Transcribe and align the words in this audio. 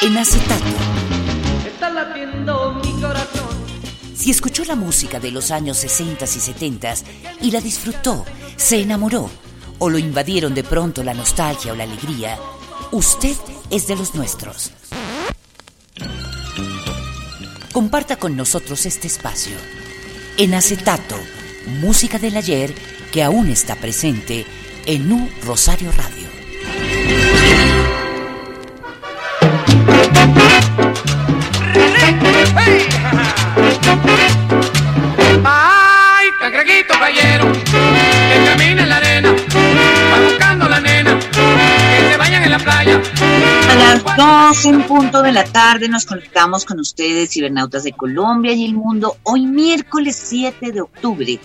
En 0.00 0.16
acetato. 0.16 0.64
Si 4.14 4.30
escuchó 4.30 4.64
la 4.64 4.76
música 4.76 5.18
de 5.18 5.32
los 5.32 5.50
años 5.50 5.78
60 5.78 6.24
y 6.24 6.28
70 6.28 6.94
y 7.40 7.50
la 7.50 7.60
disfrutó, 7.60 8.24
se 8.56 8.80
enamoró 8.80 9.28
o 9.78 9.90
lo 9.90 9.98
invadieron 9.98 10.54
de 10.54 10.62
pronto 10.62 11.02
la 11.02 11.14
nostalgia 11.14 11.72
o 11.72 11.74
la 11.74 11.82
alegría, 11.82 12.38
usted 12.92 13.36
es 13.70 13.88
de 13.88 13.96
los 13.96 14.14
nuestros. 14.14 14.70
Comparta 17.72 18.16
con 18.16 18.36
nosotros 18.36 18.86
este 18.86 19.08
espacio. 19.08 19.56
En 20.36 20.54
acetato, 20.54 21.16
música 21.80 22.20
del 22.20 22.36
ayer 22.36 22.72
que 23.10 23.24
aún 23.24 23.48
está 23.48 23.74
presente 23.74 24.46
en 24.86 25.10
un 25.10 25.28
Rosario 25.42 25.90
Radio. 25.90 26.27
Ay, 35.44 36.30
que 36.66 38.44
camina 38.44 38.82
en 38.82 38.88
la 38.88 38.96
arena, 38.96 39.30
va 39.32 40.24
buscando 40.24 40.68
la 40.68 40.80
nena, 40.80 41.18
que 41.18 42.10
se 42.10 42.16
vayan 42.16 42.44
en 42.44 42.50
la 42.50 42.58
playa. 42.58 43.00
A 43.70 43.74
las 43.74 44.04
2 44.16 44.64
en 44.66 44.82
punto 44.82 45.22
de 45.22 45.32
la 45.32 45.44
tarde 45.44 45.88
nos 45.88 46.06
conectamos 46.06 46.64
con 46.64 46.80
ustedes, 46.80 47.30
cibernautas 47.30 47.84
de 47.84 47.92
Colombia 47.92 48.52
y 48.52 48.64
el 48.64 48.74
mundo, 48.74 49.16
hoy 49.24 49.46
miércoles 49.46 50.16
7 50.28 50.72
de 50.72 50.80
octubre. 50.80 51.38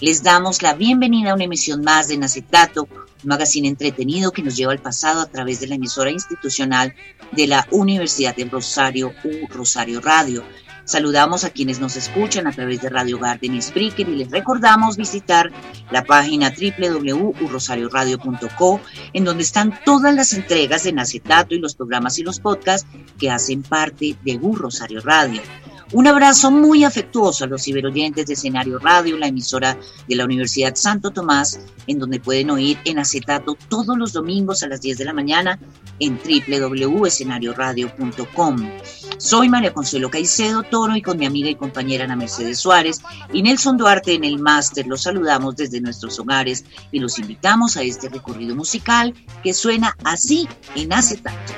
Les 0.00 0.22
damos 0.22 0.62
la 0.62 0.74
bienvenida 0.74 1.32
a 1.32 1.34
una 1.34 1.44
emisión 1.44 1.82
más 1.82 2.08
de 2.08 2.16
Nacetato, 2.18 2.88
magazine 3.24 3.68
entretenido 3.68 4.32
que 4.32 4.42
nos 4.42 4.56
lleva 4.56 4.72
al 4.72 4.80
pasado 4.80 5.20
a 5.20 5.26
través 5.26 5.60
de 5.60 5.66
la 5.66 5.74
emisora 5.76 6.10
institucional 6.10 6.94
de 7.32 7.46
la 7.46 7.66
Universidad 7.70 8.34
del 8.36 8.50
Rosario, 8.50 9.12
U 9.24 9.46
Rosario 9.48 10.00
Radio. 10.00 10.42
Saludamos 10.84 11.44
a 11.44 11.50
quienes 11.50 11.80
nos 11.80 11.96
escuchan 11.96 12.46
a 12.46 12.52
través 12.52 12.80
de 12.80 12.88
Radio 12.88 13.18
Garden 13.18 13.54
y 13.54 13.60
Spreaker 13.60 14.08
y 14.08 14.16
les 14.16 14.30
recordamos 14.30 14.96
visitar 14.96 15.52
la 15.90 16.02
página 16.02 16.50
www.urrosarioradio.co 16.50 18.80
en 19.12 19.24
donde 19.24 19.42
están 19.42 19.78
todas 19.84 20.14
las 20.14 20.32
entregas 20.32 20.84
de 20.84 20.94
Nacetato 20.94 21.54
y 21.54 21.58
los 21.58 21.74
programas 21.74 22.18
y 22.18 22.22
los 22.22 22.40
podcasts 22.40 22.88
que 23.18 23.30
hacen 23.30 23.62
parte 23.62 24.16
de 24.24 24.38
U 24.40 24.56
Rosario 24.56 25.02
Radio. 25.02 25.42
Un 25.92 26.06
abrazo 26.06 26.50
muy 26.50 26.84
afectuoso 26.84 27.44
a 27.44 27.46
los 27.46 27.62
ciberoyentes 27.62 28.26
de 28.26 28.34
Escenario 28.34 28.78
Radio, 28.78 29.16
la 29.16 29.28
emisora 29.28 29.78
de 30.06 30.16
la 30.16 30.26
Universidad 30.26 30.74
Santo 30.74 31.10
Tomás, 31.10 31.60
en 31.86 31.98
donde 31.98 32.20
pueden 32.20 32.50
oír 32.50 32.76
en 32.84 32.98
acetato 32.98 33.56
todos 33.68 33.96
los 33.96 34.12
domingos 34.12 34.62
a 34.62 34.68
las 34.68 34.82
10 34.82 34.98
de 34.98 35.06
la 35.06 35.14
mañana 35.14 35.58
en 35.98 36.18
www.escenarioradio.com. 36.18 38.70
Soy 39.16 39.48
María 39.48 39.72
Consuelo 39.72 40.10
Caicedo 40.10 40.62
Toro 40.62 40.94
y 40.94 41.00
con 41.00 41.16
mi 41.18 41.24
amiga 41.24 41.48
y 41.48 41.54
compañera 41.54 42.04
Ana 42.04 42.16
Mercedes 42.16 42.60
Suárez 42.60 43.00
y 43.32 43.40
Nelson 43.42 43.78
Duarte 43.78 44.12
en 44.12 44.24
el 44.24 44.38
máster 44.38 44.86
los 44.86 45.00
saludamos 45.02 45.56
desde 45.56 45.80
nuestros 45.80 46.20
hogares 46.20 46.66
y 46.92 46.98
los 47.00 47.18
invitamos 47.18 47.78
a 47.78 47.82
este 47.82 48.10
recorrido 48.10 48.54
musical 48.54 49.14
que 49.42 49.54
suena 49.54 49.96
así 50.04 50.46
en 50.76 50.92
acetato. 50.92 51.54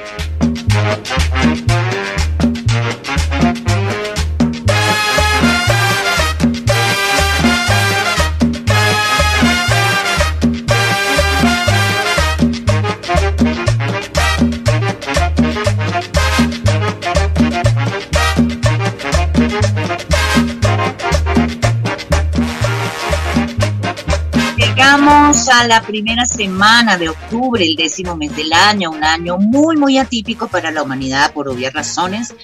A 25.51 25.67
la 25.67 25.83
primera 25.83 26.27
semana 26.27 26.97
de 26.97 27.09
octubre, 27.09 27.65
el 27.65 27.75
décimo 27.75 28.17
mes 28.17 28.35
del 28.37 28.53
año, 28.53 28.91
un 28.91 29.03
año 29.03 29.37
muy, 29.37 29.77
muy 29.77 29.99
atípico 29.99 30.47
para 30.47 30.71
la 30.71 30.83
humanidad 30.83 31.33
por 31.33 31.49
obvias 31.49 31.73
razones, 31.73 32.35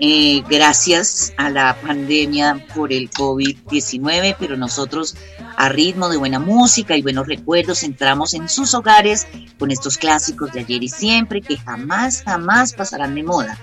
eh, 0.00 0.42
gracias 0.48 1.32
a 1.36 1.48
la 1.48 1.76
pandemia 1.80 2.66
por 2.74 2.92
el 2.92 3.08
COVID-19, 3.10 4.36
pero 4.38 4.56
nosotros 4.56 5.16
a 5.56 5.68
ritmo 5.68 6.08
de 6.08 6.16
buena 6.16 6.40
música 6.40 6.96
y 6.96 7.02
buenos 7.02 7.28
recuerdos 7.28 7.84
entramos 7.84 8.34
en 8.34 8.48
sus 8.48 8.74
hogares 8.74 9.28
con 9.58 9.70
estos 9.70 9.96
clásicos 9.96 10.52
de 10.52 10.60
ayer 10.60 10.82
y 10.82 10.88
siempre 10.88 11.40
que 11.40 11.56
jamás, 11.56 12.22
jamás 12.24 12.72
pasarán 12.72 13.14
de 13.14 13.22
moda. 13.22 13.58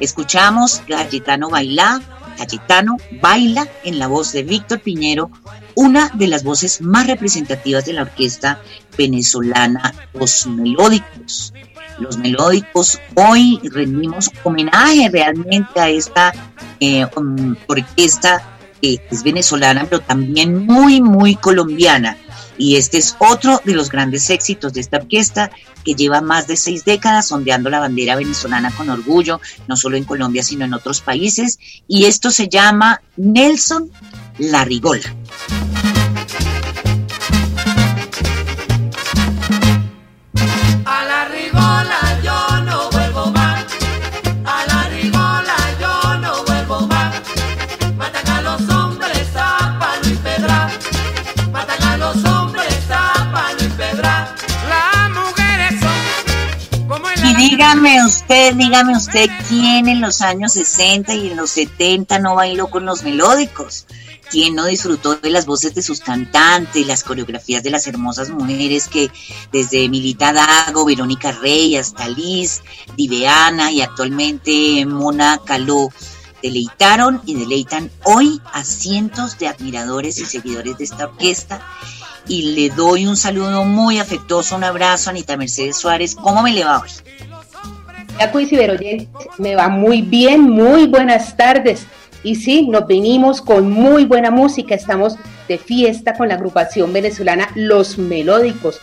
Escuchamos 0.00 0.82
Galletano 0.88 1.48
Bailá, 1.48 2.00
Cayetano 2.38 2.96
baila 3.20 3.66
en 3.84 3.98
la 3.98 4.06
voz 4.06 4.32
de 4.32 4.44
Víctor 4.44 4.80
Piñero, 4.80 5.30
una 5.74 6.08
de 6.14 6.28
las 6.28 6.44
voces 6.44 6.80
más 6.80 7.06
representativas 7.06 7.84
de 7.84 7.94
la 7.94 8.02
orquesta 8.02 8.60
venezolana 8.96 9.92
Los 10.14 10.46
Melódicos. 10.46 11.52
Los 11.98 12.16
Melódicos, 12.16 13.00
hoy 13.16 13.58
rendimos 13.64 14.30
homenaje 14.44 15.10
realmente 15.10 15.80
a 15.80 15.88
esta 15.88 16.32
eh, 16.78 17.04
um, 17.16 17.56
orquesta 17.66 18.58
que 18.80 19.00
es 19.10 19.24
venezolana, 19.24 19.84
pero 19.90 20.00
también 20.00 20.64
muy, 20.64 21.00
muy 21.00 21.34
colombiana. 21.34 22.16
Y 22.58 22.76
este 22.76 22.98
es 22.98 23.16
otro 23.18 23.60
de 23.64 23.74
los 23.74 23.90
grandes 23.90 24.28
éxitos 24.30 24.72
de 24.72 24.80
esta 24.80 24.98
orquesta 24.98 25.50
que 25.84 25.94
lleva 25.94 26.20
más 26.20 26.46
de 26.46 26.56
seis 26.56 26.84
décadas 26.84 27.30
ondeando 27.32 27.70
la 27.70 27.80
bandera 27.80 28.16
venezolana 28.16 28.70
con 28.72 28.90
orgullo, 28.90 29.40
no 29.68 29.76
solo 29.76 29.96
en 29.96 30.04
Colombia, 30.04 30.42
sino 30.42 30.64
en 30.64 30.74
otros 30.74 31.00
países. 31.00 31.58
Y 31.86 32.06
esto 32.06 32.30
se 32.30 32.48
llama 32.48 33.00
Nelson 33.16 33.90
Larrigola. 34.38 35.14
Dígame 57.38 58.04
usted, 58.04 58.54
dígame 58.54 58.96
usted, 58.96 59.30
¿quién 59.48 59.88
en 59.88 60.00
los 60.00 60.22
años 60.22 60.54
60 60.54 61.14
y 61.14 61.28
en 61.28 61.36
los 61.36 61.50
70 61.50 62.18
no 62.18 62.34
bailó 62.34 62.68
con 62.68 62.84
los 62.84 63.04
melódicos? 63.04 63.86
¿Quién 64.28 64.56
no 64.56 64.66
disfrutó 64.66 65.14
de 65.14 65.30
las 65.30 65.46
voces 65.46 65.74
de 65.74 65.82
sus 65.82 66.00
cantantes, 66.00 66.86
las 66.86 67.04
coreografías 67.04 67.62
de 67.62 67.70
las 67.70 67.86
hermosas 67.86 68.28
mujeres 68.28 68.88
que 68.88 69.10
desde 69.52 69.88
Milita 69.88 70.32
Dago, 70.32 70.84
Verónica 70.84 71.32
Rey 71.32 71.76
hasta 71.76 72.08
Liz, 72.08 72.60
Diveana 72.96 73.70
y 73.70 73.80
actualmente 73.80 74.84
Mona 74.84 75.40
Caló 75.46 75.90
deleitaron 76.42 77.22
y 77.24 77.34
deleitan 77.34 77.90
hoy 78.04 78.40
a 78.52 78.64
cientos 78.64 79.38
de 79.38 79.48
admiradores 79.48 80.18
y 80.18 80.26
seguidores 80.26 80.76
de 80.76 80.84
esta 80.84 81.04
orquesta? 81.06 81.62
Y 82.28 82.54
le 82.54 82.68
doy 82.68 83.06
un 83.06 83.16
saludo 83.16 83.64
muy 83.64 83.98
afectuoso, 83.98 84.54
un 84.54 84.64
abrazo 84.64 85.08
a 85.08 85.12
Anita 85.12 85.36
Mercedes 85.38 85.78
Suárez. 85.78 86.14
¿Cómo 86.14 86.42
me 86.42 86.52
le 86.52 86.62
va 86.62 86.80
hoy? 86.80 86.90
Me 89.38 89.56
va 89.56 89.68
muy 89.68 90.02
bien, 90.02 90.42
muy 90.42 90.86
buenas 90.86 91.36
tardes. 91.36 91.86
Y 92.22 92.34
sí, 92.34 92.66
nos 92.68 92.86
venimos 92.86 93.40
con 93.40 93.70
muy 93.70 94.04
buena 94.04 94.30
música, 94.30 94.74
estamos 94.74 95.16
de 95.46 95.56
fiesta 95.56 96.14
con 96.14 96.28
la 96.28 96.34
agrupación 96.34 96.92
venezolana 96.92 97.48
Los 97.54 97.96
Melódicos, 97.96 98.80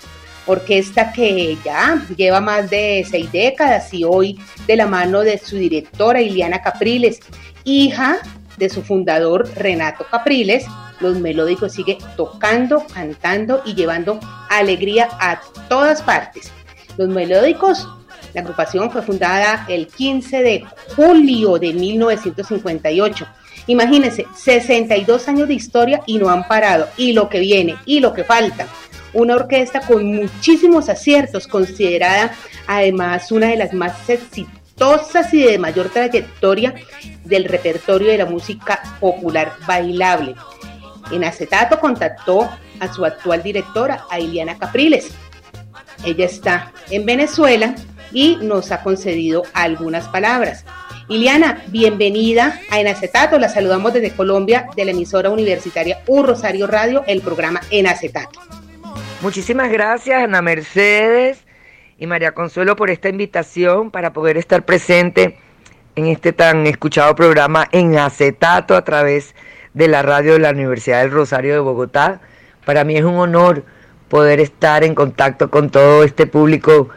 orquesta 0.47 1.11
que 1.11 1.57
ya 1.63 2.03
lleva 2.15 2.41
más 2.41 2.69
de 2.69 3.05
seis 3.09 3.31
décadas 3.31 3.93
y 3.93 4.03
hoy 4.05 4.39
de 4.65 4.75
la 4.77 4.87
mano 4.87 5.19
de 5.21 5.37
su 5.37 5.57
directora 5.57 6.21
Iliana 6.21 6.61
Capriles, 6.61 7.19
hija 7.63 8.17
de 8.57 8.69
su 8.69 8.81
fundador 8.81 9.47
Renato 9.55 10.05
Capriles, 10.09 10.65
Los 10.99 11.19
Melódicos 11.19 11.73
sigue 11.73 11.97
tocando, 12.15 12.85
cantando 12.93 13.61
y 13.65 13.75
llevando 13.75 14.19
alegría 14.49 15.09
a 15.19 15.41
todas 15.67 16.01
partes. 16.01 16.51
Los 16.97 17.09
Melódicos, 17.09 17.87
la 18.33 18.41
agrupación 18.41 18.91
fue 18.91 19.01
fundada 19.01 19.65
el 19.67 19.87
15 19.87 20.41
de 20.41 20.65
julio 20.95 21.57
de 21.57 21.73
1958. 21.73 23.25
Imagínense, 23.67 24.27
62 24.35 25.27
años 25.27 25.47
de 25.47 25.53
historia 25.55 26.01
y 26.05 26.17
no 26.17 26.29
han 26.29 26.47
parado. 26.47 26.87
Y 26.97 27.13
lo 27.13 27.29
que 27.29 27.39
viene, 27.39 27.77
y 27.85 27.99
lo 27.99 28.13
que 28.13 28.23
falta. 28.23 28.67
Una 29.13 29.35
orquesta 29.35 29.79
con 29.79 30.05
muchísimos 30.05 30.89
aciertos, 30.89 31.47
considerada 31.47 32.33
además 32.67 33.31
una 33.31 33.47
de 33.47 33.55
las 33.55 33.73
más 33.73 34.09
exitosas 34.09 35.33
y 35.33 35.43
de 35.43 35.57
mayor 35.57 35.89
trayectoria 35.89 36.75
del 37.23 37.45
repertorio 37.45 38.09
de 38.09 38.17
la 38.17 38.25
música 38.25 38.81
popular 38.99 39.53
bailable. 39.65 40.35
En 41.11 41.23
acetato 41.23 41.79
contactó 41.79 42.49
a 42.79 42.93
su 42.93 43.05
actual 43.05 43.43
directora, 43.43 44.05
a 44.09 44.19
Iliana 44.19 44.57
Capriles. 44.57 45.11
Ella 46.03 46.25
está 46.25 46.71
en 46.89 47.05
Venezuela 47.05 47.75
y 48.11 48.37
nos 48.37 48.71
ha 48.71 48.83
concedido 48.83 49.43
algunas 49.53 50.07
palabras. 50.07 50.65
Iliana, 51.07 51.63
bienvenida 51.67 52.59
a 52.71 52.79
En 52.79 52.87
Acetato. 52.87 53.37
La 53.37 53.49
saludamos 53.49 53.93
desde 53.93 54.11
Colombia, 54.11 54.67
de 54.75 54.85
la 54.85 54.91
emisora 54.91 55.29
universitaria 55.29 56.01
U 56.07 56.23
Rosario 56.23 56.65
Radio, 56.65 57.03
el 57.05 57.21
programa 57.21 57.61
En 57.69 57.87
Acetato. 57.87 58.39
Muchísimas 59.21 59.71
gracias, 59.71 60.23
Ana 60.23 60.41
Mercedes 60.41 61.45
y 61.97 62.07
María 62.07 62.33
Consuelo, 62.33 62.75
por 62.75 62.89
esta 62.89 63.09
invitación 63.09 63.91
para 63.91 64.13
poder 64.13 64.37
estar 64.37 64.65
presente 64.65 65.37
en 65.95 66.07
este 66.07 66.33
tan 66.33 66.67
escuchado 66.67 67.15
programa 67.15 67.67
En 67.71 67.97
Acetato 67.97 68.75
a 68.75 68.83
través 68.83 69.29
de 69.29 69.54
la 69.75 70.01
radio 70.01 70.33
de 70.33 70.39
la 70.39 70.51
Universidad 70.51 71.01
del 71.01 71.11
Rosario 71.11 71.53
de 71.53 71.59
Bogotá. 71.59 72.21
Para 72.65 72.83
mí 72.83 72.95
es 72.95 73.03
un 73.03 73.15
honor 73.15 73.63
poder 74.09 74.39
estar 74.39 74.83
en 74.83 74.95
contacto 74.95 75.49
con 75.49 75.69
todo 75.69 76.03
este 76.03 76.25
público 76.25 76.89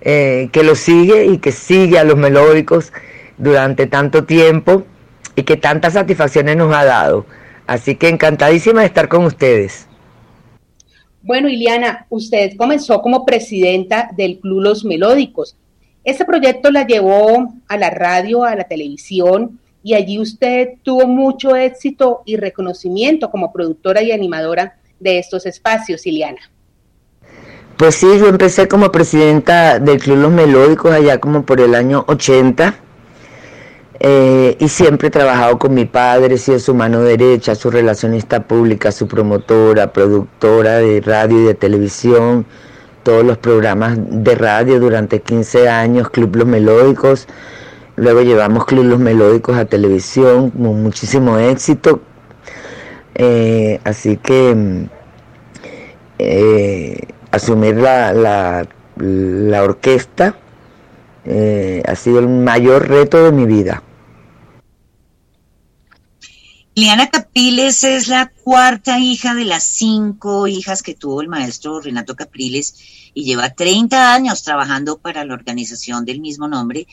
eh, 0.00 0.48
que 0.52 0.62
lo 0.62 0.74
sigue 0.74 1.26
y 1.26 1.38
que 1.38 1.52
sigue 1.52 1.98
a 1.98 2.04
los 2.04 2.16
melódicos 2.16 2.92
durante 3.38 3.86
tanto 3.86 4.24
tiempo 4.24 4.84
y 5.36 5.44
que 5.44 5.56
tantas 5.56 5.94
satisfacciones 5.94 6.56
nos 6.56 6.74
ha 6.74 6.84
dado. 6.84 7.26
Así 7.66 7.94
que 7.94 8.08
encantadísima 8.08 8.80
de 8.80 8.86
estar 8.86 9.08
con 9.08 9.24
ustedes. 9.24 9.86
Bueno, 11.22 11.48
Iliana, 11.48 12.06
usted 12.10 12.54
comenzó 12.56 13.00
como 13.00 13.24
presidenta 13.24 14.10
del 14.14 14.38
Club 14.40 14.60
Los 14.60 14.84
Melódicos. 14.84 15.56
Este 16.04 16.26
proyecto 16.26 16.70
la 16.70 16.86
llevó 16.86 17.54
a 17.66 17.76
la 17.78 17.88
radio, 17.88 18.44
a 18.44 18.54
la 18.54 18.64
televisión, 18.64 19.58
y 19.84 19.94
allí 19.94 20.18
usted 20.18 20.70
tuvo 20.82 21.06
mucho 21.06 21.54
éxito 21.54 22.22
y 22.24 22.36
reconocimiento 22.36 23.30
como 23.30 23.52
productora 23.52 24.02
y 24.02 24.10
animadora 24.10 24.78
de 24.98 25.18
estos 25.18 25.44
espacios, 25.44 26.06
Iliana. 26.06 26.40
Pues 27.76 27.96
sí, 27.96 28.06
yo 28.18 28.28
empecé 28.28 28.66
como 28.66 28.90
presidenta 28.90 29.78
del 29.78 29.98
Club 29.98 30.16
Los 30.16 30.32
Melódicos 30.32 30.90
allá 30.90 31.20
como 31.20 31.44
por 31.44 31.60
el 31.60 31.74
año 31.74 32.04
80 32.08 32.74
eh, 34.00 34.56
y 34.58 34.68
siempre 34.68 35.08
he 35.08 35.10
trabajado 35.10 35.58
con 35.58 35.74
mi 35.74 35.84
padre, 35.84 36.36
he 36.36 36.38
sido 36.38 36.58
su 36.58 36.74
mano 36.74 37.02
derecha, 37.02 37.54
su 37.54 37.70
relacionista 37.70 38.42
pública, 38.42 38.90
su 38.90 39.06
promotora, 39.06 39.92
productora 39.92 40.78
de 40.78 41.00
radio 41.00 41.40
y 41.40 41.44
de 41.44 41.54
televisión, 41.54 42.46
todos 43.02 43.24
los 43.24 43.36
programas 43.38 43.98
de 43.98 44.34
radio 44.34 44.80
durante 44.80 45.20
15 45.20 45.68
años, 45.68 46.08
Club 46.10 46.36
Los 46.36 46.46
Melódicos, 46.46 47.28
luego 47.96 48.22
llevamos 48.22 48.64
Club 48.64 48.98
Melódicos 48.98 49.56
a 49.56 49.64
televisión 49.64 50.50
con 50.50 50.82
muchísimo 50.82 51.38
éxito, 51.38 52.00
eh, 53.14 53.80
así 53.84 54.16
que 54.16 54.86
eh, 56.18 56.98
asumir 57.30 57.76
la, 57.76 58.12
la, 58.12 58.66
la 58.96 59.62
orquesta 59.62 60.36
ha 61.26 61.94
sido 61.94 62.18
el 62.18 62.28
mayor 62.28 62.88
reto 62.88 63.24
de 63.24 63.32
mi 63.32 63.46
vida. 63.46 63.82
Liana 66.76 67.08
Capriles 67.08 67.84
es 67.84 68.08
la 68.08 68.32
cuarta 68.42 68.98
hija 68.98 69.32
de 69.36 69.44
las 69.44 69.62
cinco 69.62 70.48
hijas 70.48 70.82
que 70.82 70.94
tuvo 70.94 71.20
el 71.20 71.28
maestro 71.28 71.80
Renato 71.80 72.16
Capriles 72.16 72.74
y 73.14 73.22
lleva 73.22 73.54
30 73.54 74.12
años 74.12 74.42
trabajando 74.42 74.98
para 74.98 75.24
la 75.24 75.34
organización 75.34 76.04
del 76.04 76.20
mismo 76.20 76.48
nombre. 76.48 76.88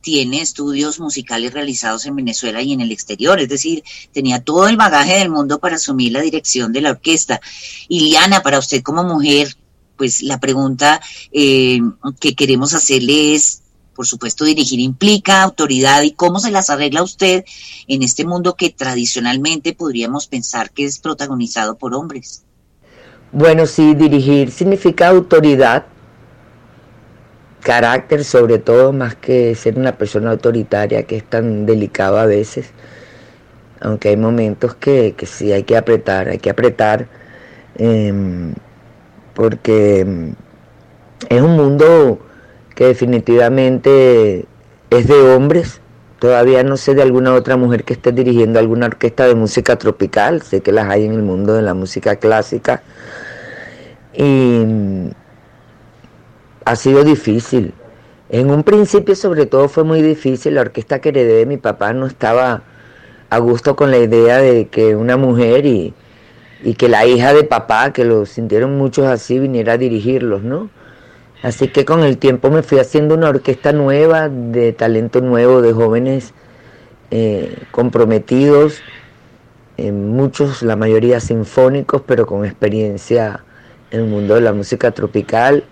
Tiene 0.00 0.40
estudios 0.40 1.00
musicales 1.00 1.52
realizados 1.52 2.06
en 2.06 2.14
Venezuela 2.14 2.62
y 2.62 2.74
en 2.74 2.80
el 2.80 2.92
exterior, 2.92 3.40
es 3.40 3.48
decir, 3.48 3.82
tenía 4.12 4.40
todo 4.40 4.68
el 4.68 4.76
bagaje 4.76 5.18
del 5.18 5.30
mundo 5.30 5.58
para 5.58 5.76
asumir 5.76 6.12
la 6.12 6.20
dirección 6.20 6.72
de 6.72 6.82
la 6.82 6.90
orquesta. 6.90 7.40
Y 7.88 8.08
Liana, 8.08 8.40
para 8.40 8.60
usted 8.60 8.82
como 8.82 9.02
mujer, 9.02 9.56
pues 9.96 10.22
la 10.22 10.38
pregunta 10.38 11.00
eh, 11.32 11.80
que 12.20 12.36
queremos 12.36 12.72
hacerle 12.72 13.34
es, 13.34 13.63
por 13.94 14.06
supuesto, 14.06 14.44
dirigir 14.44 14.80
implica 14.80 15.42
autoridad 15.42 16.02
y 16.02 16.12
cómo 16.12 16.40
se 16.40 16.50
las 16.50 16.70
arregla 16.70 17.02
usted 17.02 17.44
en 17.88 18.02
este 18.02 18.24
mundo 18.24 18.54
que 18.54 18.70
tradicionalmente 18.70 19.72
podríamos 19.74 20.26
pensar 20.26 20.70
que 20.70 20.84
es 20.84 20.98
protagonizado 20.98 21.76
por 21.76 21.94
hombres. 21.94 22.44
Bueno, 23.32 23.66
sí, 23.66 23.94
dirigir 23.94 24.50
significa 24.52 25.08
autoridad, 25.08 25.86
carácter 27.60 28.24
sobre 28.24 28.58
todo, 28.58 28.92
más 28.92 29.16
que 29.16 29.54
ser 29.54 29.76
una 29.76 29.98
persona 29.98 30.30
autoritaria 30.30 31.02
que 31.04 31.16
es 31.16 31.24
tan 31.24 31.66
delicado 31.66 32.18
a 32.18 32.26
veces, 32.26 32.66
aunque 33.80 34.10
hay 34.10 34.16
momentos 34.16 34.76
que, 34.76 35.16
sí 35.26 35.50
hay 35.52 35.64
que 35.64 35.76
apretar, 35.76 36.28
hay 36.28 36.38
que 36.38 36.50
apretar, 36.50 37.08
em, 37.76 38.54
porque 39.34 40.00
em, 40.00 40.34
es 41.28 41.42
un 41.42 41.56
mundo 41.56 42.23
que 42.74 42.86
definitivamente 42.86 44.46
es 44.90 45.06
de 45.06 45.34
hombres. 45.34 45.80
Todavía 46.18 46.62
no 46.62 46.76
sé 46.76 46.94
de 46.94 47.02
alguna 47.02 47.34
otra 47.34 47.56
mujer 47.56 47.84
que 47.84 47.92
esté 47.92 48.12
dirigiendo 48.12 48.58
alguna 48.58 48.86
orquesta 48.86 49.26
de 49.26 49.34
música 49.34 49.76
tropical, 49.76 50.42
sé 50.42 50.60
que 50.60 50.72
las 50.72 50.88
hay 50.88 51.04
en 51.04 51.12
el 51.12 51.22
mundo 51.22 51.54
de 51.54 51.62
la 51.62 51.74
música 51.74 52.16
clásica. 52.16 52.82
Y 54.14 54.64
ha 56.64 56.76
sido 56.76 57.04
difícil. 57.04 57.74
En 58.30 58.50
un 58.50 58.62
principio 58.62 59.14
sobre 59.16 59.46
todo 59.46 59.68
fue 59.68 59.84
muy 59.84 60.00
difícil, 60.02 60.54
la 60.54 60.62
orquesta 60.62 61.00
que 61.00 61.10
heredé 61.10 61.34
de 61.38 61.46
mi 61.46 61.58
papá 61.58 61.92
no 61.92 62.06
estaba 62.06 62.62
a 63.28 63.38
gusto 63.38 63.76
con 63.76 63.90
la 63.90 63.98
idea 63.98 64.38
de 64.38 64.68
que 64.68 64.96
una 64.96 65.16
mujer 65.16 65.66
y, 65.66 65.92
y 66.62 66.74
que 66.74 66.88
la 66.88 67.04
hija 67.06 67.34
de 67.34 67.44
papá, 67.44 67.92
que 67.92 68.04
lo 68.04 68.24
sintieron 68.24 68.78
muchos 68.78 69.06
así, 69.06 69.38
viniera 69.38 69.74
a 69.74 69.78
dirigirlos, 69.78 70.42
¿no? 70.42 70.70
Así 71.44 71.68
que 71.68 71.84
con 71.84 72.02
el 72.02 72.16
tiempo 72.16 72.50
me 72.50 72.62
fui 72.62 72.78
haciendo 72.78 73.14
una 73.14 73.28
orquesta 73.28 73.72
nueva, 73.72 74.30
de 74.30 74.72
talento 74.72 75.20
nuevo, 75.20 75.60
de 75.60 75.74
jóvenes 75.74 76.32
eh, 77.10 77.58
comprometidos, 77.70 78.80
eh, 79.76 79.92
muchos, 79.92 80.62
la 80.62 80.74
mayoría 80.74 81.20
sinfónicos, 81.20 82.00
pero 82.06 82.24
con 82.24 82.46
experiencia 82.46 83.44
en 83.90 84.00
el 84.00 84.06
mundo 84.06 84.36
de 84.36 84.40
la 84.40 84.54
música 84.54 84.92
tropical. 84.92 85.64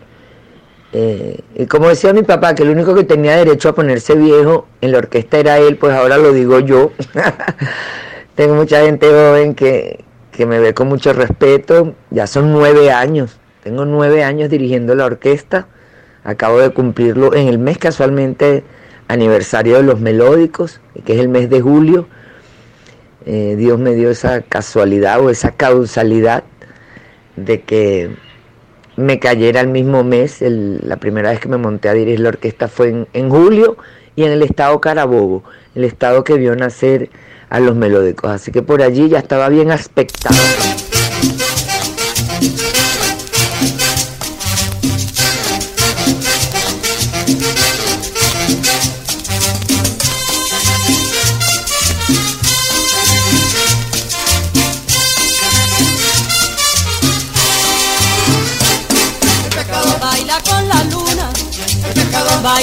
Eh, 0.92 1.40
y 1.54 1.64
como 1.64 1.88
decía 1.88 2.12
mi 2.12 2.22
papá, 2.22 2.54
que 2.54 2.64
el 2.64 2.68
único 2.68 2.94
que 2.94 3.04
tenía 3.04 3.34
derecho 3.38 3.70
a 3.70 3.74
ponerse 3.74 4.14
viejo 4.14 4.66
en 4.82 4.92
la 4.92 4.98
orquesta 4.98 5.38
era 5.38 5.56
él, 5.56 5.78
pues 5.78 5.94
ahora 5.94 6.18
lo 6.18 6.34
digo 6.34 6.60
yo. 6.60 6.92
Tengo 8.34 8.56
mucha 8.56 8.82
gente 8.82 9.06
joven 9.06 9.54
que, 9.54 10.04
que 10.32 10.44
me 10.44 10.58
ve 10.58 10.74
con 10.74 10.88
mucho 10.88 11.14
respeto, 11.14 11.94
ya 12.10 12.26
son 12.26 12.52
nueve 12.52 12.90
años 12.90 13.38
tengo 13.62 13.84
nueve 13.84 14.24
años 14.24 14.50
dirigiendo 14.50 14.94
la 14.94 15.04
orquesta. 15.04 15.68
Acabo 16.24 16.58
de 16.58 16.70
cumplirlo 16.70 17.34
en 17.34 17.48
el 17.48 17.58
mes 17.58 17.78
casualmente 17.78 18.64
aniversario 19.08 19.76
de 19.76 19.82
los 19.82 20.00
melódicos, 20.00 20.80
que 21.04 21.14
es 21.14 21.20
el 21.20 21.28
mes 21.28 21.48
de 21.48 21.60
julio. 21.60 22.08
Eh, 23.24 23.54
Dios 23.56 23.78
me 23.78 23.94
dio 23.94 24.10
esa 24.10 24.40
casualidad 24.40 25.20
o 25.20 25.30
esa 25.30 25.52
causalidad 25.52 26.42
de 27.36 27.60
que 27.60 28.16
me 28.96 29.20
cayera 29.20 29.60
el 29.60 29.68
mismo 29.68 30.02
mes. 30.02 30.38
la 30.40 30.96
primera 30.96 31.30
vez 31.30 31.38
que 31.38 31.48
me 31.48 31.56
monté 31.56 31.88
a 31.88 31.92
dirigir 31.92 32.20
la 32.20 32.30
orquesta 32.30 32.66
fue 32.66 32.88
en, 32.88 33.08
en, 33.12 33.30
julio 33.30 33.76
y 34.16 34.24
en 34.24 34.32
el 34.32 34.42
estado 34.42 34.80
Carabobo, 34.80 35.44
el 35.76 35.84
estado 35.84 36.24
que 36.24 36.34
vio 36.34 36.56
nacer 36.56 37.10
a 37.48 37.60
los 37.60 37.76
melódicos. 37.76 38.30
Así 38.30 38.50
que 38.50 38.62
por 38.62 38.82
allí 38.82 39.08
ya 39.08 39.18
estaba 39.18 39.48
bien 39.48 39.70
aspectado. 39.70 40.34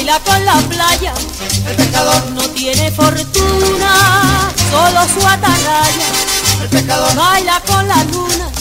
Baila 0.09 0.19
con 0.23 0.45
la 0.45 0.55
playa. 0.67 1.13
El 1.67 1.75
pescador 1.75 2.31
no 2.31 2.41
tiene 2.49 2.91
fortuna, 2.91 4.51
solo 4.71 5.01
su 5.07 5.27
atarraya. 5.27 6.69
pescador 6.71 7.15
baila 7.15 7.61
con 7.67 7.87
la 7.87 8.03
luna. 8.05 8.51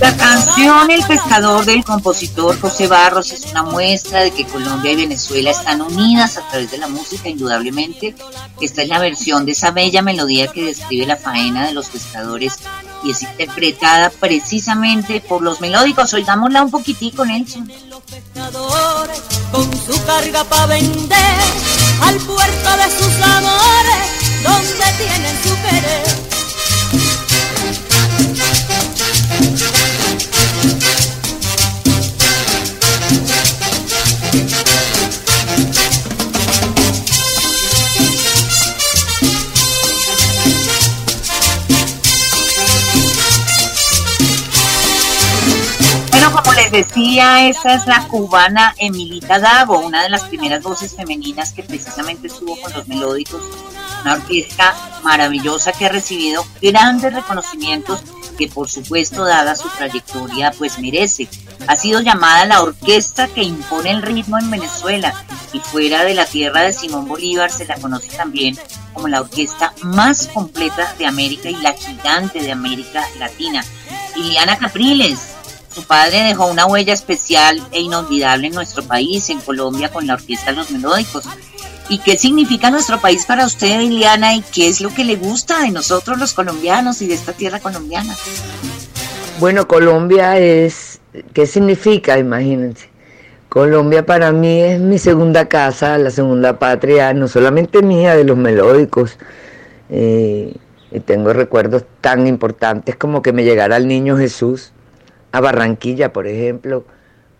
La 0.00 0.16
canción 0.16 0.90
El 0.90 1.04
pescador 1.04 1.64
del 1.64 1.84
compositor 1.84 2.60
José 2.60 2.86
Barros 2.86 3.32
es 3.32 3.46
una 3.50 3.62
muestra 3.62 4.20
de 4.20 4.30
que 4.30 4.44
Colombia 4.44 4.92
y 4.92 4.96
Venezuela 4.96 5.50
están 5.50 5.82
unidas 5.82 6.36
a 6.36 6.48
través 6.48 6.70
de 6.70 6.78
la 6.78 6.88
música, 6.88 7.28
indudablemente. 7.28 8.14
Esta 8.60 8.82
es 8.82 8.88
la 8.88 8.98
versión 8.98 9.46
de 9.46 9.52
esa 9.52 9.70
bella 9.70 10.02
melodía 10.02 10.48
que 10.48 10.64
describe 10.64 11.06
la 11.06 11.16
faena 11.16 11.66
de 11.66 11.74
los 11.74 11.88
pescadores 11.88 12.58
y 13.02 13.10
es 13.10 13.22
interpretada 13.22 14.10
precisamente 14.10 15.20
por 15.20 15.42
los 15.42 15.60
melódicos. 15.60 16.12
Oigámosla 16.14 16.62
un 16.62 16.70
poquitico, 16.70 17.24
Nelson. 17.24 17.70
Con 19.50 19.70
su 19.72 20.04
carga 20.04 20.44
para 20.44 20.66
vender 20.66 21.18
al 22.02 22.16
puerto 22.16 22.76
de 22.76 22.96
sus 22.96 23.22
amores, 23.22 24.42
donde 24.44 24.84
tienen 24.98 25.42
su 25.42 25.54
querer. 25.62 26.33
Decía, 46.74 47.48
esta 47.48 47.74
es 47.74 47.86
la 47.86 48.08
cubana 48.08 48.74
Emilita 48.78 49.38
Dago, 49.38 49.78
una 49.78 50.02
de 50.02 50.08
las 50.08 50.24
primeras 50.24 50.60
voces 50.60 50.96
femeninas 50.96 51.52
que 51.52 51.62
precisamente 51.62 52.26
estuvo 52.26 52.60
con 52.60 52.72
los 52.72 52.88
melódicos, 52.88 53.40
una 54.02 54.14
orquesta 54.14 54.74
maravillosa 55.04 55.72
que 55.72 55.86
ha 55.86 55.90
recibido 55.90 56.44
grandes 56.60 57.14
reconocimientos 57.14 58.00
que 58.36 58.48
por 58.48 58.68
supuesto, 58.68 59.24
dada 59.24 59.54
su 59.54 59.68
trayectoria, 59.68 60.50
pues 60.58 60.80
merece. 60.80 61.28
Ha 61.68 61.76
sido 61.76 62.00
llamada 62.00 62.44
la 62.44 62.62
orquesta 62.62 63.28
que 63.28 63.44
impone 63.44 63.92
el 63.92 64.02
ritmo 64.02 64.36
en 64.38 64.50
Venezuela 64.50 65.14
y 65.52 65.60
fuera 65.60 66.02
de 66.02 66.14
la 66.14 66.26
tierra 66.26 66.62
de 66.62 66.72
Simón 66.72 67.06
Bolívar 67.06 67.52
se 67.52 67.66
la 67.66 67.76
conoce 67.76 68.08
también 68.16 68.58
como 68.92 69.06
la 69.06 69.20
orquesta 69.20 69.72
más 69.82 70.26
completa 70.26 70.92
de 70.98 71.06
América 71.06 71.48
y 71.48 71.56
la 71.56 71.72
gigante 71.74 72.40
de 72.40 72.50
América 72.50 73.06
Latina. 73.20 73.64
Liliana 74.16 74.58
Capriles, 74.58 75.34
su 75.74 75.82
padre 75.84 76.22
dejó 76.22 76.46
una 76.46 76.66
huella 76.66 76.92
especial 76.92 77.60
e 77.72 77.80
inolvidable 77.80 78.46
en 78.46 78.54
nuestro 78.54 78.84
país, 78.84 79.28
en 79.30 79.40
Colombia, 79.40 79.90
con 79.90 80.06
la 80.06 80.14
Orquesta 80.14 80.52
Los 80.52 80.70
Melódicos. 80.70 81.24
¿Y 81.88 81.98
qué 81.98 82.16
significa 82.16 82.70
nuestro 82.70 83.00
país 83.00 83.26
para 83.26 83.44
usted, 83.44 83.80
Liliana? 83.80 84.34
¿Y 84.36 84.42
qué 84.42 84.68
es 84.68 84.80
lo 84.80 84.94
que 84.94 85.04
le 85.04 85.16
gusta 85.16 85.62
de 85.62 85.72
nosotros 85.72 86.18
los 86.18 86.32
colombianos 86.32 87.02
y 87.02 87.08
de 87.08 87.14
esta 87.14 87.32
tierra 87.32 87.58
colombiana? 87.58 88.14
Bueno, 89.40 89.66
Colombia 89.66 90.38
es, 90.38 91.00
¿qué 91.32 91.44
significa? 91.46 92.18
Imagínense. 92.18 92.88
Colombia 93.48 94.06
para 94.06 94.30
mí 94.30 94.60
es 94.60 94.80
mi 94.80 94.98
segunda 94.98 95.48
casa, 95.48 95.98
la 95.98 96.10
segunda 96.10 96.58
patria, 96.58 97.12
no 97.14 97.26
solamente 97.26 97.82
mía, 97.82 98.14
de 98.14 98.22
los 98.22 98.36
melódicos. 98.36 99.18
Eh, 99.90 100.54
y 100.92 101.00
tengo 101.00 101.32
recuerdos 101.32 101.84
tan 102.00 102.28
importantes 102.28 102.94
como 102.94 103.22
que 103.22 103.32
me 103.32 103.42
llegara 103.42 103.76
el 103.76 103.88
niño 103.88 104.16
Jesús 104.16 104.72
a 105.34 105.40
Barranquilla, 105.40 106.12
por 106.12 106.28
ejemplo, 106.28 106.84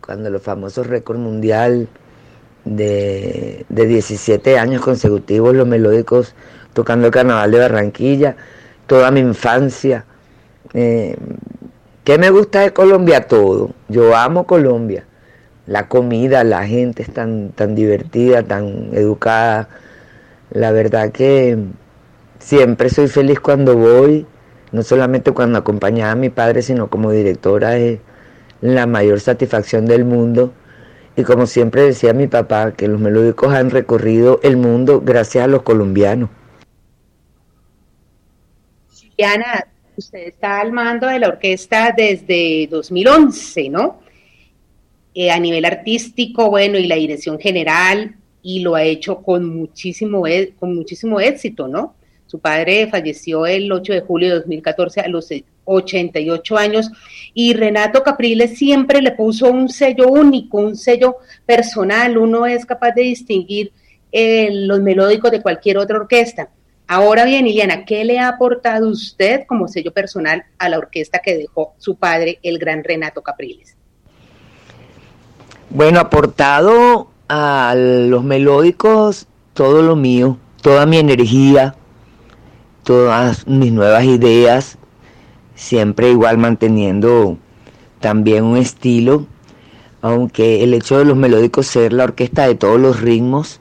cuando 0.04 0.28
los 0.28 0.42
famosos 0.42 0.88
récord 0.88 1.16
mundial 1.16 1.86
de, 2.64 3.64
de 3.68 3.86
17 3.86 4.58
años 4.58 4.82
consecutivos, 4.82 5.54
los 5.54 5.68
melódicos 5.68 6.34
tocando 6.72 7.06
el 7.06 7.12
carnaval 7.12 7.52
de 7.52 7.58
Barranquilla, 7.60 8.34
toda 8.88 9.12
mi 9.12 9.20
infancia. 9.20 10.06
Eh, 10.72 11.16
¿Qué 12.02 12.18
me 12.18 12.30
gusta 12.30 12.62
de 12.62 12.72
Colombia? 12.72 13.28
Todo. 13.28 13.70
Yo 13.88 14.16
amo 14.16 14.44
Colombia. 14.44 15.04
La 15.68 15.86
comida, 15.86 16.42
la 16.42 16.66
gente 16.66 17.04
es 17.04 17.14
tan, 17.14 17.50
tan 17.50 17.76
divertida, 17.76 18.42
tan 18.42 18.88
educada. 18.92 19.68
La 20.50 20.72
verdad 20.72 21.12
que 21.12 21.58
siempre 22.40 22.90
soy 22.90 23.06
feliz 23.06 23.38
cuando 23.38 23.76
voy, 23.76 24.26
no 24.74 24.82
solamente 24.82 25.30
cuando 25.30 25.56
acompañaba 25.56 26.10
a 26.10 26.16
mi 26.16 26.30
padre, 26.30 26.60
sino 26.60 26.90
como 26.90 27.12
directora 27.12 27.76
es 27.76 28.00
la 28.60 28.88
mayor 28.88 29.20
satisfacción 29.20 29.86
del 29.86 30.04
mundo. 30.04 30.52
Y 31.16 31.22
como 31.22 31.46
siempre 31.46 31.82
decía 31.82 32.12
mi 32.12 32.26
papá, 32.26 32.72
que 32.72 32.88
los 32.88 33.00
melódicos 33.00 33.54
han 33.54 33.70
recorrido 33.70 34.40
el 34.42 34.56
mundo 34.56 35.00
gracias 35.00 35.44
a 35.44 35.46
los 35.46 35.62
colombianos. 35.62 36.28
Diana, 39.16 39.64
usted 39.96 40.26
está 40.26 40.60
al 40.60 40.72
mando 40.72 41.06
de 41.06 41.20
la 41.20 41.28
orquesta 41.28 41.94
desde 41.96 42.66
2011, 42.68 43.68
¿no? 43.70 44.00
Eh, 45.14 45.30
a 45.30 45.38
nivel 45.38 45.64
artístico, 45.66 46.50
bueno, 46.50 46.78
y 46.78 46.88
la 46.88 46.96
dirección 46.96 47.38
general, 47.38 48.16
y 48.42 48.58
lo 48.58 48.74
ha 48.74 48.82
hecho 48.82 49.22
con 49.22 49.56
muchísimo, 49.56 50.26
e- 50.26 50.52
con 50.58 50.74
muchísimo 50.74 51.20
éxito, 51.20 51.68
¿no? 51.68 51.94
Su 52.26 52.38
padre 52.38 52.88
falleció 52.88 53.46
el 53.46 53.70
8 53.70 53.92
de 53.92 54.00
julio 54.00 54.28
de 54.28 54.34
2014 54.36 55.00
a 55.00 55.08
los 55.08 55.28
88 55.64 56.56
años 56.56 56.90
y 57.32 57.54
Renato 57.54 58.02
Capriles 58.02 58.58
siempre 58.58 59.00
le 59.00 59.12
puso 59.12 59.50
un 59.50 59.68
sello 59.68 60.08
único, 60.08 60.58
un 60.58 60.76
sello 60.76 61.16
personal. 61.46 62.16
Uno 62.18 62.46
es 62.46 62.66
capaz 62.66 62.92
de 62.92 63.02
distinguir 63.02 63.72
eh, 64.10 64.48
los 64.52 64.80
melódicos 64.80 65.30
de 65.30 65.42
cualquier 65.42 65.78
otra 65.78 65.98
orquesta. 65.98 66.48
Ahora 66.86 67.24
bien, 67.24 67.46
Iliana, 67.46 67.84
¿qué 67.84 68.04
le 68.04 68.18
ha 68.18 68.28
aportado 68.28 68.88
usted 68.88 69.46
como 69.46 69.68
sello 69.68 69.92
personal 69.92 70.44
a 70.58 70.68
la 70.68 70.78
orquesta 70.78 71.20
que 71.20 71.36
dejó 71.36 71.74
su 71.78 71.96
padre, 71.96 72.38
el 72.42 72.58
gran 72.58 72.84
Renato 72.84 73.22
Capriles? 73.22 73.76
Bueno, 75.70 75.98
aportado 75.98 77.08
a 77.28 77.74
los 77.76 78.22
melódicos 78.22 79.26
todo 79.54 79.82
lo 79.82 79.96
mío, 79.96 80.38
toda 80.60 80.84
mi 80.84 80.98
energía, 80.98 81.74
todas 82.84 83.46
mis 83.46 83.72
nuevas 83.72 84.04
ideas, 84.04 84.78
siempre 85.54 86.10
igual 86.10 86.38
manteniendo 86.38 87.38
también 88.00 88.44
un 88.44 88.56
estilo, 88.56 89.26
aunque 90.02 90.62
el 90.62 90.74
hecho 90.74 90.98
de 90.98 91.06
los 91.06 91.16
melódicos 91.16 91.66
ser 91.66 91.92
la 91.92 92.04
orquesta 92.04 92.46
de 92.46 92.54
todos 92.54 92.78
los 92.78 93.00
ritmos 93.00 93.60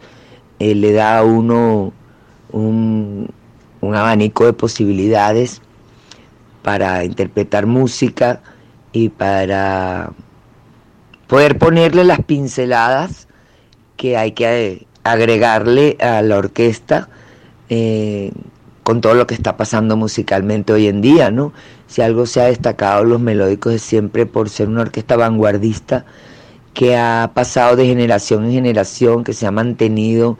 eh, 0.59 0.75
le 0.75 0.91
da 0.91 1.19
a 1.19 1.23
uno 1.23 1.93
un, 2.51 3.29
un 3.81 3.95
abanico 3.95 4.45
de 4.45 4.53
posibilidades 4.53 5.61
para 6.61 7.03
interpretar 7.03 7.65
música 7.65 8.41
y 8.91 9.09
para 9.09 10.11
poder 11.27 11.57
ponerle 11.57 12.03
las 12.03 12.21
pinceladas 12.23 13.27
que 13.97 14.17
hay 14.17 14.33
que 14.33 14.85
agregarle 15.03 15.97
a 15.99 16.21
la 16.21 16.37
orquesta 16.37 17.09
eh, 17.69 18.31
con 18.83 19.01
todo 19.01 19.13
lo 19.15 19.27
que 19.27 19.33
está 19.33 19.57
pasando 19.57 19.97
musicalmente 19.97 20.73
hoy 20.73 20.87
en 20.87 21.01
día, 21.01 21.31
¿no? 21.31 21.53
Si 21.87 22.01
algo 22.01 22.25
se 22.25 22.41
ha 22.41 22.45
destacado 22.45 23.03
los 23.03 23.19
melódicos 23.19 23.73
es 23.73 23.81
siempre 23.81 24.25
por 24.25 24.49
ser 24.49 24.67
una 24.67 24.81
orquesta 24.81 25.15
vanguardista 25.15 26.05
que 26.73 26.97
ha 26.97 27.31
pasado 27.33 27.75
de 27.75 27.85
generación 27.85 28.45
en 28.45 28.51
generación, 28.51 29.23
que 29.23 29.33
se 29.33 29.47
ha 29.47 29.51
mantenido 29.51 30.37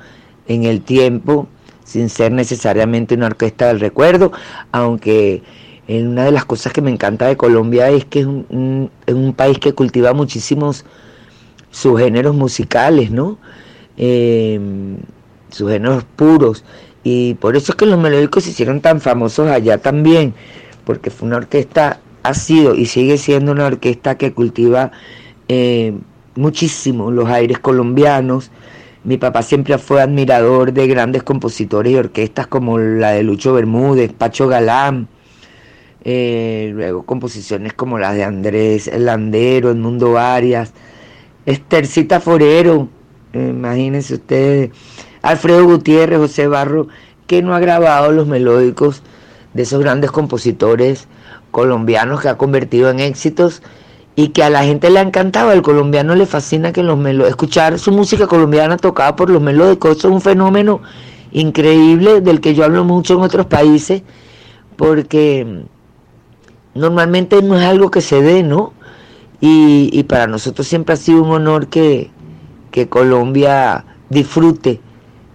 en 0.47 0.63
el 0.65 0.81
tiempo 0.81 1.47
sin 1.83 2.09
ser 2.09 2.31
necesariamente 2.31 3.15
una 3.15 3.27
orquesta 3.27 3.67
del 3.67 3.79
recuerdo, 3.79 4.31
aunque 4.71 5.43
eh, 5.87 6.03
una 6.03 6.25
de 6.25 6.31
las 6.31 6.45
cosas 6.45 6.73
que 6.73 6.81
me 6.81 6.91
encanta 6.91 7.27
de 7.27 7.37
Colombia 7.37 7.89
es 7.89 8.05
que 8.05 8.21
es 8.21 8.25
un, 8.25 8.89
país 9.35 9.59
que 9.59 9.73
cultiva 9.73 10.13
muchísimos 10.13 10.85
subgéneros 11.71 12.35
musicales, 12.35 13.11
¿no? 13.11 13.37
Eh, 13.97 14.59
subgéneros 15.49 16.03
puros. 16.15 16.63
Y 17.03 17.35
por 17.35 17.55
eso 17.55 17.71
es 17.71 17.75
que 17.75 17.85
los 17.85 17.99
melódicos 17.99 18.43
se 18.43 18.51
hicieron 18.51 18.81
tan 18.81 19.01
famosos 19.01 19.49
allá 19.49 19.77
también, 19.77 20.33
porque 20.85 21.09
fue 21.09 21.27
una 21.27 21.37
orquesta, 21.37 21.99
ha 22.23 22.33
sido 22.33 22.75
y 22.75 22.85
sigue 22.85 23.17
siendo 23.17 23.51
una 23.51 23.65
orquesta 23.65 24.17
que 24.17 24.33
cultiva 24.33 24.91
eh, 25.49 25.93
muchísimo 26.35 27.11
los 27.11 27.29
aires 27.29 27.59
colombianos. 27.59 28.51
Mi 29.03 29.17
papá 29.17 29.41
siempre 29.41 29.77
fue 29.77 30.01
admirador 30.01 30.71
de 30.71 30.87
grandes 30.87 31.23
compositores 31.23 31.91
y 31.91 31.95
orquestas 31.97 32.47
como 32.47 32.77
la 32.77 33.11
de 33.11 33.23
Lucho 33.23 33.53
Bermúdez, 33.53 34.13
Pacho 34.13 34.47
Galán, 34.47 35.09
eh, 36.05 36.71
luego 36.73 37.03
composiciones 37.03 37.73
como 37.73 37.97
las 37.97 38.15
de 38.15 38.23
Andrés 38.23 38.89
Landero, 38.97 39.71
Edmundo 39.71 40.17
Arias, 40.17 40.73
Estercita 41.45 42.21
Forero, 42.21 42.87
eh, 43.33 43.47
imagínense 43.49 44.15
ustedes, 44.15 44.71
Alfredo 45.23 45.65
Gutiérrez, 45.65 46.19
José 46.19 46.47
Barro, 46.47 46.89
que 47.27 47.41
no 47.41 47.55
ha 47.55 47.59
grabado 47.59 48.11
los 48.11 48.27
melódicos 48.27 49.01
de 49.53 49.63
esos 49.63 49.79
grandes 49.79 50.11
compositores 50.11 51.07
colombianos 51.49 52.21
que 52.21 52.27
ha 52.27 52.37
convertido 52.37 52.89
en 52.89 52.99
éxitos 52.99 53.61
y 54.15 54.29
que 54.29 54.43
a 54.43 54.49
la 54.49 54.65
gente 54.65 54.89
le 54.89 54.99
ha 54.99 55.01
encantado. 55.01 55.49
Al 55.49 55.61
colombiano 55.61 56.13
le 56.15 56.25
fascina 56.25 56.73
que 56.73 56.83
los 56.83 56.97
melo 56.97 57.25
escuchar 57.25 57.79
su 57.79 57.91
música 57.93 58.27
colombiana 58.27 58.75
tocada 58.75 59.15
por 59.15 59.29
los 59.29 59.41
melódicos. 59.41 59.97
Eso 59.97 60.09
es 60.09 60.13
un 60.13 60.21
fenómeno 60.21 60.81
increíble 61.31 62.19
del 62.19 62.41
que 62.41 62.53
yo 62.53 62.65
hablo 62.65 62.83
mucho 62.83 63.13
en 63.13 63.21
otros 63.21 63.45
países 63.45 64.03
porque 64.75 65.63
normalmente 66.75 67.41
no 67.41 67.57
es 67.57 67.65
algo 67.65 67.91
que 67.91 68.01
se 68.01 68.21
dé, 68.21 68.43
¿no? 68.43 68.73
Y, 69.39 69.89
y 69.93 70.03
para 70.03 70.27
nosotros 70.27 70.67
siempre 70.67 70.93
ha 70.93 70.97
sido 70.97 71.23
un 71.23 71.31
honor 71.31 71.67
que, 71.67 72.11
que 72.71 72.89
Colombia 72.89 73.85
disfrute 74.09 74.81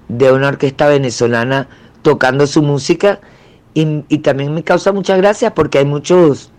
de 0.08 0.32
una 0.32 0.48
orquesta 0.48 0.88
venezolana 0.88 1.68
tocando 2.02 2.46
su 2.46 2.62
música 2.62 3.20
y, 3.74 4.04
y, 4.08 4.18
también 4.18 4.54
me 4.54 4.64
causa 4.64 4.92
mucha 4.92 5.16
gracia 5.16 5.54
porque 5.54 5.78
hay 5.78 5.84
muchos 5.84 6.50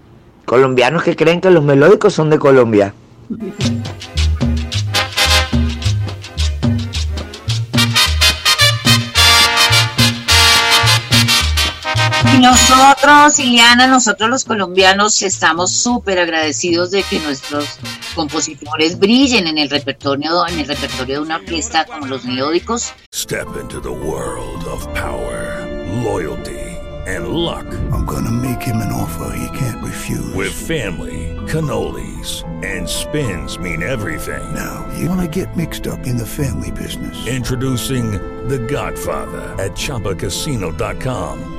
colombianos 0.46 1.04
que 1.04 1.16
creen 1.16 1.42
que 1.42 1.50
los 1.50 1.64
melódicos 1.64 2.14
son 2.14 2.30
de 2.30 2.40
Colombia. 2.40 2.94
Nosotros, 12.50 13.40
Iliana, 13.40 13.88
nosotros 13.88 14.30
los 14.30 14.44
colombianos 14.44 15.22
estamos 15.22 15.72
súper 15.72 16.20
agradecidos 16.20 16.92
de 16.92 17.04
que 17.04 17.20
nuestros 17.20 17.66
compositores 18.16 18.98
brillen 18.98 19.48
en 19.48 19.58
el 19.60 19.70
repertorio, 19.70 20.48
en 20.48 20.60
el 20.60 20.68
repertorio 20.68 21.16
de 21.16 21.22
una 21.22 21.36
orquesta 21.36 21.86
como 21.86 22.08
los 22.08 22.26
melódicos. 22.26 22.94
Step 23.14 23.48
into 23.62 23.80
the 23.80 23.90
world 23.90 24.64
of 24.66 24.86
power, 24.94 25.68
loyalty 26.04 26.58
and 27.08 27.30
luck. 27.30 27.66
I'm 27.92 28.06
gonna 28.06 28.32
make 28.32 28.62
him 28.62 28.78
an 28.78 28.92
offer 28.92 29.36
he 29.36 29.58
can't 29.58 29.84
refuse. 29.84 30.34
With 30.34 30.52
family, 30.52 31.36
cannolis 31.48 32.44
and 32.64 32.88
spins 32.88 33.60
mean 33.60 33.84
everything. 33.84 34.54
Now, 34.56 34.88
you 34.98 35.08
wanna 35.08 35.28
get 35.28 35.56
mixed 35.56 35.88
up 35.88 36.08
in 36.08 36.18
the 36.18 36.26
family 36.26 36.72
business. 36.72 37.28
Introducing 37.28 38.12
The 38.48 38.60
Godfather 38.60 39.56
at 39.62 39.72
ChumbaCasino.com. 39.74 41.59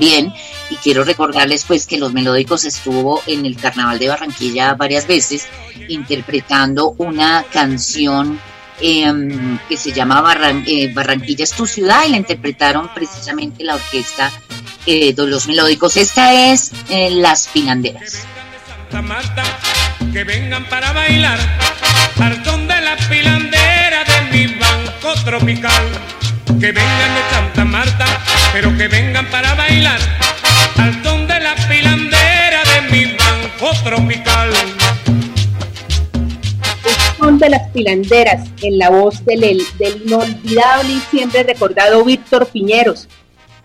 Y 0.00 0.76
quiero 0.76 1.04
recordarles 1.04 1.64
pues 1.64 1.86
que 1.86 1.98
Los 1.98 2.12
Melódicos 2.12 2.64
estuvo 2.64 3.22
en 3.26 3.44
el 3.44 3.56
Carnaval 3.56 3.98
de 3.98 4.08
Barranquilla 4.08 4.74
varias 4.74 5.06
veces 5.06 5.46
interpretando 5.88 6.94
una 6.98 7.44
canción 7.52 8.40
eh, 8.80 9.12
que 9.68 9.76
se 9.76 9.92
llama 9.92 10.20
Barran 10.22 10.64
eh, 10.66 10.92
Barranquilla 10.92 11.44
es 11.44 11.52
tu 11.52 11.66
ciudad 11.66 12.04
y 12.06 12.10
la 12.10 12.16
interpretaron 12.16 12.88
precisamente 12.94 13.62
la 13.62 13.74
orquesta 13.74 14.32
eh, 14.86 15.12
de 15.12 15.26
Los 15.26 15.46
Melódicos. 15.46 15.96
Esta 15.96 16.32
es 16.52 16.72
eh, 16.88 17.10
Las 17.10 17.48
Pilanderas. 17.48 18.24
Que 20.12 20.24
vengan 20.24 20.64
para 20.68 20.92
bailar 20.92 21.38
al 22.18 22.42
de 22.42 22.80
la 22.80 22.96
pilandera 23.08 24.04
de 24.04 24.32
mi 24.32 24.54
banco 24.54 25.14
tropical. 25.24 26.19
Que 26.58 26.72
vengan 26.72 27.14
de 27.14 27.22
Santa 27.30 27.64
Marta, 27.64 28.06
pero 28.52 28.76
que 28.76 28.88
vengan 28.88 29.24
para 29.30 29.54
bailar 29.54 30.00
al 30.76 31.04
son 31.04 31.26
de 31.26 31.40
la 31.40 31.54
pilandera 31.68 32.62
de 32.64 32.90
mi 32.90 33.04
banco 33.16 33.70
tropical. 33.84 34.50
Son 37.18 37.38
de 37.38 37.50
las 37.50 37.70
pilanderas 37.70 38.48
en 38.62 38.78
la 38.78 38.90
voz 38.90 39.24
del, 39.24 39.62
del 39.78 40.02
inolvidable 40.04 40.94
y 40.94 41.00
siempre 41.10 41.44
recordado 41.44 42.04
Víctor 42.04 42.46
Piñeros. 42.48 43.08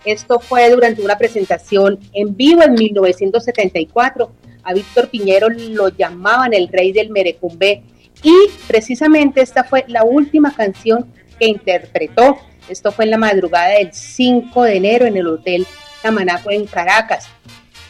Esto 0.04 0.38
fue 0.38 0.70
durante 0.70 1.02
una 1.02 1.18
presentación 1.18 1.98
en 2.12 2.36
vivo 2.36 2.62
en 2.62 2.74
1974. 2.74 4.32
A 4.62 4.72
Víctor 4.72 5.08
Piñero 5.08 5.48
lo 5.48 5.88
llamaban 5.88 6.54
el 6.54 6.68
rey 6.68 6.92
del 6.92 7.10
merecumbe 7.10 7.82
y 8.22 8.34
precisamente 8.66 9.42
esta 9.42 9.64
fue 9.64 9.84
la 9.88 10.04
última 10.04 10.54
canción 10.54 11.12
que 11.38 11.46
interpretó. 11.46 12.38
Esto 12.68 12.90
fue 12.90 13.04
en 13.04 13.12
la 13.12 13.18
madrugada 13.18 13.68
del 13.78 13.92
5 13.92 14.62
de 14.64 14.76
enero 14.76 15.06
en 15.06 15.16
el 15.16 15.26
Hotel 15.26 15.66
Tamanaco 16.02 16.50
en 16.50 16.66
Caracas. 16.66 17.28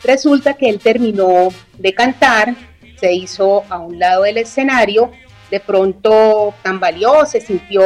Resulta 0.04 0.54
que 0.54 0.68
él 0.68 0.78
terminó 0.78 1.48
de 1.78 1.94
cantar, 1.94 2.54
se 3.00 3.12
hizo 3.12 3.64
a 3.68 3.78
un 3.78 3.98
lado 3.98 4.22
del 4.22 4.38
escenario, 4.38 5.10
de 5.50 5.60
pronto 5.60 6.54
tambaleó, 6.62 7.24
se 7.24 7.40
sintió, 7.40 7.84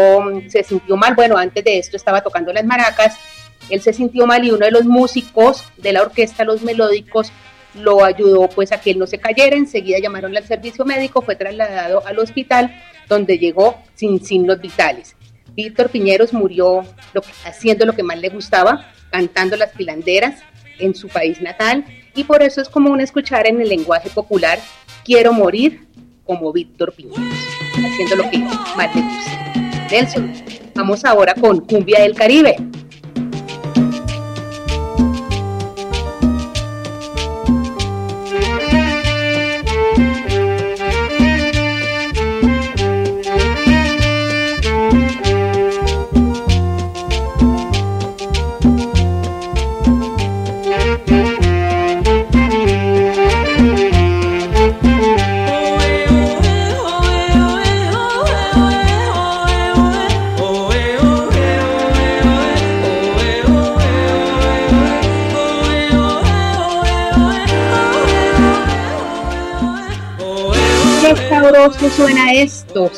se 0.48 0.62
sintió 0.64 0.96
mal. 0.96 1.14
Bueno, 1.14 1.36
antes 1.36 1.62
de 1.62 1.78
esto 1.78 1.96
estaba 1.96 2.22
tocando 2.22 2.52
las 2.52 2.64
maracas, 2.64 3.16
él 3.68 3.80
se 3.80 3.92
sintió 3.92 4.26
mal 4.26 4.44
y 4.44 4.50
uno 4.50 4.66
de 4.66 4.72
los 4.72 4.84
músicos 4.84 5.64
de 5.76 5.92
la 5.92 6.02
orquesta, 6.02 6.44
los 6.44 6.62
melódicos, 6.62 7.32
lo 7.74 8.04
ayudó 8.04 8.48
pues 8.48 8.72
a 8.72 8.80
que 8.80 8.90
él 8.90 8.98
no 8.98 9.06
se 9.06 9.18
cayera, 9.18 9.56
enseguida 9.56 9.98
llamaron 10.00 10.36
al 10.36 10.44
servicio 10.44 10.84
médico, 10.84 11.22
fue 11.22 11.36
trasladado 11.36 12.04
al 12.04 12.18
hospital 12.18 12.74
donde 13.08 13.38
llegó 13.38 13.76
sin 13.94 14.24
signos 14.24 14.60
vitales. 14.60 15.14
Víctor 15.64 15.90
Piñeros 15.90 16.32
murió 16.32 16.84
haciendo 17.44 17.84
lo 17.84 17.92
que 17.92 18.02
más 18.02 18.18
le 18.18 18.30
gustaba, 18.30 18.86
cantando 19.10 19.56
las 19.56 19.70
pilanderas 19.72 20.40
en 20.78 20.94
su 20.94 21.08
país 21.08 21.40
natal 21.42 21.84
y 22.14 22.24
por 22.24 22.42
eso 22.42 22.62
es 22.62 22.68
común 22.68 23.00
escuchar 23.00 23.46
en 23.46 23.60
el 23.60 23.68
lenguaje 23.68 24.08
popular 24.10 24.58
quiero 25.04 25.32
morir 25.32 25.86
como 26.24 26.52
Víctor 26.52 26.94
Piñeros, 26.94 27.18
haciendo 27.74 28.16
lo 28.16 28.30
que 28.30 28.38
más 28.38 28.94
le 28.94 29.02
gusta. 29.02 29.86
Nelson, 29.90 30.32
vamos 30.74 31.04
ahora 31.04 31.34
con 31.34 31.60
Cumbia 31.60 32.00
del 32.00 32.14
Caribe. 32.14 32.56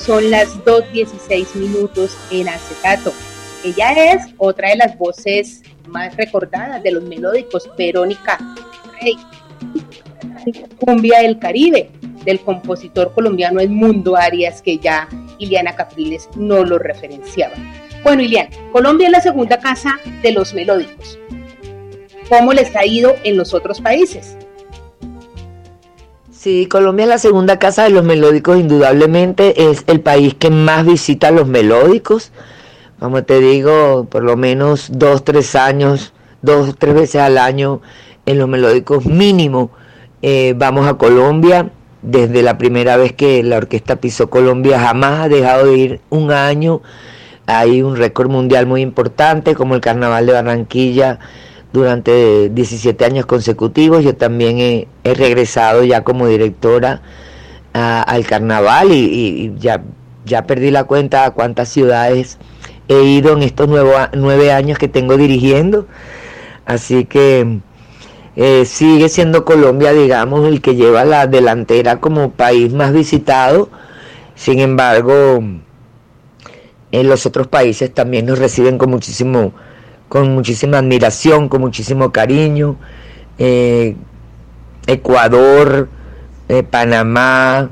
Son 0.04 0.32
las 0.32 0.48
2.16 0.64 1.54
minutos 1.54 2.16
en 2.32 2.48
acetato. 2.48 3.12
Ella 3.64 4.12
es 4.12 4.34
otra 4.36 4.70
de 4.70 4.76
las 4.76 4.98
voces 4.98 5.62
más 5.86 6.16
recordadas 6.16 6.82
de 6.82 6.90
los 6.90 7.04
melódicos, 7.04 7.70
Verónica 7.78 8.36
Rey. 9.00 9.16
Cumbia 10.80 11.20
del 11.20 11.38
Caribe, 11.38 11.88
del 12.24 12.40
compositor 12.40 13.12
colombiano 13.14 13.60
Edmundo 13.60 14.16
Arias, 14.16 14.60
que 14.60 14.78
ya 14.78 15.08
Iliana 15.38 15.76
Capriles 15.76 16.28
no 16.34 16.64
lo 16.64 16.80
referenciaba. 16.80 17.54
Bueno, 18.02 18.22
Iliana, 18.22 18.50
Colombia 18.72 19.06
es 19.06 19.12
la 19.12 19.20
segunda 19.20 19.60
casa 19.60 20.00
de 20.20 20.32
los 20.32 20.52
melódicos. 20.52 21.16
¿Cómo 22.28 22.52
les 22.52 22.74
ha 22.74 22.84
ido 22.84 23.14
en 23.22 23.36
los 23.36 23.54
otros 23.54 23.80
países? 23.80 24.36
Sí, 26.42 26.66
Colombia 26.66 27.04
es 27.04 27.08
la 27.08 27.18
segunda 27.18 27.60
casa 27.60 27.84
de 27.84 27.90
los 27.90 28.02
melódicos, 28.02 28.58
indudablemente 28.58 29.70
es 29.70 29.84
el 29.86 30.00
país 30.00 30.34
que 30.34 30.50
más 30.50 30.84
visita 30.84 31.28
a 31.28 31.30
los 31.30 31.46
melódicos. 31.46 32.32
Como 32.98 33.22
te 33.22 33.38
digo, 33.38 34.08
por 34.10 34.24
lo 34.24 34.36
menos 34.36 34.88
dos, 34.90 35.22
tres 35.22 35.54
años, 35.54 36.12
dos, 36.42 36.74
tres 36.76 36.94
veces 36.94 37.22
al 37.22 37.38
año 37.38 37.80
en 38.26 38.40
los 38.40 38.48
melódicos 38.48 39.06
mínimo. 39.06 39.70
Eh, 40.20 40.54
vamos 40.56 40.88
a 40.88 40.94
Colombia. 40.94 41.70
Desde 42.02 42.42
la 42.42 42.58
primera 42.58 42.96
vez 42.96 43.12
que 43.12 43.44
la 43.44 43.58
orquesta 43.58 44.00
pisó 44.00 44.28
Colombia, 44.28 44.80
jamás 44.80 45.20
ha 45.20 45.28
dejado 45.28 45.66
de 45.66 45.76
ir 45.76 46.00
un 46.10 46.32
año. 46.32 46.82
hay 47.46 47.82
un 47.82 47.94
récord 47.94 48.28
mundial 48.28 48.66
muy 48.66 48.80
importante 48.80 49.54
como 49.54 49.76
el 49.76 49.80
Carnaval 49.80 50.26
de 50.26 50.32
Barranquilla 50.32 51.20
durante 51.72 52.48
17 52.50 53.04
años 53.04 53.26
consecutivos. 53.26 54.04
Yo 54.04 54.14
también 54.14 54.58
he, 54.58 55.14
regresado 55.14 55.84
ya 55.84 56.04
como 56.04 56.26
directora 56.26 57.02
al 57.72 58.26
carnaval 58.26 58.92
y, 58.92 59.54
ya, 59.58 59.82
ya 60.24 60.46
perdí 60.46 60.70
la 60.70 60.84
cuenta 60.84 61.24
a 61.24 61.30
cuántas 61.30 61.68
ciudades 61.68 62.38
he 62.88 63.02
ido 63.02 63.32
en 63.32 63.42
estos 63.42 63.68
nuevo 63.68 63.92
nueve 64.14 64.52
años 64.52 64.78
que 64.78 64.88
tengo 64.88 65.16
dirigiendo. 65.16 65.86
Así 66.64 67.04
que 67.04 67.60
eh, 68.36 68.64
sigue 68.64 69.08
siendo 69.08 69.44
Colombia, 69.44 69.92
digamos, 69.92 70.46
el 70.46 70.60
que 70.60 70.74
lleva 70.74 71.04
la 71.04 71.26
delantera 71.26 72.00
como 72.00 72.32
país 72.32 72.72
más 72.72 72.92
visitado. 72.92 73.68
Sin 74.34 74.58
embargo, 74.60 75.42
en 76.92 77.08
los 77.08 77.26
otros 77.26 77.46
países 77.48 77.92
también 77.92 78.26
nos 78.26 78.38
reciben 78.38 78.78
con 78.78 78.90
muchísimo, 78.90 79.52
con 80.12 80.34
muchísima 80.34 80.76
admiración, 80.76 81.48
con 81.48 81.62
muchísimo 81.62 82.12
cariño. 82.12 82.76
Eh, 83.38 83.96
Ecuador, 84.86 85.88
eh, 86.50 86.62
Panamá, 86.62 87.70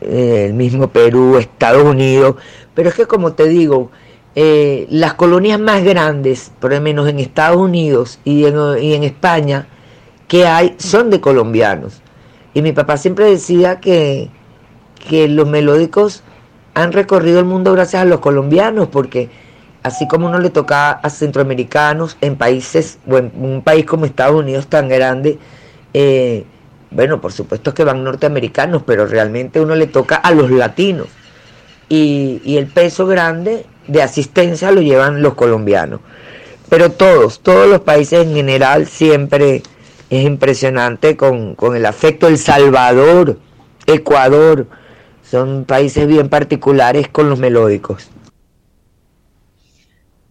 eh, 0.00 0.46
el 0.46 0.54
mismo 0.54 0.88
Perú, 0.88 1.36
Estados 1.36 1.84
Unidos, 1.84 2.34
pero 2.74 2.88
es 2.88 2.96
que 2.96 3.06
como 3.06 3.34
te 3.34 3.46
digo, 3.46 3.92
las 4.34 5.14
colonias 5.14 5.60
más 5.60 5.84
grandes, 5.84 6.50
por 6.58 6.72
lo 6.72 6.80
menos 6.80 7.08
en 7.08 7.20
Estados 7.20 7.58
Unidos 7.58 8.18
y 8.24 8.46
en, 8.46 8.56
y 8.82 8.94
en 8.94 9.04
España, 9.04 9.68
que 10.26 10.48
hay, 10.48 10.74
son 10.78 11.08
de 11.08 11.20
colombianos. 11.20 12.02
Y 12.52 12.62
mi 12.62 12.72
papá 12.72 12.96
siempre 12.96 13.26
decía 13.26 13.78
que, 13.78 14.28
que 15.08 15.28
los 15.28 15.46
melódicos 15.46 16.24
han 16.74 16.90
recorrido 16.90 17.38
el 17.38 17.44
mundo 17.44 17.70
gracias 17.70 18.02
a 18.02 18.06
los 18.06 18.18
colombianos, 18.18 18.88
porque 18.88 19.30
así 19.84 20.08
como 20.08 20.26
uno 20.26 20.40
le 20.40 20.50
toca 20.50 20.92
a 20.92 21.10
centroamericanos 21.10 22.16
en 22.22 22.36
países, 22.36 22.98
o 23.06 23.18
en 23.18 23.30
un 23.36 23.62
país 23.62 23.84
como 23.84 24.06
Estados 24.06 24.40
Unidos 24.40 24.66
tan 24.66 24.88
grande, 24.88 25.38
eh, 25.92 26.44
bueno, 26.90 27.20
por 27.20 27.32
supuesto 27.32 27.74
que 27.74 27.84
van 27.84 28.02
norteamericanos, 28.02 28.82
pero 28.84 29.06
realmente 29.06 29.60
uno 29.60 29.74
le 29.76 29.86
toca 29.86 30.16
a 30.16 30.32
los 30.32 30.50
latinos. 30.50 31.08
Y, 31.88 32.56
el 32.56 32.66
peso 32.66 33.06
grande 33.06 33.66
de 33.86 34.02
asistencia 34.02 34.70
lo 34.72 34.80
llevan 34.80 35.22
los 35.22 35.34
colombianos. 35.34 36.00
Pero 36.70 36.90
todos, 36.90 37.40
todos 37.40 37.68
los 37.68 37.80
países 37.80 38.26
en 38.26 38.34
general 38.34 38.86
siempre 38.86 39.62
es 40.08 40.24
impresionante 40.24 41.16
con 41.16 41.76
el 41.76 41.84
afecto. 41.84 42.26
El 42.26 42.38
Salvador, 42.38 43.38
Ecuador, 43.86 44.66
son 45.22 45.66
países 45.66 46.06
bien 46.06 46.30
particulares 46.30 47.08
con 47.08 47.28
los 47.28 47.38
melódicos. 47.38 48.13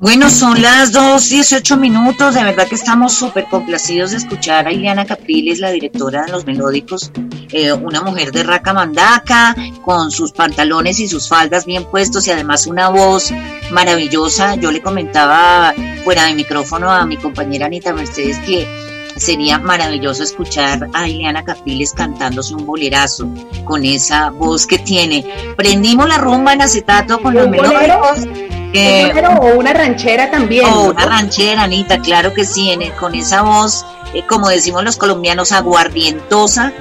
Bueno, 0.03 0.29
son 0.29 0.61
las 0.61 0.91
2.18 0.91 1.79
minutos, 1.79 2.35
de 2.35 2.43
verdad 2.43 2.67
que 2.67 2.75
estamos 2.75 3.13
súper 3.13 3.45
complacidos 3.45 4.11
de 4.11 4.17
escuchar 4.17 4.67
a 4.67 4.73
Ileana 4.73 5.05
Capriles, 5.05 5.59
la 5.59 5.71
directora 5.71 6.25
de 6.25 6.31
Los 6.33 6.45
Melódicos, 6.45 7.09
eh, 7.53 7.71
una 7.71 8.01
mujer 8.01 8.33
de 8.33 8.43
raca 8.43 8.73
mandaca, 8.73 9.55
con 9.81 10.11
sus 10.11 10.33
pantalones 10.33 10.99
y 10.99 11.07
sus 11.07 11.29
faldas 11.29 11.65
bien 11.65 11.85
puestos 11.85 12.27
y 12.27 12.31
además 12.31 12.67
una 12.67 12.89
voz 12.89 13.31
maravillosa. 13.71 14.55
Yo 14.55 14.73
le 14.73 14.81
comentaba 14.81 15.73
fuera 16.03 16.25
de 16.25 16.33
micrófono 16.33 16.91
a 16.91 17.05
mi 17.05 17.15
compañera 17.15 17.67
Anita 17.67 17.93
Mercedes 17.93 18.39
que 18.39 18.67
sería 19.15 19.57
maravilloso 19.57 20.21
escuchar 20.21 20.85
a 20.91 21.07
Ileana 21.07 21.45
Capriles 21.45 21.93
cantándose 21.93 22.53
un 22.53 22.65
bolerazo 22.65 23.25
con 23.63 23.85
esa 23.85 24.31
voz 24.31 24.67
que 24.67 24.79
tiene. 24.79 25.25
Prendimos 25.55 26.09
la 26.09 26.17
rumba 26.17 26.51
en 26.51 26.61
acetato 26.61 27.21
con 27.21 27.35
los 27.35 27.47
melódicos. 27.47 28.27
Eh, 28.73 29.03
¿Un 29.05 29.09
bolero 29.09 29.29
o 29.41 29.59
una 29.59 29.73
ranchera 29.73 30.29
también. 30.31 30.65
o 30.65 30.69
¿no? 30.69 30.81
una 30.91 31.05
ranchera, 31.05 31.63
Anita, 31.63 31.99
claro 31.99 32.33
que 32.33 32.45
sí, 32.45 32.71
en 32.71 32.81
el- 32.81 32.93
con 32.93 33.13
esa 33.15 33.41
voz, 33.43 33.85
eh, 34.13 34.23
como 34.27 34.49
decimos 34.49 34.83
los 34.83 34.97
colombianos, 34.97 35.51
aguardientosa, 35.51 36.73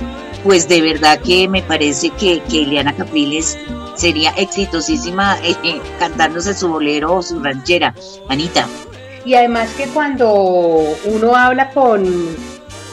pues 0.45 0.69
de 0.69 0.81
verdad 0.81 1.21
que 1.21 1.49
me 1.49 1.63
parece 1.63 2.11
que, 2.11 2.41
que 2.49 2.59
Ileana 2.59 2.95
Capriles 2.97 3.59
sería 3.95 4.31
exitosísima 4.37 5.39
eh, 5.43 5.55
eh, 5.63 5.81
cantándose 5.99 6.55
su 6.55 6.69
bolero 6.69 7.17
o 7.17 7.23
su 7.23 7.39
ranchera. 7.41 7.95
Anita, 8.29 8.67
Y 9.25 9.35
además 9.35 9.69
que 9.77 9.87
cuando 9.89 10.33
uno 11.05 11.37
habla 11.37 11.71
con, 11.71 12.35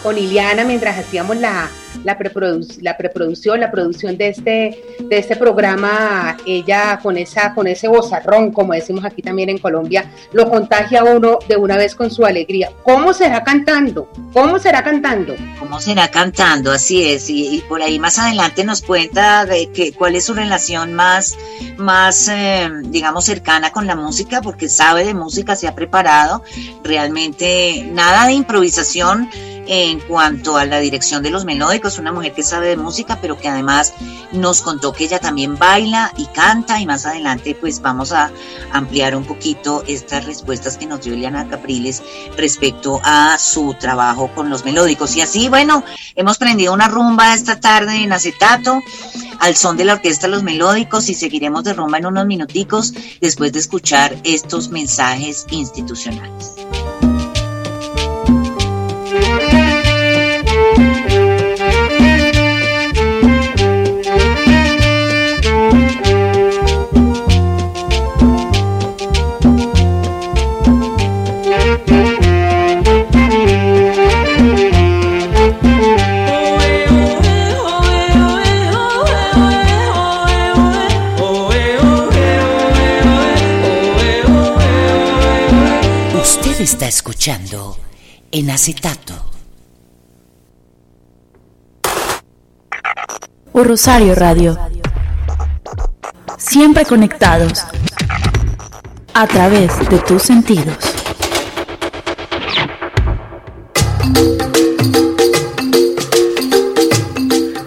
con 0.03 0.17
Iliana 0.17 0.63
mientras 0.63 0.97
hacíamos 0.97 1.37
la, 1.37 1.69
la, 2.03 2.17
preproduc- 2.17 2.81
la 2.81 2.97
preproducción, 2.97 3.59
la 3.59 3.71
producción 3.71 4.17
de 4.17 4.29
este, 4.29 4.83
de 4.99 5.17
este 5.17 5.35
programa, 5.35 6.37
ella 6.45 6.99
con, 7.01 7.17
esa, 7.17 7.53
con 7.53 7.67
ese 7.67 7.87
bozarrón, 7.87 8.51
como 8.51 8.73
decimos 8.73 9.05
aquí 9.05 9.21
también 9.21 9.49
en 9.49 9.57
Colombia, 9.57 10.09
lo 10.31 10.49
contagia 10.49 11.01
a 11.01 11.03
uno 11.03 11.39
de 11.47 11.57
una 11.57 11.77
vez 11.77 11.95
con 11.95 12.09
su 12.11 12.25
alegría. 12.25 12.71
¿Cómo 12.83 13.13
será 13.13 13.43
cantando? 13.43 14.09
¿Cómo 14.33 14.59
será 14.59 14.83
cantando? 14.83 15.35
¿cómo 15.59 15.79
será 15.79 16.09
cantando? 16.09 16.71
Así 16.71 17.03
es, 17.03 17.29
y, 17.29 17.63
por 17.69 17.81
ahí 17.81 17.99
más 17.99 18.17
adelante 18.17 18.63
nos 18.63 18.81
cuenta 18.81 19.45
de 19.45 19.71
que, 19.71 19.93
cuál 19.93 20.15
es 20.15 20.25
su 20.25 20.33
relación 20.33 20.93
más, 20.93 21.37
más 21.77 22.27
eh, 22.27 22.69
digamos, 22.85 23.25
cercana 23.25 23.71
con 23.71 23.85
la 23.85 23.95
música, 23.95 24.41
porque 24.41 24.67
sabe 24.67 25.05
de 25.05 25.13
música, 25.13 25.55
se 25.55 25.67
ha 25.67 25.75
preparado, 25.75 26.43
realmente 26.83 27.87
nada 27.91 28.25
de 28.25 28.33
improvisación 28.33 29.29
en 29.71 29.99
cuanto 29.99 30.57
a 30.57 30.65
la 30.65 30.79
dirección 30.79 31.21
de 31.21 31.29
los 31.29 31.45
melódicos, 31.45 31.99
una 31.99 32.11
mujer 32.11 32.33
que 32.33 32.41
sabe 32.41 32.69
de 32.69 32.75
música, 32.75 33.19
pero 33.21 33.37
que 33.37 33.47
además 33.47 33.93
nos 34.31 34.61
contó 34.61 34.93
que 34.93 35.03
ella 35.03 35.19
también 35.19 35.59
baila 35.59 36.11
y 36.17 36.25
canta 36.25 36.81
y 36.81 36.87
más 36.87 37.05
adelante 37.05 37.53
pues 37.53 37.79
vamos 37.79 38.11
a 38.11 38.31
ampliar 38.73 39.15
un 39.15 39.25
poquito 39.25 39.83
estas 39.87 40.25
respuestas 40.25 40.75
que 40.77 40.87
nos 40.87 41.01
dio 41.01 41.13
Eliana 41.13 41.47
Capriles 41.47 42.01
respecto 42.35 42.99
a 43.03 43.37
su 43.37 43.75
trabajo 43.79 44.31
con 44.33 44.49
los 44.49 44.65
melódicos. 44.65 45.15
Y 45.15 45.21
así, 45.21 45.49
bueno, 45.49 45.83
hemos 46.15 46.39
prendido 46.39 46.73
una 46.73 46.87
rumba 46.87 47.35
esta 47.35 47.59
tarde 47.59 48.03
en 48.03 48.11
acetato 48.11 48.79
al 49.39 49.55
son 49.55 49.77
de 49.77 49.85
la 49.85 49.93
orquesta 49.93 50.27
Los 50.27 50.41
Melódicos 50.41 51.09
y 51.09 51.13
seguiremos 51.13 51.63
de 51.63 51.73
rumba 51.73 51.99
en 51.99 52.07
unos 52.07 52.25
minuticos 52.25 52.91
después 53.21 53.53
de 53.53 53.59
escuchar 53.59 54.17
estos 54.23 54.69
mensajes 54.69 55.45
institucionales. 55.51 56.55
Está 86.71 86.87
escuchando 86.87 87.79
en 88.31 88.51
acetato. 88.51 89.15
O 93.53 93.63
Rosario 93.63 94.13
Radio. 94.13 94.55
Siempre 96.37 96.85
conectados 96.85 97.65
a 99.15 99.25
través 99.25 99.79
de 99.89 99.97
tus 99.97 100.21
sentidos. 100.21 100.77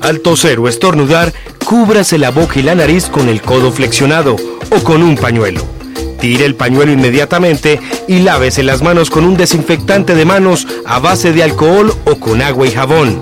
Al 0.01 0.21
toser 0.21 0.61
o 0.61 0.69
estornudar, 0.69 1.33
cúbrase 1.65 2.19
la 2.19 2.31
boca 2.31 2.61
y 2.61 2.63
la 2.63 2.77
nariz 2.77 3.07
con 3.07 3.29
el 3.29 3.43
codo 3.43 3.73
flexionado 3.73 4.37
o 4.71 4.85
con 4.85 5.03
un 5.03 5.17
pañuelo. 5.17 5.82
Tire 6.23 6.47
el 6.47 6.55
pañuelo 6.55 6.93
inmediatamente 6.93 7.81
y 8.07 8.21
lávese 8.21 8.63
las 8.63 8.81
manos 8.81 9.11
con 9.11 9.25
un 9.25 9.37
desinfectante 9.37 10.15
de 10.15 10.25
manos 10.25 10.69
a 10.87 11.01
base 11.01 11.33
de 11.33 11.43
alcohol 11.43 11.93
o 12.05 12.15
con 12.21 12.43
agua 12.43 12.65
y 12.65 12.71
jabón. 12.71 13.21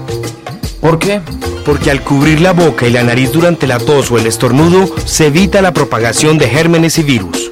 ¿Por 0.83 0.99
qué? 0.99 1.23
Porque 1.65 1.91
al 1.91 2.03
cubrir 2.03 2.43
la 2.43 2.53
boca 2.53 2.87
y 2.87 2.91
la 2.91 3.03
nariz 3.03 3.33
durante 3.33 3.67
la 3.67 3.79
tos 3.79 4.11
o 4.11 4.19
el 4.19 4.27
estornudo, 4.27 4.95
se 5.07 5.29
evita 5.29 5.63
la 5.63 5.73
propagación 5.73 6.37
de 6.37 6.51
gérmenes 6.51 6.99
y 6.99 7.03
virus. 7.03 7.51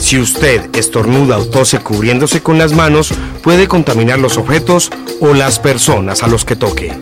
Si 0.00 0.18
usted 0.18 0.68
estornuda 0.74 1.38
o 1.38 1.44
tose 1.44 1.78
cubriéndose 1.78 2.42
con 2.42 2.58
las 2.58 2.72
manos, 2.72 3.14
puede 3.40 3.68
contaminar 3.68 4.18
los 4.18 4.36
objetos 4.36 4.90
o 5.20 5.32
las 5.32 5.60
personas 5.60 6.24
a 6.24 6.26
los 6.26 6.44
que 6.44 6.56
toque. 6.56 6.92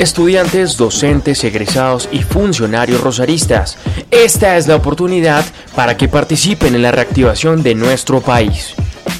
Estudiantes, 0.00 0.76
docentes, 0.78 1.44
egresados 1.44 2.08
y 2.10 2.22
funcionarios 2.22 3.02
rosaristas, 3.02 3.76
esta 4.10 4.56
es 4.56 4.66
la 4.66 4.76
oportunidad 4.76 5.44
para 5.76 5.98
que 5.98 6.08
participen 6.08 6.74
en 6.74 6.80
la 6.80 6.90
reactivación 6.90 7.62
de 7.62 7.74
nuestro 7.74 8.22
país. 8.22 8.72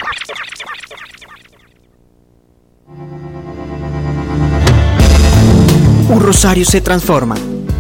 Un 6.09 6.21
rosario 6.21 6.65
se 6.65 6.81
transforma. 6.81 7.37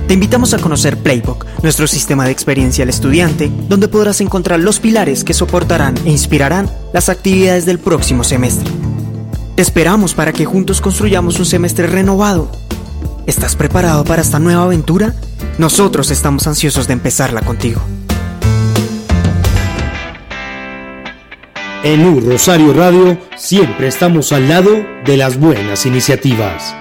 Te 0.07 0.15
invitamos 0.15 0.55
a 0.55 0.59
conocer 0.61 0.97
Playbook, 0.97 1.45
nuestro 1.65 1.89
sistema 1.89 2.25
de 2.25 2.31
experiencia 2.31 2.85
al 2.85 2.89
estudiante, 2.89 3.51
donde 3.69 3.89
podrás 3.89 4.21
encontrar 4.21 4.61
los 4.61 4.79
pilares 4.79 5.25
que 5.25 5.35
soportarán 5.35 5.97
e 6.05 6.11
inspirarán 6.11 6.71
las 6.93 7.09
actividades 7.09 7.67
del 7.67 7.81
próximo 7.81 8.23
semestre. 8.23 8.71
Te 9.57 9.63
esperamos 9.63 10.15
para 10.15 10.33
que 10.33 10.45
juntos 10.45 10.81
construyamos 10.81 11.41
un 11.41 11.47
semestre 11.47 11.89
renovado. 11.89 12.49
¿Estás 13.27 13.57
preparado 13.57 14.05
para 14.05 14.23
esta 14.23 14.39
nueva 14.39 14.63
aventura? 14.63 15.17
Nosotros 15.59 16.13
estamos 16.13 16.47
ansiosos 16.47 16.87
de 16.87 16.93
empezarla 16.93 17.43
contigo. 17.43 17.81
En 21.85 22.05
U 22.05 22.21
Rosario 22.21 22.73
Radio 22.73 23.17
siempre 23.37 23.87
estamos 23.87 24.33
al 24.33 24.49
lado 24.49 24.85
de 25.05 25.17
las 25.17 25.39
buenas 25.39 25.87
iniciativas. 25.87 26.75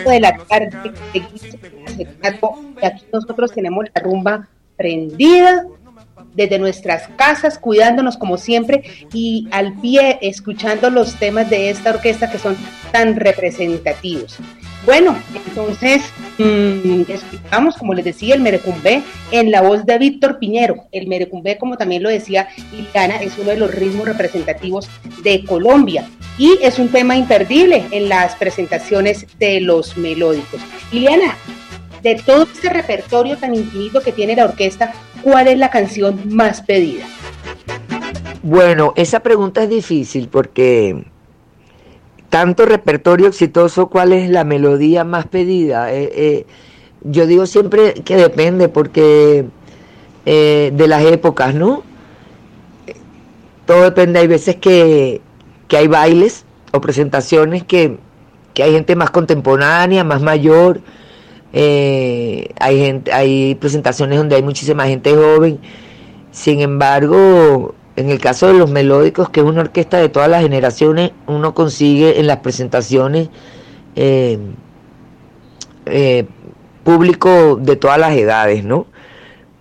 de 0.09 0.19
la 0.19 0.37
tarde, 0.37 0.91
y 1.13 1.19
aquí 2.83 3.05
nosotros 3.11 3.51
tenemos 3.51 3.85
la 3.93 4.01
rumba 4.01 4.47
prendida 4.75 5.65
desde 6.33 6.59
nuestras 6.59 7.07
casas, 7.15 7.57
cuidándonos 7.57 8.17
como 8.17 8.37
siempre 8.37 8.83
y 9.13 9.47
al 9.51 9.79
pie 9.79 10.19
escuchando 10.21 10.89
los 10.89 11.15
temas 11.15 11.49
de 11.49 11.69
esta 11.69 11.91
orquesta 11.91 12.29
que 12.31 12.37
son 12.37 12.55
tan 12.91 13.15
representativos. 13.15 14.37
Bueno, 14.85 15.17
entonces 15.45 16.01
mm, 16.37 17.01
escuchamos, 17.09 17.75
como 17.75 17.93
les 17.93 18.05
decía, 18.05 18.35
el 18.35 18.41
Merecumbé 18.41 19.03
en 19.31 19.51
la 19.51 19.61
voz 19.61 19.85
de 19.85 19.97
Víctor 19.97 20.39
Piñero. 20.39 20.87
El 20.91 21.07
Merecumbé, 21.07 21.57
como 21.57 21.77
también 21.77 22.01
lo 22.01 22.09
decía 22.09 22.47
Iliana, 22.71 23.21
es 23.21 23.37
uno 23.37 23.49
de 23.49 23.57
los 23.57 23.73
ritmos 23.73 24.07
representativos 24.07 24.89
de 25.21 25.43
Colombia 25.43 26.07
y 26.37 26.57
es 26.61 26.79
un 26.79 26.89
tema 26.89 27.17
imperdible 27.17 27.85
en 27.91 28.07
las 28.07 28.35
presentaciones 28.35 29.27
de 29.37 29.59
los 29.59 29.97
melódicos. 29.97 30.61
Iliana, 30.91 31.35
de 32.01 32.15
todo 32.15 32.43
este 32.43 32.69
repertorio 32.69 33.37
tan 33.37 33.53
infinito 33.53 34.01
que 34.01 34.13
tiene 34.13 34.35
la 34.35 34.45
orquesta, 34.45 34.93
¿cuál 35.21 35.49
es 35.49 35.57
la 35.57 35.69
canción 35.69 36.21
más 36.33 36.61
pedida? 36.61 37.05
Bueno, 38.41 38.93
esa 38.95 39.19
pregunta 39.19 39.63
es 39.63 39.69
difícil 39.69 40.29
porque 40.29 41.03
tanto 42.29 42.65
repertorio 42.65 43.27
exitoso, 43.27 43.87
¿cuál 43.89 44.13
es 44.13 44.29
la 44.29 44.43
melodía 44.43 45.03
más 45.03 45.27
pedida? 45.27 45.93
Eh, 45.93 46.11
eh, 46.13 46.45
yo 47.03 47.25
digo 47.27 47.45
siempre 47.45 47.93
que 47.93 48.15
depende 48.15 48.69
porque 48.69 49.45
eh, 50.25 50.71
de 50.73 50.87
las 50.87 51.03
épocas, 51.05 51.55
¿no? 51.55 51.83
Todo 53.65 53.83
depende, 53.83 54.19
hay 54.19 54.27
veces 54.27 54.55
que, 54.57 55.21
que 55.67 55.77
hay 55.77 55.87
bailes 55.87 56.45
o 56.71 56.81
presentaciones 56.81 57.63
que, 57.63 57.97
que 58.53 58.63
hay 58.63 58.73
gente 58.73 58.95
más 58.95 59.11
contemporánea, 59.11 60.03
más 60.03 60.21
mayor, 60.21 60.81
eh, 61.53 62.49
hay, 62.59 62.79
gente, 62.79 63.11
hay 63.11 63.55
presentaciones 63.55 64.17
donde 64.17 64.35
hay 64.35 64.43
muchísima 64.43 64.85
gente 64.85 65.15
joven, 65.15 65.59
sin 66.31 66.61
embargo, 66.61 67.73
en 67.99 68.09
el 68.09 68.19
caso 68.21 68.47
de 68.47 68.53
los 68.53 68.71
melódicos, 68.71 69.29
que 69.29 69.41
es 69.41 69.45
una 69.45 69.59
orquesta 69.59 69.97
de 69.97 70.07
todas 70.07 70.29
las 70.29 70.41
generaciones, 70.41 71.11
uno 71.27 71.53
consigue 71.53 72.17
en 72.17 72.27
las 72.27 72.37
presentaciones 72.37 73.27
eh, 73.97 74.39
eh, 75.85 76.25
público 76.85 77.57
de 77.57 77.75
todas 77.75 77.99
las 77.99 78.15
edades, 78.15 78.63
¿no? 78.63 78.87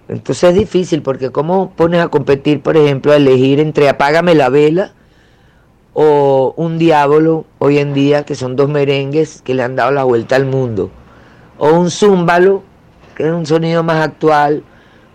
Entonces 0.07 0.51
es 0.51 0.55
difícil 0.57 1.03
porque 1.03 1.31
cómo 1.33 1.73
pones 1.75 2.01
a 2.01 2.07
competir, 2.11 2.63
por 2.63 2.77
ejemplo, 2.77 3.11
a 3.11 3.17
elegir 3.17 3.59
entre 3.59 3.89
Apágame 3.89 4.37
la 4.37 4.51
vela 4.51 4.93
o 5.93 6.55
Un 6.57 6.79
Diablo 6.79 7.45
hoy 7.59 7.79
en 7.79 7.93
día, 7.93 8.25
que 8.25 8.37
son 8.37 8.55
dos 8.55 8.69
merengues 8.69 9.43
que 9.43 9.55
le 9.55 9.65
han 9.65 9.75
dado 9.75 9.91
la 9.91 10.05
vuelta 10.05 10.37
al 10.37 10.47
mundo, 10.47 10.93
o 11.59 11.73
un 11.73 11.91
Zúmbalo, 11.91 12.63
que 13.17 13.27
es 13.27 13.33
un 13.33 13.47
sonido 13.47 13.83
más 13.83 13.97
actual, 13.97 14.63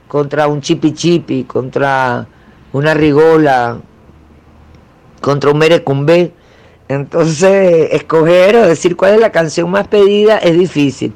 contra 0.09 0.47
un 0.49 0.59
chipi 0.59 0.91
chipi, 0.91 1.45
contra 1.45 2.27
una 2.73 2.93
rigola, 2.93 3.79
contra 5.21 5.51
un 5.51 5.57
merecumbé. 5.57 6.33
Entonces, 6.89 7.89
escoger 7.91 8.57
o 8.57 8.67
decir 8.67 8.95
cuál 8.97 9.13
es 9.13 9.19
la 9.21 9.31
canción 9.31 9.71
más 9.71 9.87
pedida 9.87 10.37
es 10.37 10.57
difícil. 10.57 11.13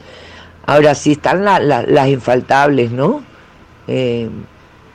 Ahora 0.66 0.96
sí 0.96 1.12
están 1.14 1.44
la- 1.44 1.60
la- 1.60 1.84
las 1.84 2.08
infaltables, 2.08 2.92
¿no? 2.92 3.22
Eh, 3.88 4.30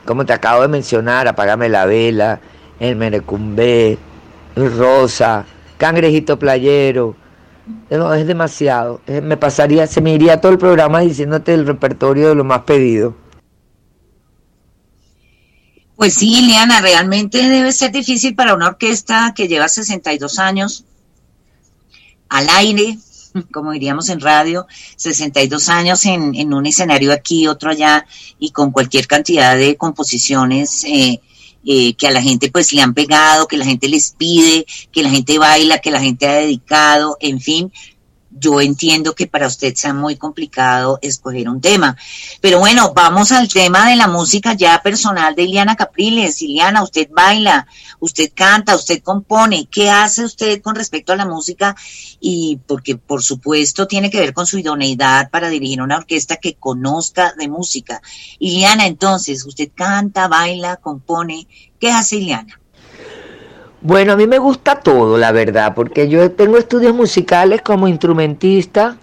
como 0.05 0.25
te 0.25 0.33
acabo 0.33 0.61
de 0.63 0.67
mencionar, 0.67 1.27
Apágame 1.27 1.69
la 1.69 1.85
vela, 1.85 2.39
El 2.79 2.95
Merecumbé, 2.95 3.97
Rosa, 4.55 5.45
Cangrejito 5.77 6.37
Playero. 6.37 7.15
No, 7.89 8.13
es 8.13 8.27
demasiado. 8.27 8.99
Eh, 9.07 9.21
me 9.21 9.37
pasaría, 9.37 9.87
se 9.87 10.01
me 10.01 10.13
iría 10.13 10.41
todo 10.41 10.51
el 10.51 10.57
programa 10.57 10.99
diciéndote 10.99 11.53
el 11.53 11.65
repertorio 11.65 12.29
de 12.29 12.35
lo 12.35 12.43
más 12.43 12.61
pedido. 12.63 13.15
Pues 16.03 16.15
sí, 16.15 16.41
Liliana, 16.41 16.81
realmente 16.81 17.47
debe 17.47 17.71
ser 17.71 17.93
difícil 17.93 18.35
para 18.35 18.55
una 18.55 18.67
orquesta 18.67 19.31
que 19.33 19.47
lleva 19.47 19.69
62 19.69 20.37
años 20.37 20.83
al 22.27 22.49
aire, 22.49 22.97
como 23.53 23.71
diríamos 23.71 24.09
en 24.09 24.19
radio, 24.19 24.67
62 24.97 25.69
años 25.69 26.03
en, 26.03 26.35
en 26.35 26.53
un 26.53 26.65
escenario 26.65 27.13
aquí, 27.13 27.47
otro 27.47 27.69
allá, 27.69 28.05
y 28.37 28.51
con 28.51 28.71
cualquier 28.71 29.07
cantidad 29.07 29.55
de 29.55 29.77
composiciones 29.77 30.83
eh, 30.83 31.21
eh, 31.65 31.93
que 31.93 32.07
a 32.07 32.11
la 32.11 32.21
gente 32.21 32.51
pues 32.51 32.73
le 32.73 32.81
han 32.81 32.93
pegado, 32.93 33.47
que 33.47 33.55
la 33.55 33.63
gente 33.63 33.87
les 33.87 34.09
pide, 34.09 34.65
que 34.91 35.03
la 35.03 35.09
gente 35.09 35.37
baila, 35.37 35.79
que 35.79 35.91
la 35.91 36.01
gente 36.01 36.27
ha 36.27 36.33
dedicado, 36.33 37.15
en 37.21 37.39
fin. 37.39 37.71
Yo 38.35 38.59
entiendo 38.61 39.13
que 39.13 39.27
para 39.27 39.47
usted 39.47 39.75
sea 39.75 39.93
muy 39.93 40.15
complicado 40.15 40.99
escoger 41.01 41.47
un 41.47 41.61
tema. 41.61 41.95
Pero 42.41 42.59
bueno, 42.59 42.93
vamos 42.93 43.31
al 43.31 43.47
tema 43.47 43.89
de 43.89 43.95
la 43.95 44.07
música 44.07 44.53
ya 44.53 44.81
personal 44.81 45.35
de 45.35 45.43
Iliana 45.43 45.75
Capriles. 45.75 46.41
Iliana, 46.41 46.83
usted 46.83 47.09
baila, 47.11 47.67
usted 47.99 48.31
canta, 48.33 48.75
usted 48.75 49.01
compone. 49.03 49.67
¿Qué 49.69 49.89
hace 49.89 50.25
usted 50.25 50.61
con 50.61 50.75
respecto 50.75 51.13
a 51.13 51.15
la 51.15 51.25
música? 51.25 51.75
Y 52.19 52.59
porque 52.67 52.97
por 52.97 53.21
supuesto 53.23 53.87
tiene 53.87 54.09
que 54.09 54.19
ver 54.19 54.33
con 54.33 54.47
su 54.47 54.57
idoneidad 54.57 55.29
para 55.29 55.49
dirigir 55.49 55.81
una 55.81 55.97
orquesta 55.97 56.37
que 56.37 56.55
conozca 56.55 57.33
de 57.37 57.47
música. 57.47 58.01
Iliana, 58.39 58.87
entonces, 58.87 59.45
usted 59.45 59.69
canta, 59.75 60.27
baila, 60.27 60.77
compone. 60.77 61.47
¿Qué 61.79 61.91
hace 61.91 62.17
Iliana? 62.17 62.59
Bueno, 63.85 64.13
a 64.13 64.15
mí 64.15 64.27
me 64.27 64.37
gusta 64.39 64.79
todo, 64.79 65.17
la 65.17 65.33
verdad, 65.33 65.73
porque 65.75 66.07
yo 66.07 66.31
tengo 66.31 66.57
estudios 66.57 66.95
musicales 66.95 67.61
como 67.61 67.87
instrumentista. 67.89 68.97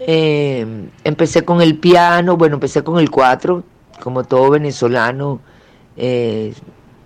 eh, 0.00 0.66
empecé 1.04 1.44
con 1.44 1.62
el 1.62 1.78
piano, 1.78 2.36
bueno, 2.36 2.56
empecé 2.56 2.82
con 2.84 2.98
el 2.98 3.10
cuatro, 3.10 3.64
como 4.02 4.24
todo 4.24 4.50
venezolano. 4.50 5.40
eh, 5.96 6.52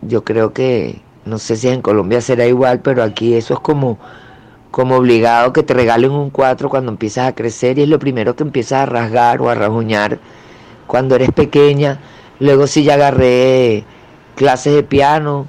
yo 0.02 0.24
creo 0.24 0.52
que, 0.52 1.00
no 1.24 1.38
sé 1.38 1.56
si 1.56 1.68
en 1.68 1.82
Colombia 1.82 2.20
será 2.20 2.46
igual, 2.46 2.80
pero 2.80 3.02
aquí 3.04 3.34
eso 3.34 3.54
es 3.54 3.60
como, 3.60 3.98
como 4.70 4.96
obligado 4.96 5.52
que 5.52 5.62
te 5.62 5.74
regalen 5.74 6.10
un 6.12 6.30
cuatro 6.30 6.68
cuando 6.70 6.90
empiezas 6.92 7.28
a 7.28 7.34
crecer 7.34 7.78
y 7.78 7.82
es 7.82 7.88
lo 7.88 7.98
primero 8.00 8.34
que 8.36 8.42
empiezas 8.44 8.82
a 8.82 8.86
rasgar 8.86 9.40
o 9.42 9.50
a 9.50 9.54
rajuñar 9.54 10.18
cuando 10.86 11.14
eres 11.16 11.30
pequeña. 11.32 12.00
Luego 12.40 12.66
sí 12.66 12.84
ya 12.84 12.94
agarré 12.94 13.84
clases 14.36 14.74
de 14.74 14.82
piano, 14.84 15.46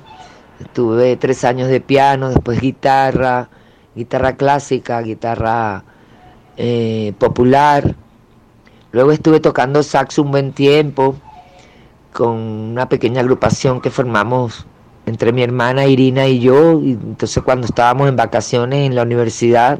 Tuve 0.74 1.16
tres 1.18 1.44
años 1.46 1.70
de 1.70 1.82
piano, 1.82 2.30
después 2.30 2.60
guitarra, 2.60 3.50
guitarra 3.96 4.36
clásica, 4.36 5.02
guitarra 5.02 5.84
eh, 6.58 7.14
popular. 7.18 7.96
Luego 8.92 9.12
estuve 9.12 9.40
tocando 9.40 9.84
saxo 9.84 10.22
un 10.24 10.32
buen 10.32 10.52
tiempo 10.52 11.16
con 12.12 12.36
una 12.36 12.90
pequeña 12.90 13.22
agrupación 13.22 13.82
que 13.82 13.90
formamos 13.90 14.66
entre 15.06 15.32
mi 15.32 15.44
hermana 15.44 15.86
Irina 15.86 16.28
y 16.28 16.40
yo. 16.40 16.80
Y 16.82 16.92
entonces 16.92 17.42
cuando 17.44 17.66
estábamos 17.66 18.10
en 18.10 18.16
vacaciones 18.16 18.86
en 18.86 18.96
la 18.96 19.04
universidad, 19.04 19.80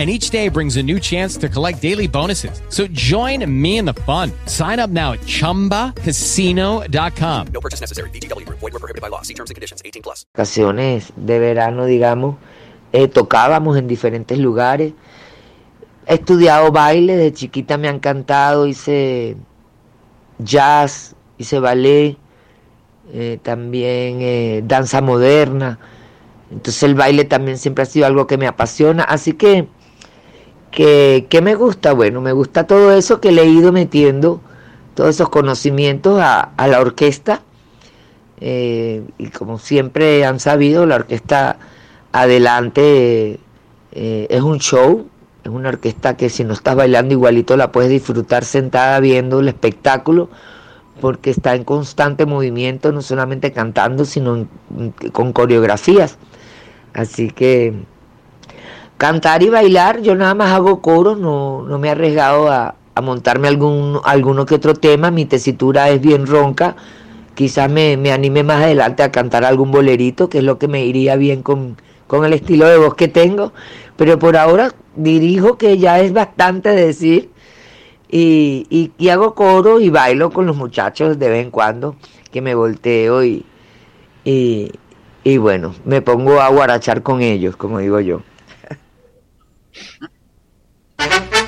And 0.00 0.08
each 0.08 0.30
day 0.30 0.48
brings 0.48 0.78
a 0.78 0.82
new 0.82 0.98
chance 0.98 1.36
to 1.36 1.46
collect 1.46 1.82
daily 1.82 2.08
bonuses. 2.08 2.62
So 2.70 2.86
join 2.86 3.44
me 3.44 3.76
in 3.76 3.84
the 3.84 3.92
fun. 3.92 4.32
Sign 4.46 4.78
up 4.78 4.88
now 4.88 5.12
at 5.12 5.20
chumbacasino.com. 5.26 7.46
No 7.52 7.60
purchase 7.60 7.82
necessary. 7.82 8.08
Group. 8.08 8.58
Void 8.60 8.72
were 8.72 8.78
prohibited 8.78 9.02
by 9.02 9.08
law. 9.08 9.20
See 9.20 9.34
terms 9.34 9.50
and 9.50 9.56
conditions. 9.56 9.82
18 9.84 10.00
plus. 10.00 10.24
vacaciones 10.32 11.12
de 11.16 11.38
verano, 11.38 11.84
digamos, 11.84 12.36
eh, 12.92 13.08
tocábamos 13.08 13.76
en 13.76 13.88
diferentes 13.88 14.38
lugares. 14.38 14.94
He 16.06 16.14
estudiado 16.14 16.72
baile, 16.72 17.16
de 17.16 17.34
chiquita 17.34 17.76
me 17.76 17.88
ha 17.88 17.90
encantado, 17.90 18.66
hice 18.66 19.36
jazz, 20.38 21.14
hice 21.36 21.60
ballet, 21.60 22.16
eh, 23.12 23.38
también 23.42 24.22
eh, 24.22 24.62
danza 24.64 25.02
moderna. 25.02 25.78
Entonces 26.50 26.82
el 26.84 26.94
baile 26.94 27.26
también 27.26 27.58
siempre 27.58 27.82
ha 27.82 27.86
sido 27.86 28.06
algo 28.06 28.26
que 28.26 28.38
me 28.38 28.46
apasiona. 28.46 29.04
Así 29.04 29.34
que, 29.34 29.68
que, 30.70 31.26
¿qué 31.28 31.40
me 31.40 31.54
gusta? 31.54 31.92
Bueno, 31.92 32.20
me 32.20 32.32
gusta 32.32 32.66
todo 32.66 32.92
eso 32.92 33.20
que 33.20 33.32
le 33.32 33.42
he 33.42 33.48
ido 33.48 33.72
metiendo, 33.72 34.40
todos 34.94 35.10
esos 35.10 35.28
conocimientos 35.28 36.20
a, 36.20 36.40
a 36.40 36.68
la 36.68 36.80
orquesta. 36.80 37.42
Eh, 38.40 39.02
y 39.18 39.28
como 39.28 39.58
siempre 39.58 40.24
han 40.24 40.40
sabido, 40.40 40.86
la 40.86 40.96
orquesta 40.96 41.58
adelante 42.12 43.38
eh, 43.92 44.26
es 44.30 44.40
un 44.42 44.58
show, 44.58 45.08
es 45.44 45.50
una 45.50 45.68
orquesta 45.68 46.16
que 46.16 46.30
si 46.30 46.44
no 46.44 46.54
estás 46.54 46.74
bailando 46.74 47.12
igualito 47.14 47.56
la 47.56 47.72
puedes 47.72 47.90
disfrutar 47.90 48.44
sentada 48.44 49.00
viendo 49.00 49.40
el 49.40 49.48
espectáculo, 49.48 50.30
porque 51.00 51.30
está 51.30 51.54
en 51.54 51.64
constante 51.64 52.26
movimiento, 52.26 52.92
no 52.92 53.02
solamente 53.02 53.52
cantando, 53.52 54.04
sino 54.04 54.46
con 55.12 55.32
coreografías. 55.32 56.18
Así 56.92 57.30
que 57.30 57.74
cantar 59.00 59.42
y 59.42 59.48
bailar, 59.48 60.02
yo 60.02 60.14
nada 60.14 60.34
más 60.34 60.52
hago 60.52 60.82
coros, 60.82 61.18
no, 61.18 61.62
no 61.62 61.78
me 61.78 61.88
he 61.88 61.90
arriesgado 61.92 62.52
a, 62.52 62.74
a 62.94 63.00
montarme 63.00 63.48
algún, 63.48 63.98
alguno 64.04 64.44
que 64.44 64.56
otro 64.56 64.74
tema, 64.74 65.10
mi 65.10 65.24
tesitura 65.24 65.88
es 65.88 66.02
bien 66.02 66.26
ronca, 66.26 66.76
quizás 67.34 67.70
me, 67.70 67.96
me 67.96 68.12
anime 68.12 68.42
más 68.42 68.62
adelante 68.62 69.02
a 69.02 69.10
cantar 69.10 69.46
algún 69.46 69.70
bolerito, 69.70 70.28
que 70.28 70.38
es 70.38 70.44
lo 70.44 70.58
que 70.58 70.68
me 70.68 70.84
iría 70.84 71.16
bien 71.16 71.42
con, 71.42 71.78
con 72.06 72.26
el 72.26 72.34
estilo 72.34 72.68
de 72.68 72.76
voz 72.76 72.94
que 72.94 73.08
tengo, 73.08 73.54
pero 73.96 74.18
por 74.18 74.36
ahora 74.36 74.74
dirijo 74.96 75.56
que 75.56 75.78
ya 75.78 75.98
es 76.00 76.12
bastante 76.12 76.68
decir, 76.68 77.30
y, 78.10 78.92
y, 78.98 79.08
hago 79.08 79.34
coro 79.34 79.80
y 79.80 79.88
bailo 79.88 80.28
con 80.28 80.44
los 80.44 80.56
muchachos 80.58 81.18
de 81.18 81.30
vez 81.30 81.42
en 81.42 81.50
cuando, 81.50 81.96
que 82.30 82.42
me 82.42 82.54
volteo 82.54 83.24
y, 83.24 83.46
y 84.26 85.38
bueno, 85.38 85.74
me 85.86 86.02
pongo 86.02 86.42
a 86.42 86.48
guarachar 86.50 87.02
con 87.02 87.22
ellos, 87.22 87.56
como 87.56 87.78
digo 87.78 87.98
yo. 88.00 88.20
Thank 90.98 91.34
you. 91.34 91.39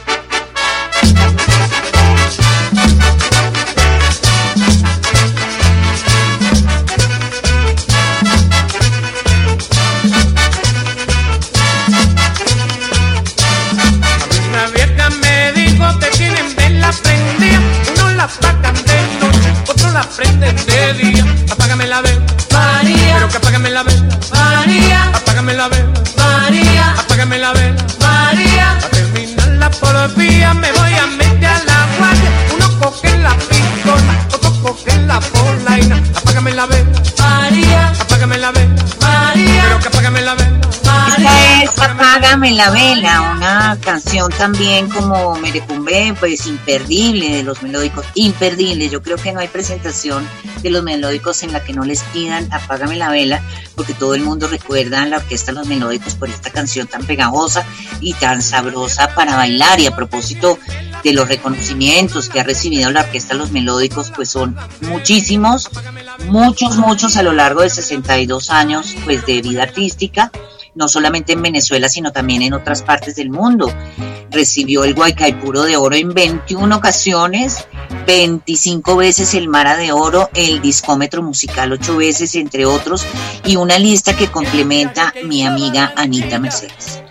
La 42.52 42.70
vela, 42.70 43.32
una 43.34 43.78
canción 43.80 44.30
también 44.30 44.90
como 44.90 45.36
Merecumbe, 45.36 46.14
pues 46.20 46.46
imperdible 46.46 47.36
de 47.36 47.42
los 47.42 47.62
melódicos, 47.62 48.04
imperdible. 48.14 48.90
Yo 48.90 49.02
creo 49.02 49.16
que 49.16 49.32
no 49.32 49.40
hay 49.40 49.48
presentación 49.48 50.28
de 50.62 50.68
los 50.68 50.82
melódicos 50.82 51.42
en 51.44 51.52
la 51.52 51.64
que 51.64 51.72
no 51.72 51.84
les 51.84 52.02
pidan 52.04 52.52
Apágame 52.52 52.96
la 52.96 53.08
vela, 53.08 53.42
porque 53.74 53.94
todo 53.94 54.14
el 54.14 54.20
mundo 54.20 54.48
recuerda 54.48 55.02
a 55.02 55.06
la 55.06 55.16
orquesta 55.16 55.52
Los 55.52 55.66
Melódicos 55.66 56.14
por 56.14 56.28
esta 56.28 56.50
canción 56.50 56.86
tan 56.86 57.06
pegajosa 57.06 57.64
y 58.02 58.12
tan 58.14 58.42
sabrosa 58.42 59.14
para 59.14 59.34
bailar. 59.34 59.80
Y 59.80 59.86
a 59.86 59.96
propósito 59.96 60.58
de 61.02 61.14
los 61.14 61.28
reconocimientos 61.28 62.28
que 62.28 62.40
ha 62.40 62.44
recibido 62.44 62.90
la 62.90 63.00
orquesta 63.00 63.32
Los 63.32 63.50
Melódicos, 63.50 64.12
pues 64.14 64.28
son 64.28 64.56
muchísimos, 64.82 65.70
muchos, 66.26 66.76
muchos 66.76 67.16
a 67.16 67.22
lo 67.22 67.32
largo 67.32 67.62
de 67.62 67.70
62 67.70 68.50
años 68.50 68.94
pues 69.06 69.24
de 69.24 69.40
vida 69.40 69.62
artística 69.62 70.30
no 70.74 70.88
solamente 70.88 71.32
en 71.32 71.42
Venezuela, 71.42 71.88
sino 71.88 72.12
también 72.12 72.42
en 72.42 72.54
otras 72.54 72.82
partes 72.82 73.16
del 73.16 73.30
mundo. 73.30 73.72
Recibió 74.30 74.84
el 74.84 74.94
Guaycaipuro 74.94 75.64
de 75.64 75.76
Oro 75.76 75.94
en 75.94 76.14
21 76.14 76.74
ocasiones, 76.74 77.66
25 78.06 78.96
veces 78.96 79.34
el 79.34 79.48
Mara 79.48 79.76
de 79.76 79.92
Oro, 79.92 80.30
el 80.34 80.60
Discómetro 80.62 81.22
Musical 81.22 81.72
8 81.72 81.96
veces, 81.96 82.34
entre 82.34 82.64
otros, 82.64 83.04
y 83.44 83.56
una 83.56 83.78
lista 83.78 84.16
que 84.16 84.28
complementa 84.28 85.12
mi 85.24 85.44
amiga 85.44 85.92
Anita 85.96 86.38
Mercedes. 86.38 87.02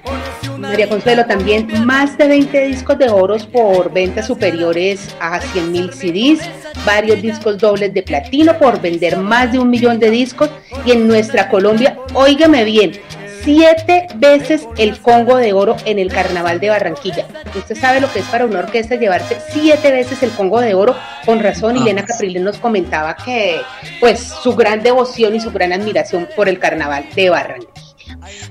María 0.57 0.87
Consuelo, 0.87 1.25
también 1.25 1.85
más 1.85 2.17
de 2.17 2.27
20 2.27 2.67
discos 2.67 2.97
de 2.97 3.09
oros 3.09 3.45
por 3.45 3.91
ventas 3.91 4.27
superiores 4.27 5.15
a 5.19 5.41
100 5.41 5.71
mil 5.71 5.91
CDs, 5.91 6.39
varios 6.85 7.21
discos 7.21 7.57
dobles 7.57 7.93
de 7.93 8.03
platino 8.03 8.57
por 8.57 8.79
vender 8.79 9.17
más 9.17 9.51
de 9.51 9.59
un 9.59 9.69
millón 9.69 9.99
de 9.99 10.09
discos 10.09 10.49
y 10.85 10.91
en 10.91 11.07
nuestra 11.07 11.49
Colombia, 11.49 11.97
óigame 12.13 12.63
bien, 12.63 13.01
siete 13.43 14.07
veces 14.15 14.67
el 14.77 14.99
Congo 14.99 15.37
de 15.37 15.53
Oro 15.53 15.75
en 15.85 15.99
el 15.99 16.11
Carnaval 16.11 16.59
de 16.59 16.69
Barranquilla. 16.69 17.25
Usted 17.55 17.75
sabe 17.75 18.01
lo 18.01 18.11
que 18.11 18.19
es 18.19 18.25
para 18.25 18.45
una 18.45 18.59
orquesta 18.59 18.95
llevarse 18.95 19.37
siete 19.49 19.91
veces 19.91 20.21
el 20.23 20.31
Congo 20.31 20.61
de 20.61 20.73
Oro. 20.73 20.95
Con 21.25 21.39
razón, 21.39 21.77
Elena 21.77 22.05
Capriles 22.05 22.41
nos 22.41 22.57
comentaba 22.57 23.15
que, 23.15 23.61
pues, 23.99 24.19
su 24.19 24.55
gran 24.55 24.83
devoción 24.83 25.35
y 25.35 25.39
su 25.39 25.51
gran 25.51 25.73
admiración 25.73 26.27
por 26.35 26.49
el 26.49 26.59
Carnaval 26.59 27.05
de 27.15 27.29
Barranquilla. 27.29 27.90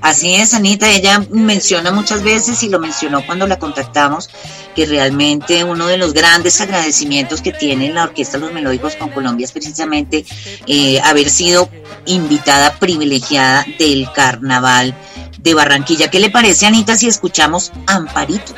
Así 0.00 0.34
es, 0.34 0.54
Anita, 0.54 0.88
ella 0.88 1.24
menciona 1.30 1.90
muchas 1.90 2.22
veces 2.22 2.62
y 2.62 2.68
lo 2.68 2.78
mencionó 2.78 3.24
cuando 3.24 3.46
la 3.46 3.58
contactamos, 3.58 4.28
que 4.74 4.86
realmente 4.86 5.64
uno 5.64 5.86
de 5.86 5.96
los 5.96 6.12
grandes 6.12 6.60
agradecimientos 6.60 7.40
que 7.42 7.52
tiene 7.52 7.92
la 7.92 8.04
Orquesta 8.04 8.38
Los 8.38 8.52
Melódicos 8.52 8.96
con 8.96 9.10
Colombia 9.10 9.44
es 9.44 9.52
precisamente 9.52 10.24
eh, 10.66 11.00
haber 11.00 11.28
sido 11.30 11.68
invitada 12.06 12.74
privilegiada 12.78 13.66
del 13.78 14.08
Carnaval 14.12 14.94
de 15.38 15.54
Barranquilla. 15.54 16.08
¿Qué 16.08 16.20
le 16.20 16.30
parece, 16.30 16.66
Anita, 16.66 16.96
si 16.96 17.08
escuchamos 17.08 17.72
Amparito? 17.86 18.54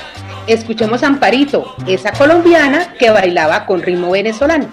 Escuchemos 0.47 1.03
Amparito, 1.05 1.77
esa 1.87 2.13
colombiana 2.13 2.95
que 2.99 3.11
bailaba 3.11 3.65
con 3.65 3.81
ritmo 3.81 4.11
venezolano. 4.11 4.69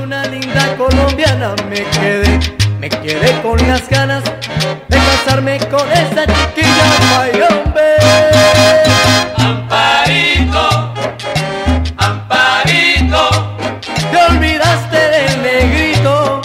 Una 0.00 0.24
linda 0.26 0.76
colombiana 0.76 1.56
me 1.68 1.82
quedé, 1.84 2.38
me 2.78 2.88
quedé 2.88 3.40
con 3.42 3.58
las 3.66 3.88
ganas 3.88 4.22
de 4.24 4.96
casarme 4.96 5.58
con 5.70 5.90
esa 5.90 6.26
chiquilla, 6.26 7.20
ay 7.20 7.40
hombre. 7.42 7.96
Amparito, 9.36 10.94
Amparito, 11.96 13.56
te 14.10 14.16
olvidaste 14.16 14.96
del 14.96 15.42
negrito, 15.42 16.40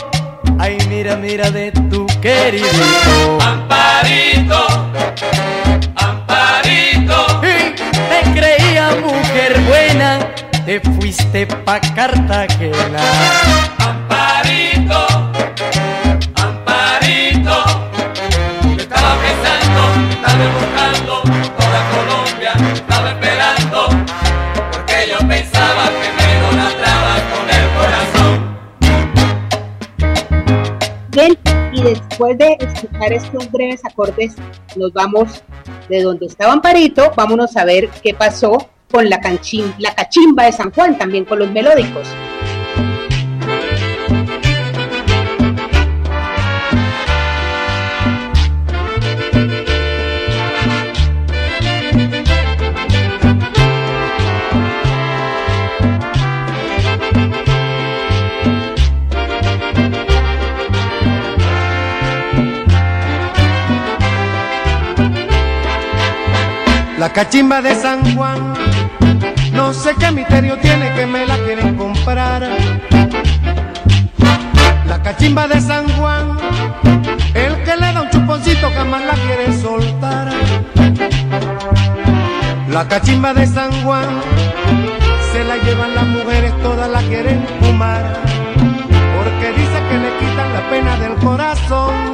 ay 0.60 0.78
mira, 0.90 1.16
mira 1.16 1.52
de 1.52 1.72
tu 1.72 2.08
querido. 2.22 2.68
Amparito, 3.42 4.90
Amparito, 5.96 7.42
y 7.44 7.76
me 8.10 8.40
creía 8.40 8.90
mujer 9.02 9.60
buena, 9.68 10.20
te 10.66 10.80
fuiste 10.80 11.46
pa' 11.46 11.80
Cartagena. 11.80 13.02
Bien, 31.12 31.38
y 31.72 31.84
después 31.84 32.38
de 32.40 32.58
escuchar 32.60 33.14
estos 33.14 33.52
breves 33.52 33.86
acordes, 33.86 34.36
nos 34.76 34.92
vamos 34.94 35.44
de 35.88 36.02
donde 36.02 36.26
estaba 36.26 36.54
Amparito, 36.54 37.12
vámonos 37.16 37.56
a 37.56 37.66
ver 37.66 37.90
qué 38.02 38.16
pasó 38.16 38.70
con 38.90 39.10
la, 39.10 39.20
la 39.78 39.96
cachimba 39.96 40.46
de 40.46 40.52
San 40.52 40.72
Juan, 40.72 40.98
también 40.98 41.26
con 41.26 41.38
los 41.40 41.52
melódicos. 41.52 42.08
La 67.04 67.12
cachimba 67.12 67.62
de 67.62 67.76
San 67.76 68.16
Juan, 68.16 68.54
no 69.52 69.74
sé 69.74 69.94
qué 70.00 70.10
misterio 70.10 70.58
tiene 70.60 70.90
que 70.94 71.06
me 71.06 71.26
la 71.26 71.36
quieren 71.40 71.76
comprar. 71.76 72.48
La 74.86 75.02
cachimba 75.04 75.46
de 75.50 75.60
San 75.60 75.86
Juan, 75.98 76.38
el 77.34 77.62
que 77.64 77.76
le 77.76 77.92
da 77.92 78.04
un 78.04 78.10
chuponcito 78.10 78.72
jamás 78.74 79.02
la 79.04 79.16
quiere 79.16 79.62
soltar. 79.62 80.30
La 82.70 82.88
cachimba 82.88 83.34
de 83.34 83.48
San 83.48 83.84
Juan, 83.84 84.08
se 85.34 85.44
la 85.44 85.58
llevan 85.58 85.96
las 85.96 86.06
mujeres, 86.06 86.54
todas 86.62 86.90
la 86.90 87.02
quieren 87.02 87.46
fumar. 87.60 88.14
Porque 88.56 89.52
dice 89.58 89.78
que 89.90 89.98
le 89.98 90.18
quitan 90.20 90.54
la 90.54 90.70
pena 90.70 90.98
del 91.00 91.16
corazón. 91.16 92.13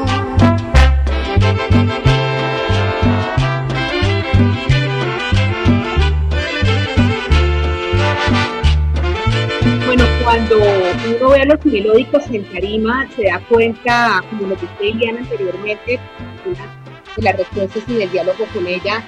Uno 11.49 11.55
ve 11.55 11.55
a 11.55 11.55
los 11.55 11.65
melódicos 11.65 12.23
en 12.31 12.43
tarima, 12.45 13.07
se 13.15 13.23
da 13.23 13.39
cuenta, 13.49 14.23
como 14.29 14.47
lo 14.47 14.55
dice 14.55 14.67
Eliana 14.81 15.19
anteriormente, 15.19 15.99
de 17.15 17.21
las 17.23 17.37
respuestas 17.37 17.83
y 17.87 17.93
del 17.93 18.11
diálogo 18.11 18.45
con 18.53 18.67
ella, 18.67 19.03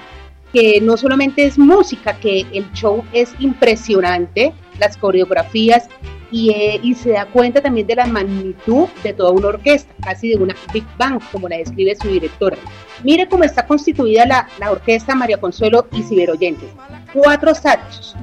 que 0.52 0.80
no 0.80 0.96
solamente 0.96 1.44
es 1.44 1.58
música, 1.58 2.14
que 2.18 2.46
el 2.52 2.70
show 2.72 3.04
es 3.12 3.34
impresionante, 3.38 4.52
las 4.78 4.96
coreografías, 4.96 5.88
y, 6.30 6.50
eh, 6.50 6.80
y 6.82 6.94
se 6.94 7.10
da 7.10 7.26
cuenta 7.26 7.60
también 7.60 7.86
de 7.86 7.94
la 7.94 8.06
magnitud 8.06 8.88
de 9.02 9.12
toda 9.12 9.32
una 9.32 9.48
orquesta, 9.48 9.92
casi 10.02 10.30
de 10.30 10.36
una 10.36 10.54
Big 10.72 10.84
Bang, 10.96 11.20
como 11.30 11.46
la 11.46 11.58
describe 11.58 11.94
su 11.94 12.08
directora. 12.08 12.56
Mire 13.04 13.28
cómo 13.28 13.44
está 13.44 13.66
constituida 13.66 14.24
la, 14.24 14.48
la 14.58 14.70
orquesta 14.70 15.14
María 15.14 15.38
Consuelo 15.38 15.86
y 15.92 16.02
Ciberoyentes. 16.02 16.70
Cuatro 17.12 17.54
saxos, 17.54 18.16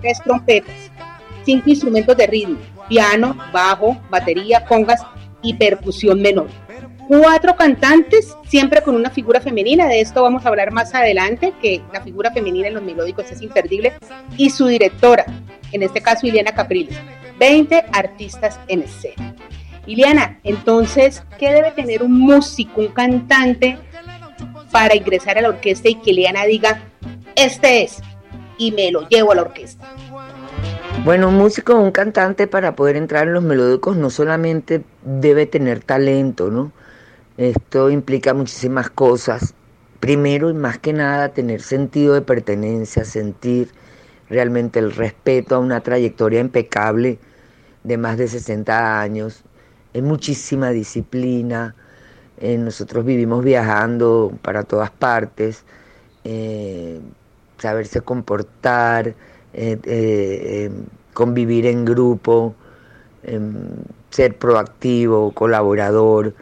tres 0.00 0.22
trompetas, 0.22 0.90
cinco 1.44 1.70
instrumentos 1.70 2.16
de 2.16 2.26
ritmo, 2.26 2.58
piano, 2.88 3.36
bajo, 3.52 4.00
batería, 4.10 4.64
congas 4.64 5.02
y 5.42 5.54
percusión 5.54 6.20
menor. 6.20 6.48
Cuatro 7.08 7.56
cantantes, 7.56 8.36
siempre 8.46 8.82
con 8.82 8.94
una 8.94 9.10
figura 9.10 9.40
femenina, 9.40 9.88
de 9.88 10.00
esto 10.00 10.22
vamos 10.22 10.46
a 10.46 10.48
hablar 10.48 10.70
más 10.70 10.94
adelante, 10.94 11.52
que 11.60 11.82
la 11.92 12.00
figura 12.02 12.30
femenina 12.30 12.68
en 12.68 12.74
los 12.74 12.82
melódicos 12.82 13.30
es 13.30 13.42
imperdible, 13.42 13.94
y 14.36 14.50
su 14.50 14.66
directora, 14.66 15.24
en 15.72 15.82
este 15.82 16.00
caso 16.00 16.26
Ileana 16.26 16.54
Capriles. 16.54 16.96
20 17.40 17.86
artistas 17.92 18.60
en 18.68 18.82
escena. 18.82 19.34
Ileana, 19.86 20.38
entonces, 20.44 21.24
¿qué 21.38 21.50
debe 21.50 21.72
tener 21.72 22.02
un 22.02 22.12
músico, 22.12 22.82
un 22.82 22.88
cantante 22.88 23.78
para 24.70 24.94
ingresar 24.94 25.38
a 25.38 25.40
la 25.40 25.48
orquesta 25.48 25.88
y 25.88 25.96
que 25.96 26.10
Ileana 26.10 26.44
diga, 26.44 26.82
este 27.34 27.82
es, 27.82 28.02
y 28.58 28.72
me 28.72 28.92
lo 28.92 29.08
llevo 29.08 29.32
a 29.32 29.36
la 29.36 29.42
orquesta? 29.42 29.88
Bueno, 30.98 31.28
un 31.28 31.36
músico 31.36 31.74
un 31.76 31.92
cantante 31.92 32.46
para 32.46 32.76
poder 32.76 32.96
entrar 32.96 33.26
en 33.26 33.32
los 33.34 33.42
melódicos 33.42 33.96
no 33.96 34.10
solamente 34.10 34.84
debe 35.02 35.46
tener 35.46 35.80
talento, 35.82 36.50
¿no? 36.50 36.72
Esto 37.36 37.90
implica 37.90 38.34
muchísimas 38.34 38.90
cosas. 38.90 39.54
Primero 40.00 40.50
y 40.50 40.54
más 40.54 40.78
que 40.78 40.92
nada 40.92 41.30
tener 41.30 41.62
sentido 41.62 42.14
de 42.14 42.22
pertenencia, 42.22 43.04
sentir 43.04 43.70
realmente 44.28 44.78
el 44.78 44.92
respeto 44.92 45.56
a 45.56 45.58
una 45.60 45.80
trayectoria 45.82 46.40
impecable 46.40 47.18
de 47.84 47.96
más 47.98 48.18
de 48.18 48.28
60 48.28 49.00
años. 49.00 49.44
Es 49.92 50.02
muchísima 50.02 50.70
disciplina, 50.70 51.74
Eh, 52.38 52.58
nosotros 52.58 53.04
vivimos 53.04 53.44
viajando 53.44 54.32
para 54.42 54.64
todas 54.64 54.90
partes, 54.90 55.64
eh, 56.24 57.00
saberse 57.58 58.00
comportar, 58.02 59.14
convivir 61.14 61.66
en 61.66 61.84
grupo, 61.84 62.54
em, 63.22 63.54
ser 64.10 64.36
proactivo, 64.38 65.32
colaborador, 65.32 66.34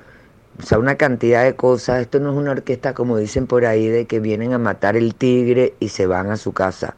o 0.59 0.63
sea, 0.63 0.79
una 0.79 0.97
cantidad 0.97 1.45
de 1.45 1.55
cosas. 1.57 2.01
Esto 2.03 2.21
no 2.21 2.33
es 2.33 2.37
una 2.37 2.53
orquesta 2.53 2.95
como 2.95 3.17
dicen 3.19 3.47
por 3.47 3.65
ahí 3.67 3.89
de 3.89 4.07
que 4.07 4.21
vienen 4.21 4.53
a 4.53 4.59
matar 4.59 4.97
el 4.97 5.15
tigre 5.15 5.75
y 5.81 5.89
se 5.89 6.07
van 6.07 6.31
a 6.31 6.37
su 6.37 6.53
casa. 6.53 6.97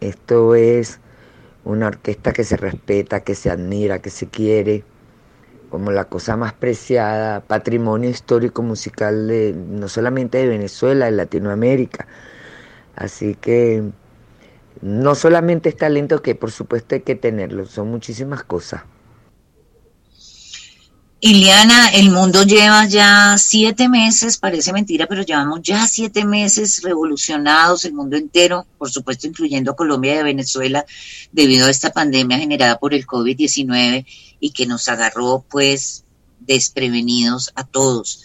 Esto 0.00 0.54
es 0.54 1.00
una 1.64 1.88
orquesta 1.88 2.32
que 2.32 2.44
se 2.44 2.56
respeta, 2.56 3.20
que 3.20 3.34
se 3.34 3.50
admira, 3.50 4.00
que 4.00 4.10
se 4.10 4.28
quiere, 4.28 4.84
como 5.70 5.90
la 5.92 6.06
cosa 6.06 6.36
más 6.36 6.52
preciada, 6.54 7.40
patrimonio 7.42 8.10
histórico 8.10 8.62
musical 8.62 9.28
de 9.28 9.54
no 9.54 9.88
solamente 9.88 10.38
de 10.38 10.48
Venezuela, 10.48 11.06
de 11.06 11.12
Latinoamérica. 11.12 12.06
Así 12.96 13.34
que 13.36 13.84
no 14.80 15.14
solamente 15.14 15.68
es 15.68 15.76
talento, 15.76 16.22
que 16.22 16.34
por 16.34 16.50
supuesto 16.50 16.94
hay 16.94 17.02
que 17.02 17.14
tenerlo, 17.14 17.66
son 17.66 17.90
muchísimas 17.90 18.44
cosas. 18.44 18.82
Iliana, 21.22 21.90
el 21.90 22.10
mundo 22.10 22.44
lleva 22.44 22.86
ya 22.86 23.36
siete 23.36 23.90
meses, 23.90 24.38
parece 24.38 24.72
mentira, 24.72 25.06
pero 25.06 25.20
llevamos 25.22 25.60
ya 25.62 25.86
siete 25.86 26.24
meses 26.24 26.80
revolucionados, 26.82 27.84
el 27.84 27.92
mundo 27.92 28.16
entero, 28.16 28.66
por 28.78 28.90
supuesto 28.90 29.26
incluyendo 29.26 29.76
Colombia 29.76 30.18
y 30.18 30.22
Venezuela, 30.22 30.86
debido 31.30 31.66
a 31.66 31.70
esta 31.70 31.92
pandemia 31.92 32.38
generada 32.38 32.78
por 32.78 32.94
el 32.94 33.06
COVID-19 33.06 34.06
y 34.40 34.50
que 34.52 34.64
nos 34.64 34.88
agarró 34.88 35.44
pues 35.46 36.04
desprevenidos 36.38 37.52
a 37.54 37.66
todos. 37.66 38.22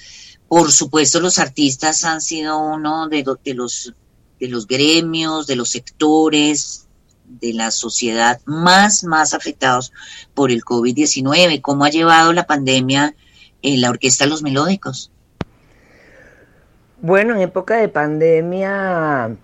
Por 0.47 0.71
supuesto, 0.71 1.19
los 1.19 1.37
artistas 1.37 2.05
han 2.05 2.21
sido 2.21 2.57
uno 2.57 3.09
de, 3.09 3.25
de 3.43 3.53
los, 3.55 3.93
de 4.39 4.47
los 4.47 4.67
gremios, 4.67 5.47
de 5.47 5.55
los 5.55 5.69
sectores, 5.69 6.87
de 7.27 7.53
la 7.53 7.71
sociedad 7.71 8.39
más, 8.45 9.03
más 9.03 9.33
afectados 9.33 9.91
por 10.33 10.51
el 10.51 10.63
COVID-19. 10.63 11.61
¿Cómo 11.61 11.85
ha 11.85 11.89
llevado 11.89 12.33
la 12.33 12.45
pandemia 12.45 13.15
en 13.61 13.81
la 13.81 13.89
Orquesta 13.89 14.25
Los 14.25 14.43
Melódicos? 14.43 15.11
Bueno, 17.01 17.35
en 17.35 17.41
época 17.41 17.75
de 17.77 17.89
pandemia 17.89 19.35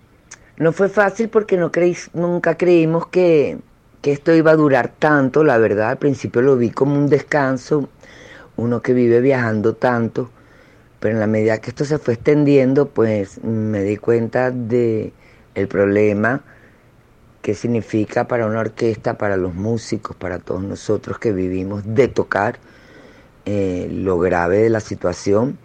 no 0.56 0.72
fue 0.72 0.88
fácil 0.88 1.28
porque 1.28 1.56
no 1.56 1.70
creí, 1.70 1.96
nunca 2.12 2.56
creímos 2.56 3.06
que, 3.08 3.58
que 4.00 4.12
esto 4.12 4.34
iba 4.34 4.52
a 4.52 4.56
durar 4.56 4.92
tanto, 4.98 5.44
la 5.44 5.58
verdad. 5.58 5.90
Al 5.90 5.98
principio 5.98 6.42
lo 6.42 6.56
vi 6.56 6.70
como 6.70 6.94
un 6.94 7.08
descanso, 7.08 7.88
uno 8.56 8.82
que 8.82 8.94
vive 8.94 9.20
viajando 9.20 9.74
tanto, 9.74 10.30
pero 11.02 11.14
en 11.14 11.20
la 11.20 11.26
medida 11.26 11.60
que 11.60 11.70
esto 11.70 11.84
se 11.84 11.98
fue 11.98 12.14
extendiendo, 12.14 12.88
pues 12.88 13.42
me 13.42 13.82
di 13.82 13.96
cuenta 13.96 14.52
de 14.52 15.12
el 15.56 15.66
problema 15.66 16.44
qué 17.42 17.54
significa 17.54 18.28
para 18.28 18.46
una 18.46 18.60
orquesta, 18.60 19.18
para 19.18 19.36
los 19.36 19.52
músicos, 19.52 20.14
para 20.14 20.38
todos 20.38 20.62
nosotros 20.62 21.18
que 21.18 21.32
vivimos 21.32 21.82
de 21.84 22.06
tocar 22.06 22.60
eh, 23.46 23.88
lo 23.90 24.16
grave 24.20 24.58
de 24.58 24.70
la 24.70 24.78
situación. 24.78 25.58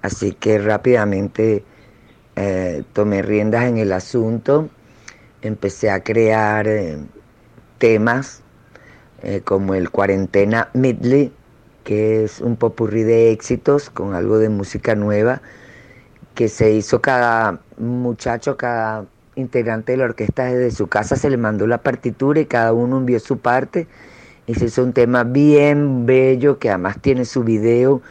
Así 0.00 0.30
que 0.30 0.58
rápidamente 0.58 1.64
eh, 2.36 2.84
tomé 2.92 3.22
riendas 3.22 3.64
en 3.64 3.78
el 3.78 3.92
asunto, 3.92 4.68
empecé 5.42 5.90
a 5.90 6.04
crear 6.04 6.68
eh, 6.68 6.98
temas 7.78 8.42
como 9.44 9.74
el 9.74 9.90
Cuarentena 9.90 10.68
Midley, 10.74 11.32
que 11.84 12.24
es 12.24 12.40
un 12.40 12.56
popurrí 12.56 13.02
de 13.02 13.30
éxitos 13.30 13.90
con 13.90 14.14
algo 14.14 14.38
de 14.38 14.48
música 14.48 14.94
nueva, 14.94 15.42
que 16.34 16.48
se 16.48 16.72
hizo 16.72 17.00
cada 17.00 17.60
muchacho, 17.78 18.56
cada 18.56 19.06
integrante 19.36 19.92
de 19.92 19.98
la 19.98 20.04
orquesta 20.04 20.44
desde 20.44 20.70
su 20.70 20.86
casa 20.88 21.16
se 21.16 21.30
le 21.30 21.36
mandó 21.36 21.66
la 21.66 21.78
partitura 21.78 22.40
y 22.40 22.46
cada 22.46 22.72
uno 22.72 22.98
envió 22.98 23.20
su 23.20 23.38
parte. 23.38 23.86
Y 24.46 24.54
se 24.54 24.66
hizo 24.66 24.82
un 24.82 24.92
tema 24.92 25.24
bien 25.24 26.06
bello 26.06 26.58
que 26.58 26.68
además 26.68 27.00
tiene 27.00 27.24
su 27.24 27.44
video 27.44 28.02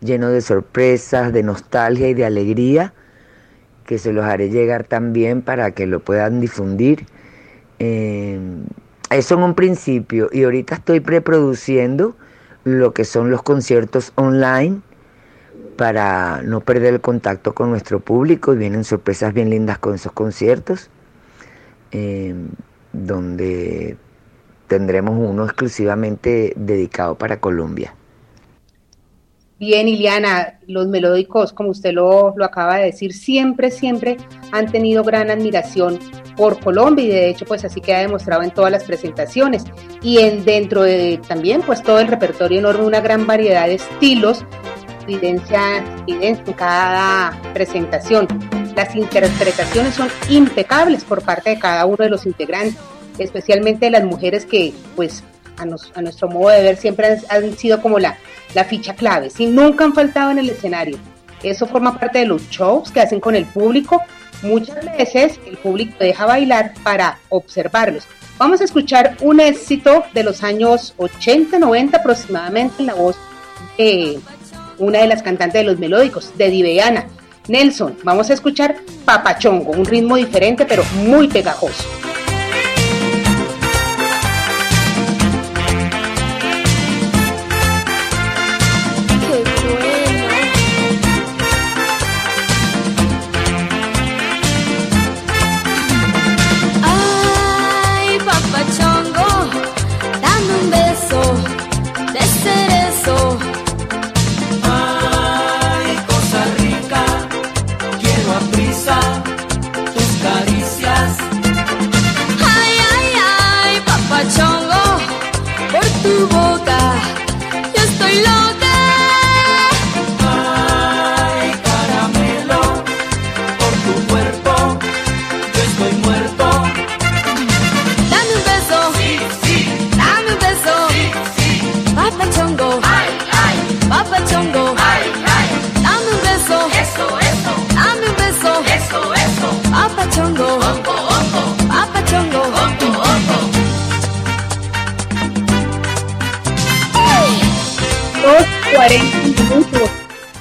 lleno 0.00 0.28
de 0.28 0.40
sorpresas, 0.40 1.32
de 1.32 1.42
nostalgia 1.42 2.08
y 2.08 2.14
de 2.14 2.24
alegría, 2.24 2.92
que 3.86 3.98
se 3.98 4.12
los 4.12 4.24
haré 4.24 4.50
llegar 4.50 4.84
también 4.84 5.42
para 5.42 5.70
que 5.70 5.86
lo 5.86 6.00
puedan 6.00 6.40
difundir. 6.40 7.06
Eh, 7.78 8.38
eso 9.10 9.36
en 9.36 9.42
un 9.42 9.54
principio 9.54 10.28
y 10.32 10.44
ahorita 10.44 10.74
estoy 10.74 11.00
preproduciendo 11.00 12.16
lo 12.64 12.92
que 12.92 13.04
son 13.04 13.30
los 13.30 13.42
conciertos 13.42 14.12
online 14.16 14.80
para 15.76 16.42
no 16.42 16.60
perder 16.60 16.94
el 16.94 17.00
contacto 17.00 17.54
con 17.54 17.70
nuestro 17.70 18.00
público 18.00 18.52
y 18.52 18.56
vienen 18.56 18.84
sorpresas 18.84 19.32
bien 19.32 19.50
lindas 19.50 19.78
con 19.78 19.94
esos 19.94 20.12
conciertos, 20.12 20.90
eh, 21.92 22.34
donde 22.92 23.96
tendremos 24.66 25.16
uno 25.16 25.44
exclusivamente 25.44 26.52
dedicado 26.56 27.16
para 27.16 27.40
Colombia. 27.40 27.94
Bien, 29.58 29.88
Iliana, 29.88 30.58
los 30.68 30.86
melódicos, 30.86 31.52
como 31.52 31.70
usted 31.70 31.92
lo, 31.92 32.32
lo, 32.36 32.44
acaba 32.44 32.76
de 32.76 32.86
decir, 32.86 33.12
siempre, 33.12 33.70
siempre 33.72 34.16
han 34.52 34.70
tenido 34.70 35.02
gran 35.02 35.30
admiración 35.30 35.98
por 36.36 36.60
Colombia 36.60 37.04
y 37.04 37.08
de 37.08 37.28
hecho, 37.30 37.44
pues 37.44 37.64
así 37.64 37.80
queda 37.80 37.98
demostrado 37.98 38.42
en 38.42 38.52
todas 38.52 38.70
las 38.70 38.84
presentaciones. 38.84 39.64
Y 40.00 40.18
en, 40.18 40.44
dentro 40.44 40.82
de 40.82 41.20
también, 41.26 41.62
pues 41.62 41.82
todo 41.82 41.98
el 41.98 42.06
repertorio 42.06 42.60
enorme, 42.60 42.84
una 42.84 43.00
gran 43.00 43.26
variedad 43.26 43.66
de 43.66 43.74
estilos 43.74 44.44
evidencia, 45.08 45.84
evidencia 46.06 46.44
en 46.46 46.52
cada 46.52 47.40
presentación. 47.52 48.28
Las 48.76 48.94
interpretaciones 48.94 49.94
son 49.94 50.08
impecables 50.28 51.04
por 51.04 51.22
parte 51.22 51.50
de 51.50 51.58
cada 51.58 51.86
uno 51.86 51.96
de 51.98 52.10
los 52.10 52.26
integrantes, 52.26 52.76
especialmente 53.18 53.86
de 53.86 53.90
las 53.90 54.04
mujeres 54.04 54.46
que, 54.46 54.72
pues, 54.94 55.24
a, 55.58 56.00
nuestro 56.00 56.28
modo 56.28 56.50
de 56.50 56.62
ver, 56.62 56.76
siempre 56.76 57.18
han, 57.28 57.56
sido 57.56 57.80
como 57.82 57.98
la, 57.98 58.16
la 58.54 58.64
ficha 58.64 58.94
clave, 58.94 59.30
si 59.30 59.46
nunca 59.46 59.84
han 59.84 59.94
faltado 59.94 60.30
en 60.30 60.38
el 60.38 60.50
escenario. 60.50 60.98
Eso 61.42 61.66
forma 61.66 61.98
parte 61.98 62.20
de 62.20 62.26
los 62.26 62.48
shows 62.50 62.90
que 62.90 63.00
hacen 63.00 63.20
con 63.20 63.34
el 63.34 63.44
público. 63.44 64.02
Muchas 64.42 64.84
veces 64.96 65.38
el 65.46 65.56
público 65.56 65.96
deja 66.00 66.26
bailar 66.26 66.74
para 66.82 67.18
observarlos. 67.28 68.04
Vamos 68.38 68.60
a 68.60 68.64
escuchar 68.64 69.16
un 69.20 69.40
éxito 69.40 70.04
de 70.14 70.22
los 70.22 70.44
años 70.44 70.94
80, 70.96 71.58
90 71.58 71.98
aproximadamente 71.98 72.76
en 72.78 72.86
la 72.86 72.94
voz 72.94 73.16
de 73.76 74.18
una 74.78 75.00
de 75.00 75.08
las 75.08 75.22
cantantes 75.22 75.60
de 75.60 75.64
los 75.64 75.78
melódicos, 75.78 76.32
de 76.36 76.50
Diveana. 76.50 77.06
Nelson, 77.48 77.96
vamos 78.04 78.30
a 78.30 78.34
escuchar 78.34 78.76
Papachongo, 79.04 79.72
un 79.72 79.84
ritmo 79.84 80.16
diferente 80.16 80.66
pero 80.66 80.84
muy 81.04 81.28
pegajoso. 81.28 81.84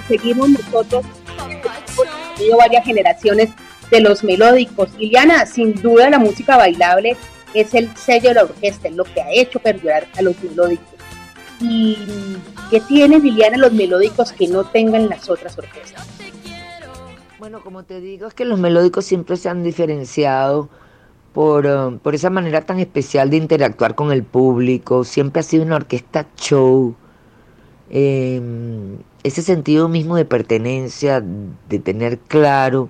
Seguimos 0.08 0.50
nosotros 0.50 1.06
varias 2.58 2.86
generaciones 2.86 3.50
de 3.92 4.02
los 4.02 4.24
melódicos. 4.24 4.90
Liliana, 4.98 5.46
sin 5.46 5.74
duda 5.82 6.10
la 6.10 6.20
música 6.20 6.58
bailable 6.58 7.18
es 7.54 7.74
el 7.74 7.96
sello 7.96 8.30
de 8.30 8.36
la 8.36 8.44
orquesta, 8.44 8.88
es 8.88 8.96
lo 8.96 9.04
que 9.04 9.22
ha 9.22 9.32
hecho 9.32 9.60
perdurar 9.60 10.08
a 10.18 10.22
los 10.22 10.42
melódicos. 10.44 10.88
Y 11.60 11.98
¿Qué 12.70 12.82
tienen, 12.82 13.24
Liliana, 13.24 13.58
los 13.58 13.72
melódicos 13.72 14.34
que 14.34 14.48
no 14.48 14.66
tengan 14.66 15.08
las 15.08 15.30
otras 15.30 15.58
orquestas? 15.58 16.06
Bueno, 17.40 17.62
como 17.64 17.84
te 17.84 18.02
digo, 18.02 18.28
es 18.28 18.34
que 18.34 18.44
los 18.44 18.60
melódicos 18.60 19.06
siempre 19.06 19.38
se 19.38 19.48
han 19.48 19.64
diferenciado 19.64 20.68
por, 21.32 21.66
eh, 21.66 21.98
por 22.04 22.14
esa 22.14 22.30
manera 22.30 22.62
tan 22.62 22.80
especial 22.80 23.30
de 23.30 23.38
interactuar 23.38 23.96
con 23.96 24.12
el 24.12 24.24
público. 24.24 25.06
Siempre 25.06 25.40
ha 25.40 25.44
sido 25.44 25.64
una 25.64 25.78
orquesta 25.78 26.28
show. 26.36 26.94
Em, 27.90 28.98
ese 29.24 29.42
sentido 29.42 29.90
mismo 29.90 30.16
de 30.16 30.26
pertenencia, 30.26 31.22
de 31.22 31.80
tener 31.80 32.20
claro 32.20 32.90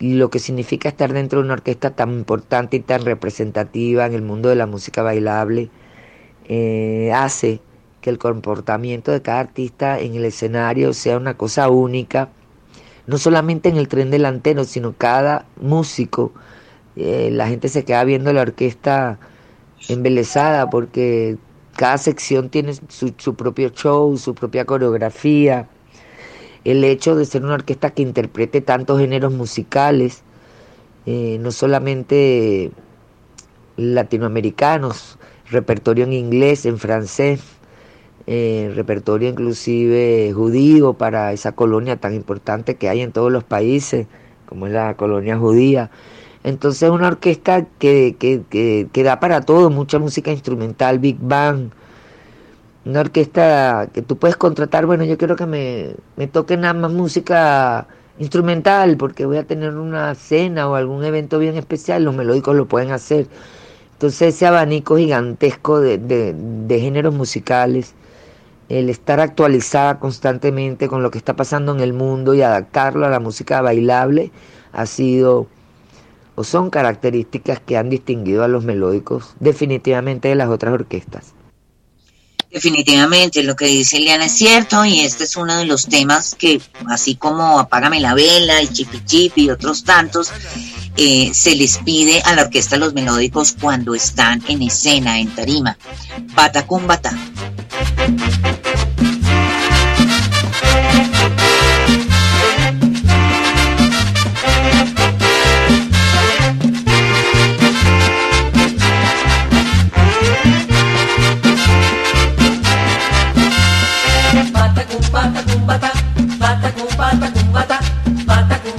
lo 0.00 0.30
que 0.30 0.38
significa 0.38 0.88
estar 0.88 1.12
dentro 1.12 1.38
de 1.38 1.46
una 1.46 1.54
orquesta 1.54 1.90
tan 1.90 2.12
importante 2.12 2.76
y 2.76 2.80
tan 2.80 3.04
representativa 3.04 4.06
en 4.06 4.14
el 4.14 4.22
mundo 4.22 4.48
de 4.48 4.56
la 4.56 4.66
música 4.66 5.02
bailable, 5.02 5.70
eh, 6.46 7.12
hace 7.14 7.60
que 8.00 8.10
el 8.10 8.18
comportamiento 8.18 9.12
de 9.12 9.22
cada 9.22 9.40
artista 9.40 9.98
en 9.98 10.14
el 10.14 10.24
escenario 10.26 10.92
sea 10.92 11.16
una 11.16 11.34
cosa 11.38 11.70
única, 11.70 12.28
no 13.06 13.18
solamente 13.18 13.68
en 13.70 13.76
el 13.76 13.88
tren 13.88 14.10
delantero, 14.10 14.64
sino 14.64 14.94
cada 14.94 15.46
músico. 15.60 16.32
Eh, 16.96 17.30
la 17.32 17.48
gente 17.48 17.68
se 17.68 17.84
queda 17.84 18.04
viendo 18.04 18.32
la 18.32 18.42
orquesta 18.42 19.18
embelesada 19.88 20.68
porque 20.70 21.38
cada 21.76 21.98
sección 21.98 22.48
tiene 22.50 22.74
su, 22.88 23.14
su 23.16 23.34
propio 23.34 23.70
show, 23.70 24.16
su 24.16 24.34
propia 24.34 24.64
coreografía. 24.64 25.68
El 26.64 26.82
hecho 26.84 27.14
de 27.14 27.26
ser 27.26 27.44
una 27.44 27.54
orquesta 27.54 27.90
que 27.90 28.02
interprete 28.02 28.60
tantos 28.60 29.00
géneros 29.00 29.32
musicales, 29.32 30.22
eh, 31.06 31.36
no 31.40 31.52
solamente 31.52 32.72
latinoamericanos, 33.76 35.18
repertorio 35.50 36.04
en 36.04 36.12
inglés, 36.12 36.64
en 36.64 36.78
francés, 36.78 37.42
eh, 38.26 38.72
repertorio 38.74 39.28
inclusive 39.28 40.32
judío 40.34 40.94
para 40.94 41.32
esa 41.32 41.52
colonia 41.52 41.96
tan 41.96 42.14
importante 42.14 42.76
que 42.76 42.88
hay 42.88 43.02
en 43.02 43.12
todos 43.12 43.30
los 43.30 43.44
países, 43.44 44.06
como 44.46 44.66
es 44.66 44.72
la 44.72 44.96
colonia 44.96 45.36
judía. 45.36 45.90
Entonces 46.44 46.90
una 46.90 47.08
orquesta 47.08 47.66
que, 47.78 48.16
que, 48.18 48.42
que, 48.50 48.88
que 48.92 49.02
da 49.02 49.18
para 49.20 49.40
todo, 49.42 49.70
mucha 49.70 49.98
música 49.98 50.30
instrumental, 50.30 50.98
big 50.98 51.18
band, 51.20 51.72
una 52.84 53.00
orquesta 53.00 53.88
que 53.92 54.02
tú 54.02 54.18
puedes 54.18 54.36
contratar, 54.36 54.86
bueno, 54.86 55.04
yo 55.04 55.16
quiero 55.18 55.36
que 55.36 55.46
me, 55.46 55.96
me 56.16 56.26
toque 56.26 56.56
nada 56.56 56.74
más 56.74 56.92
música 56.92 57.86
instrumental 58.18 58.96
porque 58.96 59.26
voy 59.26 59.38
a 59.38 59.46
tener 59.46 59.74
una 59.76 60.14
cena 60.14 60.68
o 60.68 60.74
algún 60.74 61.04
evento 61.04 61.38
bien 61.38 61.56
especial, 61.56 62.04
los 62.04 62.14
melódicos 62.14 62.54
lo 62.56 62.66
pueden 62.66 62.92
hacer. 62.92 63.26
Entonces 63.92 64.34
ese 64.34 64.46
abanico 64.46 64.96
gigantesco 64.98 65.80
de, 65.80 65.98
de, 65.98 66.34
de 66.36 66.80
géneros 66.80 67.14
musicales, 67.14 67.94
el 68.68 68.90
estar 68.90 69.20
actualizada 69.20 69.98
constantemente 69.98 70.88
con 70.88 71.02
lo 71.02 71.10
que 71.10 71.18
está 71.18 71.36
pasando 71.36 71.72
en 71.72 71.80
el 71.80 71.92
mundo 71.94 72.34
y 72.34 72.42
adaptarlo 72.42 73.06
a 73.06 73.10
la 73.10 73.20
música 73.20 73.62
bailable 73.62 74.30
ha 74.72 74.86
sido 74.86 75.48
o 76.34 76.44
son 76.44 76.70
características 76.70 77.60
que 77.60 77.76
han 77.76 77.90
distinguido 77.90 78.44
a 78.44 78.48
los 78.48 78.64
melódicos 78.64 79.34
definitivamente 79.40 80.28
de 80.28 80.34
las 80.34 80.48
otras 80.48 80.74
orquestas. 80.74 81.34
Definitivamente, 82.54 83.42
lo 83.42 83.56
que 83.56 83.66
dice 83.66 83.96
Eliana 83.96 84.26
es 84.26 84.32
cierto 84.32 84.84
y 84.84 85.00
este 85.00 85.24
es 85.24 85.36
uno 85.36 85.56
de 85.56 85.64
los 85.64 85.86
temas 85.86 86.36
que, 86.36 86.60
así 86.88 87.16
como 87.16 87.58
Apágame 87.58 87.98
la 87.98 88.14
vela 88.14 88.62
y 88.62 88.68
Chipi 88.68 89.04
Chipi 89.04 89.44
y 89.46 89.50
otros 89.50 89.82
tantos, 89.82 90.30
eh, 90.96 91.30
se 91.34 91.56
les 91.56 91.78
pide 91.78 92.22
a 92.22 92.32
la 92.34 92.42
orquesta 92.42 92.76
los 92.76 92.94
melódicos 92.94 93.56
cuando 93.60 93.96
están 93.96 94.40
en 94.46 94.62
escena, 94.62 95.18
en 95.18 95.34
tarima. 95.34 95.76
Bata 96.36 96.64
con. 96.64 96.86
Bata 96.86 97.12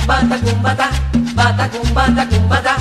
bata 0.05 0.39
con 0.39 0.61
bata 0.61 0.89
con 1.11 1.35
bata, 1.35 1.35
bata 1.35 1.69
con 1.69 1.93
bata 1.93 2.27
con 2.27 2.49
bata. 2.49 2.75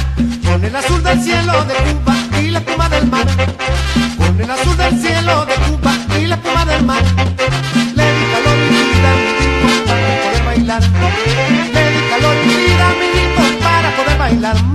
Con 0.44 0.64
el 0.64 0.76
azul 0.76 1.02
del 1.02 1.22
cielo 1.22 1.64
de 1.64 1.74
Cuba 1.74 2.16
y 2.40 2.50
la 2.50 2.58
espuma 2.58 2.88
del 2.88 3.06
mar. 3.06 3.26
Con 4.16 4.40
el 4.40 4.50
azul 4.50 4.76
del 4.76 5.00
cielo 5.00 5.46
de 5.46 5.54
Cuba 5.54 5.92
y 6.18 6.26
la 6.26 6.34
espuma 6.36 6.64
del 6.64 6.84
mar. 6.84 7.33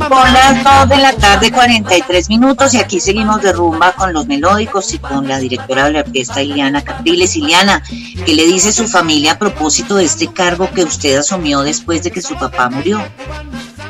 Con 0.09 0.33
las 0.33 0.63
2 0.63 0.89
de 0.89 0.97
la 0.97 1.13
tarde, 1.13 1.51
43 1.51 2.29
minutos, 2.29 2.73
y 2.73 2.77
aquí 2.77 2.99
seguimos 2.99 3.43
de 3.43 3.53
rumba 3.53 3.93
con 3.93 4.11
los 4.11 4.25
melódicos 4.25 4.91
y 4.93 4.97
con 4.97 5.27
la 5.27 5.37
directora 5.37 5.85
de 5.85 5.91
la 5.91 5.99
orquesta, 5.99 6.41
Iliana 6.41 6.83
Capriles. 6.83 7.35
Iliana, 7.35 7.83
¿qué 8.25 8.33
le 8.33 8.47
dice 8.47 8.71
su 8.71 8.87
familia 8.87 9.33
a 9.33 9.39
propósito 9.39 9.95
de 9.95 10.05
este 10.05 10.27
cargo 10.33 10.67
que 10.71 10.83
usted 10.83 11.17
asumió 11.17 11.61
después 11.61 12.01
de 12.01 12.09
que 12.09 12.23
su 12.23 12.35
papá 12.39 12.71
murió? 12.71 12.99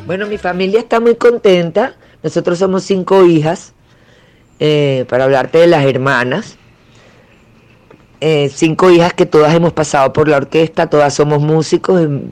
Bueno, 0.05 0.28
mi 0.28 0.38
familia 0.38 0.82
está 0.82 0.99
muy 0.99 1.15
contenta. 1.15 1.95
Nosotros 2.22 2.59
somos 2.59 2.84
cinco 2.84 3.26
hijas. 3.26 3.74
Eh, 4.59 5.05
para 5.07 5.24
hablarte 5.24 5.59
de 5.59 5.67
las 5.67 5.86
hermanas. 5.86 6.57
Eh, 8.20 8.51
cinco 8.53 8.91
hijas 8.91 9.13
que 9.13 9.26
todas 9.26 9.55
hemos 9.55 9.72
pasado 9.72 10.11
por 10.11 10.28
la 10.28 10.36
orquesta, 10.36 10.88
todas 10.88 11.13
somos 11.13 11.39
músicos. 11.39 12.01
em, 12.01 12.32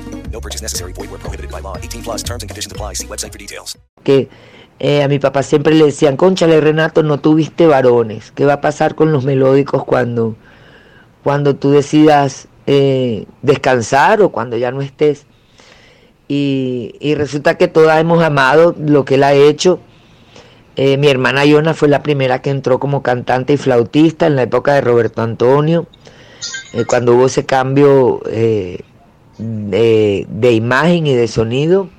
No 0.31 0.39
purchase 0.39 0.61
necessary. 0.61 0.93
Void 0.93 1.11
where 1.11 1.19
prohibited 1.19 1.51
by 1.51 1.61
law. 1.61 1.77
18 1.77 2.03
plus 2.03 2.23
terms 2.23 2.43
and 2.43 2.49
conditions 2.49 2.71
apply. 2.71 2.93
See 2.95 3.07
website 3.07 3.31
for 3.31 3.37
details. 3.37 3.77
que 4.03 4.29
eh, 4.79 5.03
a 5.03 5.07
mi 5.07 5.19
papá 5.19 5.43
siempre 5.43 5.75
le 5.75 5.85
decían, 5.85 6.17
conchale 6.17 6.59
Renato, 6.59 7.03
no 7.03 7.19
tuviste 7.19 7.67
varones. 7.67 8.31
¿Qué 8.31 8.45
va 8.45 8.53
a 8.53 8.61
pasar 8.61 8.95
con 8.95 9.11
los 9.11 9.25
melódicos 9.25 9.83
cuando, 9.83 10.35
cuando 11.23 11.55
tú 11.55 11.69
decidas 11.69 12.47
eh, 12.65 13.25
descansar 13.43 14.21
o 14.23 14.29
cuando 14.29 14.57
ya 14.57 14.71
no 14.71 14.81
estés? 14.81 15.27
Y, 16.27 16.95
y 16.99 17.13
resulta 17.13 17.57
que 17.57 17.67
todas 17.67 17.99
hemos 17.99 18.23
amado 18.23 18.73
lo 18.79 19.05
que 19.05 19.15
él 19.15 19.23
ha 19.23 19.33
hecho. 19.33 19.79
Eh, 20.77 20.97
mi 20.97 21.09
hermana 21.09 21.45
Iona 21.45 21.73
fue 21.73 21.89
la 21.89 22.01
primera 22.01 22.41
que 22.41 22.49
entró 22.49 22.79
como 22.79 23.03
cantante 23.03 23.53
y 23.53 23.57
flautista 23.57 24.25
en 24.25 24.37
la 24.37 24.43
época 24.43 24.73
de 24.73 24.81
Roberto 24.81 25.21
Antonio, 25.21 25.85
eh, 26.73 26.85
cuando 26.85 27.13
hubo 27.13 27.25
ese 27.25 27.45
cambio 27.45 28.21
eh, 28.27 28.79
de, 29.41 30.51
imagen 30.51 31.07
y 31.07 31.13
de 31.13 31.27
sonido. 31.27 31.89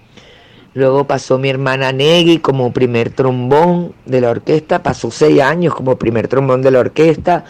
Luego 0.75 1.07
pasó 1.07 1.39
mi 1.39 1.51
hermana 1.51 1.93
Negui 1.93 2.39
como 2.39 2.73
primer 2.73 3.11
trombón 3.11 3.93
de 4.07 4.21
la 4.23 4.31
orquesta, 4.31 4.83
pasó 4.83 5.11
seis 5.11 5.41
años 5.41 5.75
como 5.75 5.97
primer 5.97 6.29
trombón 6.29 6.63
de 6.63 6.71
la 6.71 6.81
orquesta. 6.81 7.45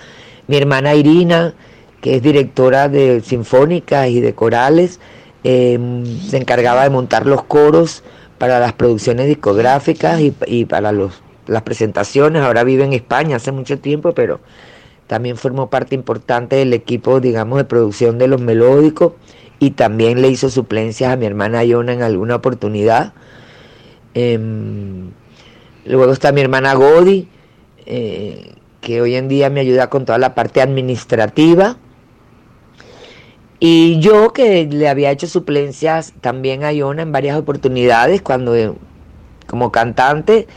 Mi 0.49 0.57
hermana 0.57 0.95
Irina, 0.95 1.55
que 2.01 2.16
es 2.16 2.22
directora 2.22 2.88
de 2.88 3.20
sinfónicas 3.20 4.09
y 4.09 4.20
de 4.20 4.34
corales, 4.34 4.99
eh, 5.45 5.78
se 6.26 6.36
encargaba 6.36 6.82
de 6.82 6.90
montar 6.90 7.26
los 7.26 7.45
coros 7.45 8.03
para 8.38 8.59
las 8.59 8.72
producciones 8.72 9.28
discográficas 9.28 10.20
y, 10.20 10.34
y 10.47 10.64
para 10.64 10.90
los, 10.90 11.22
las 11.47 11.62
presentaciones. 11.62 12.43
Ahora 12.43 12.64
vive 12.64 12.84
en 12.84 12.93
España 12.93 13.36
hace 13.36 13.53
mucho 13.53 13.78
tiempo, 13.78 14.14
pero 14.14 14.40
también 15.07 15.36
formó 15.36 15.70
parte 15.70 15.95
importante 15.95 16.57
del 16.57 16.72
equipo, 16.72 17.20
digamos, 17.20 17.59
de 17.59 17.64
producción 17.64 18.18
de 18.18 18.26
los 18.26 18.40
melódicos 18.40 19.12
y 19.62 19.70
también 19.70 20.20
le 20.20 20.28
hizo 20.28 20.50
suplencias 20.50 21.12
a 21.12 21.16
mi 21.16 21.24
hermana 21.24 21.62
Iona 21.62 21.92
en 21.92 22.02
alguna 22.02 22.34
oportunidad. 22.34 23.12
Em, 24.12 25.12
luego 25.84 26.12
está 26.12 26.32
mi 26.32 26.40
hermana 26.40 26.74
Godi, 26.74 27.28
eh, 27.86 28.54
que 28.80 29.00
hoy 29.00 29.14
en 29.14 29.28
día 29.28 29.50
me 29.50 29.60
ayuda 29.60 29.88
con 29.88 30.04
toda 30.04 30.18
la 30.18 30.34
parte 30.34 30.62
administrativa. 30.62 31.76
Y 33.60 34.00
yo 34.00 34.32
que 34.32 34.66
le 34.66 34.88
había 34.88 35.12
hecho 35.12 35.28
suplencias 35.28 36.12
también 36.20 36.64
a 36.64 36.72
Iona 36.72 37.02
en 37.02 37.12
varias 37.12 37.38
oportunidades 37.38 38.20
cuando 38.20 38.56
eh, 38.56 38.72
como 39.46 39.70
cantante 39.70 40.48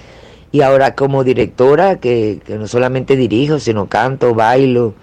y 0.51 0.62
ahora 0.62 0.95
como 0.95 1.24
directora, 1.24 1.99
que, 1.99 2.41
no 2.49 2.68
solamente 2.68 3.16
dirijo, 3.16 3.60
sino 3.60 3.88
canto, 3.88 4.34
bailo 4.34 4.95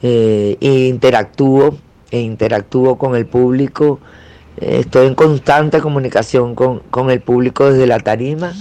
e 0.00 0.56
interactúo, 0.88 1.76
e 2.10 2.20
interactúo 2.20 2.98
con 2.98 3.16
el 3.16 3.26
público. 3.26 4.00
Eh, 4.58 4.78
estoy 4.80 5.06
en 5.06 5.14
constante 5.14 5.80
comunicación 5.80 6.54
con, 6.54 6.80
con 6.90 7.10
el 7.10 7.20
público 7.20 7.70
desde 7.70 7.86
la 7.86 8.00
tarima. 8.00 8.52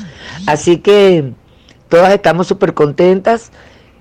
Así 0.48 0.78
que 0.78 1.34
todas 1.90 2.14
estamos 2.14 2.48
súper 2.48 2.74
contentas. 2.74 3.52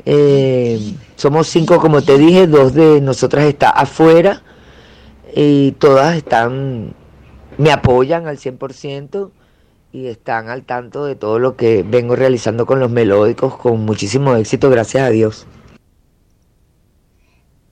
Eh, 0.07 0.95
somos 1.17 1.47
cinco, 1.47 1.79
como 1.79 2.03
te 2.03 2.19
dije, 2.19 2.47
dos 2.47 2.75
de 2.75 3.01
nosotras 3.01 3.45
está 3.45 3.71
afuera 3.71 4.43
y 5.35 5.73
todas 5.73 6.17
están, 6.17 6.95
me 7.57 7.73
apoyan 7.73 8.27
al 8.27 8.39
100% 8.39 9.31
y 9.93 10.07
están 10.09 10.49
al 10.49 10.65
tanto 10.65 11.05
de 11.05 11.15
todo 11.15 11.39
lo 11.39 11.57
que 11.57 11.85
vengo 11.85 12.17
realizando 12.17 12.67
con 12.67 12.81
los 12.81 12.91
melódicos 12.91 13.57
con 13.57 13.81
muchísimo 13.85 14.35
éxito, 14.35 14.69
gracias 14.69 15.05
a 15.05 15.11
Dios. 15.11 15.47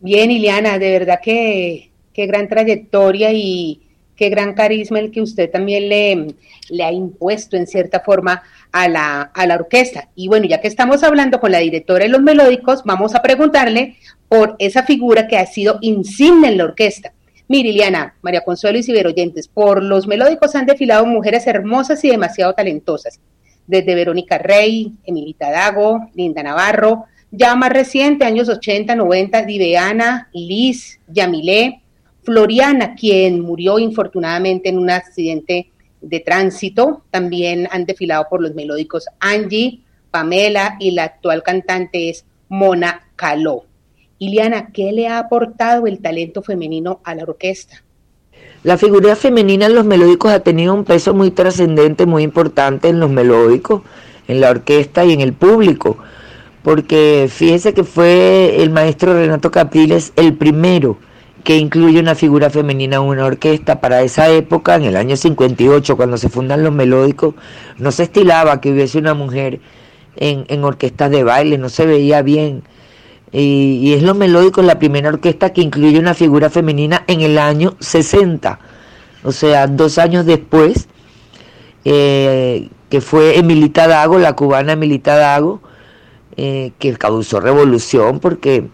Bien, 0.04 0.32
Iliana, 0.32 0.80
de 0.80 0.90
verdad 0.90 1.20
que 1.22 1.92
qué 2.12 2.26
gran 2.26 2.48
trayectoria 2.48 3.30
y 3.32 3.82
qué 4.16 4.30
gran 4.30 4.52
carisma 4.52 4.98
el 4.98 5.12
que 5.12 5.22
usted 5.22 5.48
también 5.48 5.88
le, 5.88 6.34
le 6.70 6.82
ha 6.82 6.90
impuesto 6.90 7.56
en 7.56 7.68
cierta 7.68 8.00
forma 8.00 8.42
a 8.72 8.88
la, 8.88 9.22
a 9.22 9.46
la 9.46 9.54
orquesta. 9.54 10.08
Y 10.16 10.26
bueno, 10.26 10.46
ya 10.46 10.60
que 10.60 10.66
estamos 10.66 11.04
hablando 11.04 11.38
con 11.38 11.52
la 11.52 11.58
directora 11.58 12.04
de 12.04 12.10
los 12.10 12.20
melódicos, 12.20 12.82
vamos 12.84 13.14
a 13.14 13.22
preguntarle 13.22 13.94
por 14.28 14.56
esa 14.58 14.82
figura 14.82 15.28
que 15.28 15.38
ha 15.38 15.46
sido 15.46 15.78
insigne 15.82 16.48
en 16.48 16.58
la 16.58 16.64
orquesta. 16.64 17.12
Mire, 17.46 17.68
Liliana, 17.68 18.16
María 18.22 18.40
Consuelo 18.40 18.78
y 18.78 18.82
Ciberoyentes, 18.82 19.46
por 19.46 19.84
los 19.84 20.08
melódicos 20.08 20.56
han 20.56 20.66
desfilado 20.66 21.06
mujeres 21.06 21.46
hermosas 21.46 22.02
y 22.02 22.10
demasiado 22.10 22.54
talentosas, 22.54 23.20
desde 23.68 23.94
Verónica 23.94 24.38
Rey, 24.38 24.94
Emilita 25.04 25.52
Dago, 25.52 26.10
Linda 26.12 26.42
Navarro, 26.42 27.04
ya 27.32 27.56
más 27.56 27.70
reciente, 27.70 28.26
años 28.26 28.48
80, 28.48 28.94
90, 28.94 29.42
Diveana, 29.42 30.28
Liz, 30.32 31.00
Yamilé, 31.08 31.80
Floriana, 32.22 32.94
quien 32.94 33.40
murió 33.40 33.78
infortunadamente 33.78 34.68
en 34.68 34.78
un 34.78 34.90
accidente 34.90 35.70
de 36.02 36.20
tránsito, 36.20 37.02
también 37.10 37.66
han 37.70 37.86
desfilado 37.86 38.26
por 38.28 38.42
los 38.42 38.54
melódicos 38.54 39.06
Angie, 39.18 39.80
Pamela 40.10 40.76
y 40.78 40.90
la 40.90 41.04
actual 41.04 41.42
cantante 41.42 42.10
es 42.10 42.26
Mona 42.48 43.08
Caló. 43.16 43.64
Iliana, 44.18 44.68
¿qué 44.72 44.92
le 44.92 45.08
ha 45.08 45.18
aportado 45.18 45.86
el 45.86 46.00
talento 46.00 46.42
femenino 46.42 47.00
a 47.02 47.14
la 47.14 47.22
orquesta? 47.22 47.82
La 48.62 48.76
figura 48.76 49.16
femenina 49.16 49.66
en 49.66 49.74
los 49.74 49.84
melódicos 49.84 50.30
ha 50.32 50.40
tenido 50.40 50.74
un 50.74 50.84
peso 50.84 51.14
muy 51.14 51.30
trascendente, 51.30 52.06
muy 52.06 52.22
importante 52.22 52.88
en 52.88 53.00
los 53.00 53.10
melódicos, 53.10 53.82
en 54.28 54.40
la 54.40 54.50
orquesta 54.50 55.04
y 55.04 55.12
en 55.12 55.20
el 55.20 55.32
público, 55.32 55.98
porque 56.62 57.28
fíjese 57.30 57.74
que 57.74 57.84
fue 57.84 58.62
el 58.62 58.70
maestro 58.70 59.14
Renato 59.14 59.50
Capriles 59.50 60.12
el 60.16 60.34
primero 60.34 60.98
que 61.44 61.56
incluye 61.56 61.98
una 61.98 62.14
figura 62.14 62.50
femenina 62.50 62.96
en 62.96 63.02
una 63.02 63.24
orquesta. 63.24 63.80
Para 63.80 64.02
esa 64.02 64.28
época, 64.28 64.76
en 64.76 64.84
el 64.84 64.96
año 64.96 65.16
58, 65.16 65.96
cuando 65.96 66.16
se 66.16 66.28
fundan 66.28 66.62
los 66.62 66.72
melódicos, 66.72 67.34
no 67.78 67.90
se 67.90 68.04
estilaba 68.04 68.60
que 68.60 68.70
hubiese 68.70 68.98
una 68.98 69.14
mujer 69.14 69.60
en, 70.16 70.44
en 70.48 70.62
orquestas 70.62 71.10
de 71.10 71.24
baile, 71.24 71.58
no 71.58 71.68
se 71.68 71.84
veía 71.84 72.22
bien. 72.22 72.62
Y, 73.32 73.94
es 73.94 74.02
los 74.02 74.14
melódicos 74.14 74.64
la 74.64 74.78
primera 74.78 75.08
orquesta 75.08 75.52
que 75.52 75.62
incluye 75.62 75.98
una 75.98 76.12
figura 76.12 76.50
femenina 76.50 77.02
en 77.06 77.22
el 77.22 77.38
año 77.38 77.76
60, 77.80 78.58
o 79.24 79.32
sea, 79.32 79.66
dos 79.66 79.96
años 79.96 80.26
después, 80.26 80.86
eh, 81.86 82.68
que 82.90 83.00
fue 83.00 83.38
Emilita 83.38 83.88
Dago, 83.88 84.18
la 84.18 84.34
cubana 84.34 84.74
Emilita 84.74 85.16
Dago, 85.16 85.62
eh, 86.36 86.72
que 86.78 86.94
causó 86.94 87.40
revolución 87.40 88.18
porque 88.18 88.68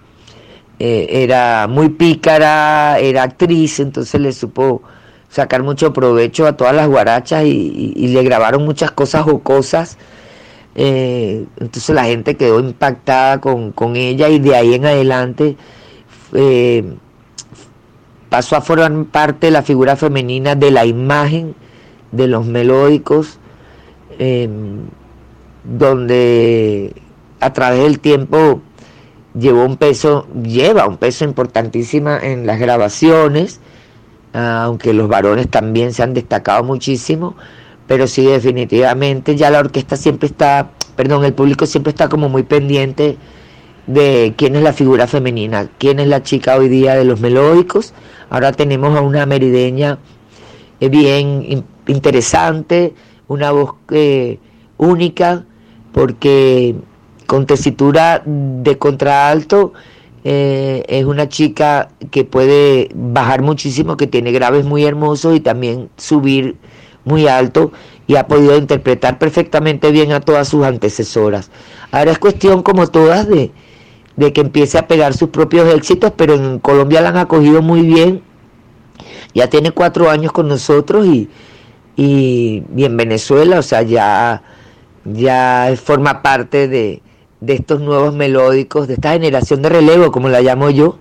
eh, 0.79 1.09
era 1.11 1.67
muy 1.69 1.89
pícara, 1.89 3.01
era 3.01 3.25
actriz, 3.25 3.81
entonces 3.81 4.21
le 4.21 4.33
supo 4.33 4.83
sacar 5.29 5.65
mucho 5.65 5.93
provecho 5.93 6.47
a 6.47 6.57
todas 6.57 6.73
las 6.73 6.87
guarachas 6.87 7.45
y, 7.45 7.95
y 7.97 8.09
le 8.09 8.23
grabaron 8.23 8.65
muchas 8.65 8.93
cosas 8.93 9.25
jocosas. 9.25 9.99
Eh, 10.77 11.47
entonces 11.59 11.93
la 11.93 12.05
gente 12.05 12.37
quedó 12.37 12.61
impactada 12.61 13.41
con, 13.41 13.97
ella 13.97 14.29
y 14.29 14.39
de 14.39 14.55
ahí 14.55 14.75
en 14.75 14.87
adelante 14.87 15.57
pasó 18.29 18.55
a 18.55 18.61
formar 18.61 19.07
parte 19.07 19.49
de 19.49 19.51
la 19.51 19.63
figura 19.63 19.97
femenina 19.97 20.55
de 20.55 20.71
la 20.71 20.87
imagen 20.87 21.57
de 22.13 22.29
los 22.29 22.47
melódicos, 22.47 23.41
donde 25.65 26.93
a 27.41 27.53
través 27.53 27.82
del 27.82 28.01
tiempo 28.01 28.61
llevó 29.39 29.64
un 29.64 29.76
peso, 29.76 30.26
lleva 30.43 30.86
un 30.86 30.97
peso 30.97 31.24
importantísimo 31.24 32.11
en 32.11 32.47
las 32.47 32.59
grabaciones, 32.59 33.61
aunque 34.32 34.93
los 34.93 35.09
varones 35.09 35.49
también 35.49 35.93
se 35.93 36.03
han 36.03 36.14
destacado 36.14 36.64
muchísimo, 36.64 37.36
pero 37.86 38.07
sí 38.07 38.26
definitivamente 38.26 39.36
ya 39.36 39.51
la 39.51 39.61
orquesta 39.61 39.97
siempre 39.97 40.28
está, 40.28 40.70
perdón, 40.97 41.24
el 41.24 41.32
público 41.32 41.66
siempre 41.66 41.91
está 41.91 42.09
como 42.09 42.28
muy 42.28 42.43
pendiente 42.43 43.16
de 43.86 44.34
quién 44.36 44.55
es 44.55 44.62
la 44.62 44.74
figura 44.74 45.07
femenina, 45.07 45.68
quién 45.78 45.99
es 45.99 46.09
la 46.09 46.22
chica 46.22 46.57
hoy 46.57 46.68
día 46.68 46.95
de 46.95 47.05
los 47.05 47.20
melódicos. 47.20 47.95
Ahora 48.28 48.53
tenemos 48.53 48.97
a 48.97 49.01
una 49.01 49.24
merideña 49.24 49.99
eh, 50.80 50.89
bien 50.91 51.64
interesante, 51.86 52.95
una 53.28 53.51
voz 53.51 53.74
eh, 53.91 54.39
única, 54.76 55.47
porque 55.93 56.76
con 57.29 57.45
tesitura 57.45 58.22
de 58.24 58.79
contraalto 58.79 59.74
eh, 60.24 60.83
es 60.89 61.05
una 61.05 61.29
chica 61.29 61.91
que 62.11 62.24
puede 62.24 62.89
bajar 62.95 63.43
muchísimo, 63.43 63.99
que 63.99 64.07
tiene 64.07 64.33
graves 64.33 64.64
muy 64.64 64.85
hermosos 64.85 65.37
y 65.37 65.41
también 65.41 65.91
subir 65.99 66.57
muy 67.05 67.29
alto 67.29 67.70
y 68.07 68.16
ha 68.16 68.26
podido 68.26 68.57
interpretar 68.57 69.18
perfectamente 69.18 69.91
bien 69.91 70.12
a 70.12 70.20
todas 70.20 70.49
sus 70.49 70.64
antecesoras. 70.64 71.51
Ahora 71.91 72.12
es 72.12 72.18
cuestión, 72.18 72.62
como 72.62 72.87
todas, 72.87 73.29
de, 73.29 73.53
que 74.16 74.41
empiece 74.41 74.79
a 74.79 74.89
pegar 74.89 75.12
sus 75.12 75.29
propios 75.29 75.72
éxitos, 75.74 76.14
pero 76.16 76.33
en 76.33 76.59
Colombia 76.59 77.03
la 77.03 77.11
han 77.11 77.18
acogido 77.18 77.61
muy 77.61 77.83
bien. 77.83 78.22
Ya 79.35 79.51
tiene 79.51 79.70
cuatro 79.70 80.09
años 80.09 80.33
con 80.33 80.49
nosotros 80.49 81.07
y, 81.07 81.29
en 81.99 82.97
Venezuela, 82.97 83.59
o 83.59 83.62
sea, 83.62 83.83
ya 83.83 84.43
forma 85.76 86.22
parte 86.22 86.68
de, 86.68 87.03
de 87.41 87.55
estos 87.55 87.80
nuevos 87.80 88.14
melódicos, 88.14 88.89
de 88.89 88.95
esta 88.95 89.12
generación 89.12 89.62
de 89.62 89.68
relevo, 89.68 90.11
como 90.12 90.28
la 90.28 90.41
llamo 90.41 90.70
yo, 90.70 90.99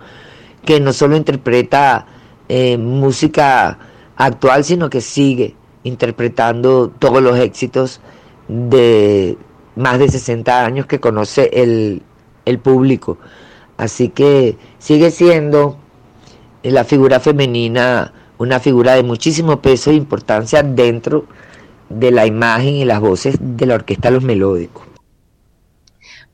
que 0.65 0.79
no 0.79 0.93
solo 0.93 1.15
interpreta 1.15 2.05
eh, 2.49 2.77
música 2.77 3.79
actual, 4.15 4.63
sino 4.63 4.89
que 4.89 5.01
sigue 5.01 5.55
interpretando 5.83 6.89
todos 6.89 7.21
los 7.21 7.37
éxitos 7.37 8.01
de 8.47 9.37
más 9.75 9.99
de 9.99 10.09
60 10.09 10.65
años 10.65 10.85
que 10.85 10.99
conoce 10.99 11.49
el, 11.53 12.01
el 12.45 12.59
público. 12.59 13.17
Así 13.77 14.09
que 14.09 14.57
sigue 14.79 15.11
siendo 15.11 15.77
la 16.63 16.83
figura 16.83 17.19
femenina 17.19 18.13
una 18.37 18.59
figura 18.59 18.93
de 18.93 19.03
muchísimo 19.03 19.61
peso 19.61 19.91
e 19.91 19.95
importancia 19.95 20.63
dentro 20.63 21.25
de 21.89 22.11
la 22.11 22.25
imagen 22.25 22.75
y 22.75 22.85
las 22.85 22.99
voces 22.99 23.37
de 23.39 23.65
la 23.65 23.75
orquesta 23.75 24.11
Los 24.11 24.23
Melódicos. 24.23 24.86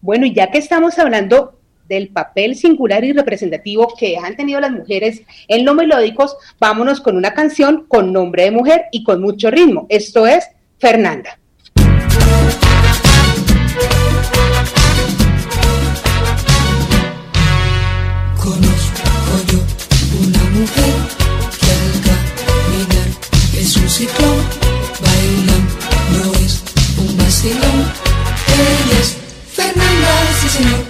Bueno, 0.03 0.25
y 0.25 0.33
ya 0.33 0.51
que 0.51 0.57
estamos 0.57 0.99
hablando 0.99 1.61
del 1.87 2.09
papel 2.09 2.57
singular 2.57 3.05
y 3.05 3.13
representativo 3.13 3.93
que 3.97 4.17
han 4.17 4.35
tenido 4.35 4.59
las 4.59 4.73
mujeres 4.73 5.21
en 5.47 5.63
los 5.63 5.75
melódicos, 5.75 6.35
vámonos 6.59 6.99
con 6.99 7.15
una 7.15 7.33
canción 7.33 7.85
con 7.87 8.11
nombre 8.11 8.43
de 8.43 8.51
mujer 8.51 8.87
y 8.91 9.05
con 9.05 9.21
mucho 9.21 9.49
ritmo. 9.49 9.85
Esto 9.87 10.27
es 10.27 10.45
Fernanda. 10.77 11.39
Conozco 18.35 19.03
yo 19.47 19.59
una 20.19 20.43
mujer 20.49 20.93
que 21.61 21.71
al 21.71 21.93
caminar 22.03 23.07
es 23.57 23.77
un 23.77 23.89
ciclón, 23.89 24.43
baila, 24.99 25.57
no 26.11 26.33
es 26.45 26.61
un 26.99 27.17
vacilón, 27.17 27.85
ella 28.49 28.99
es 28.99 29.22
Fernanda, 29.63 30.11
sí 30.41 30.49
señor 30.49 30.83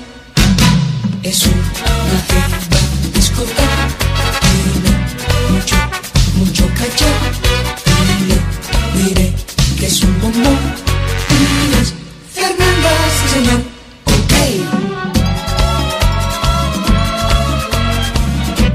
es 1.21 1.45
una 1.45 2.17
jeva 2.27 2.57
discoteca 3.13 3.83
tiene 4.41 4.91
mucho, 5.51 5.75
mucho 6.39 6.63
caché 6.79 7.11
dile, 8.17 8.37
diré 8.97 9.27
que 9.79 9.85
es 9.85 9.97
un 10.03 10.13
bombón 10.21 10.57
y 11.29 11.41
Fernanda, 12.33 12.91
sí 13.15 13.25
señor, 13.35 13.61
ok 14.17 14.33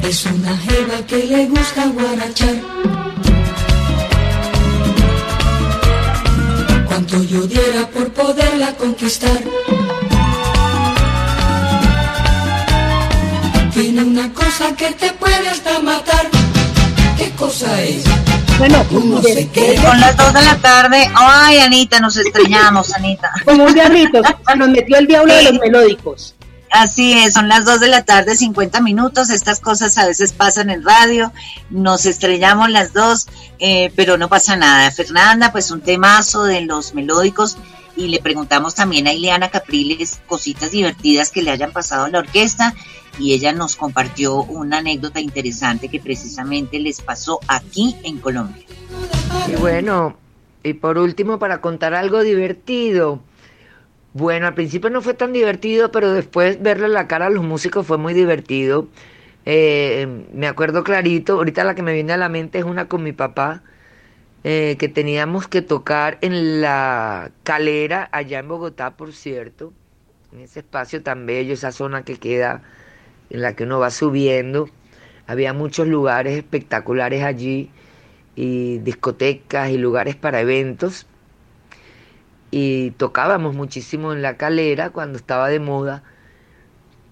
es 0.08 0.18
una 0.26 0.56
jeva 0.58 0.96
que 1.08 1.18
le 1.24 1.46
gusta 1.46 1.86
guarachar 1.88 2.56
cuanto 7.08 7.22
yo 7.24 7.46
diera 7.46 7.88
por 7.88 8.12
poderla 8.12 8.74
conquistar 8.76 9.42
cosa 14.34 14.74
que 14.76 14.90
te 14.92 15.12
puede 15.12 15.48
hasta 15.48 15.78
matar. 15.80 16.28
¿Qué 17.16 17.30
cosa 17.32 17.80
es? 17.82 18.04
Bueno, 18.58 18.84
no 18.90 19.22
sé 19.22 19.48
qué. 19.52 19.78
Son 19.80 20.00
las 20.00 20.16
2 20.16 20.34
de 20.34 20.42
la 20.42 20.56
tarde. 20.56 21.10
Ay, 21.14 21.58
Anita, 21.58 22.00
nos 22.00 22.16
extrañamos, 22.16 22.92
Anita. 22.92 23.30
Como 23.44 23.64
un 23.64 23.74
diablito, 23.74 24.20
nos 24.56 24.68
metió 24.68 24.98
el 24.98 25.06
diablo 25.06 25.34
de 25.34 25.42
los 25.44 25.52
melódicos. 25.60 26.34
Así 26.70 27.12
es, 27.12 27.34
son 27.34 27.48
las 27.48 27.64
2 27.64 27.80
de 27.80 27.88
la 27.88 28.04
tarde, 28.04 28.36
50 28.36 28.80
minutos. 28.80 29.30
Estas 29.30 29.60
cosas 29.60 29.96
a 29.98 30.06
veces 30.06 30.32
pasan 30.32 30.70
en 30.70 30.84
radio. 30.84 31.32
Nos 31.70 32.04
estrellamos 32.06 32.70
las 32.70 32.92
dos, 32.92 33.26
eh, 33.58 33.90
pero 33.96 34.18
no 34.18 34.28
pasa 34.28 34.56
nada. 34.56 34.90
Fernanda, 34.90 35.50
pues 35.50 35.70
un 35.70 35.80
temazo 35.80 36.44
de 36.44 36.62
los 36.62 36.94
melódicos. 36.94 37.56
Y 37.96 38.08
le 38.08 38.20
preguntamos 38.20 38.74
también 38.74 39.06
a 39.06 39.12
Ileana 39.12 39.48
Capriles 39.48 40.20
cositas 40.26 40.70
divertidas 40.70 41.30
que 41.30 41.42
le 41.42 41.50
hayan 41.50 41.72
pasado 41.72 42.04
a 42.04 42.08
la 42.08 42.18
orquesta. 42.18 42.74
Y 43.18 43.32
ella 43.32 43.52
nos 43.52 43.74
compartió 43.74 44.42
una 44.42 44.78
anécdota 44.78 45.20
interesante 45.20 45.88
que 45.88 45.98
precisamente 45.98 46.78
les 46.78 47.00
pasó 47.00 47.40
aquí 47.48 47.96
en 48.04 48.18
Colombia. 48.18 48.64
Y 49.48 49.56
bueno, 49.56 50.16
y 50.62 50.74
por 50.74 50.98
último, 50.98 51.38
para 51.38 51.60
contar 51.60 51.94
algo 51.94 52.22
divertido. 52.22 53.20
Bueno, 54.18 54.48
al 54.48 54.54
principio 54.54 54.90
no 54.90 55.00
fue 55.00 55.14
tan 55.14 55.32
divertido, 55.32 55.92
pero 55.92 56.12
después 56.12 56.60
verle 56.60 56.88
la 56.88 57.06
cara 57.06 57.26
a 57.26 57.30
los 57.30 57.44
músicos 57.44 57.86
fue 57.86 57.98
muy 57.98 58.14
divertido. 58.14 58.88
Eh, 59.46 60.24
me 60.32 60.48
acuerdo 60.48 60.82
clarito, 60.82 61.34
ahorita 61.34 61.62
la 61.62 61.76
que 61.76 61.82
me 61.84 61.94
viene 61.94 62.12
a 62.14 62.16
la 62.16 62.28
mente 62.28 62.58
es 62.58 62.64
una 62.64 62.88
con 62.88 63.04
mi 63.04 63.12
papá, 63.12 63.62
eh, 64.44 64.76
que 64.80 64.88
teníamos 64.88 65.46
que 65.46 65.62
tocar 65.62 66.18
en 66.20 66.60
la 66.60 67.30
calera, 67.44 68.08
allá 68.10 68.40
en 68.40 68.48
Bogotá, 68.48 68.96
por 68.96 69.12
cierto, 69.12 69.72
en 70.32 70.40
ese 70.40 70.60
espacio 70.60 71.00
tan 71.02 71.24
bello, 71.26 71.54
esa 71.54 71.70
zona 71.70 72.02
que 72.04 72.16
queda 72.16 72.62
en 73.30 73.42
la 73.42 73.54
que 73.54 73.64
uno 73.64 73.78
va 73.78 73.90
subiendo. 73.92 74.68
Había 75.28 75.52
muchos 75.52 75.86
lugares 75.86 76.36
espectaculares 76.36 77.22
allí 77.22 77.70
y 78.36 78.78
discotecas 78.78 79.70
y 79.70 79.78
lugares 79.78 80.16
para 80.16 80.40
eventos 80.40 81.06
y 82.50 82.92
tocábamos 82.92 83.54
muchísimo 83.54 84.12
en 84.12 84.22
la 84.22 84.36
calera 84.36 84.90
cuando 84.90 85.18
estaba 85.18 85.48
de 85.48 85.60
moda. 85.60 86.02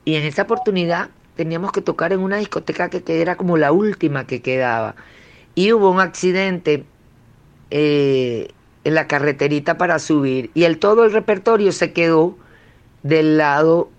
Y 0.05 0.17
en 0.17 0.25
esa 0.25 0.43
oportunidad 0.43 1.11
teníamos 1.37 1.73
que 1.73 1.83
tocar 1.83 2.13
en 2.13 2.21
una 2.21 2.39
discoteca 2.39 2.89
que, 2.89 3.03
era 3.21 3.37
como 3.37 3.57
la 3.57 3.73
última 3.73 4.27
que 4.27 4.41
quedaba. 4.43 4.95
Y 5.55 5.73
hubo 5.73 5.91
un 5.91 6.01
accidente 6.01 6.85
eh, 7.71 8.49
en 8.85 8.95
la 8.95 9.07
carreterita 9.07 9.79
para 9.79 9.99
subir 9.99 10.51
y 10.55 10.65
el 10.65 10.79
todo 10.79 11.05
el 11.05 11.13
repertorio 11.13 11.73
se 11.73 11.93
quedó 11.93 12.37
del 13.03 13.37
lado 13.37 13.91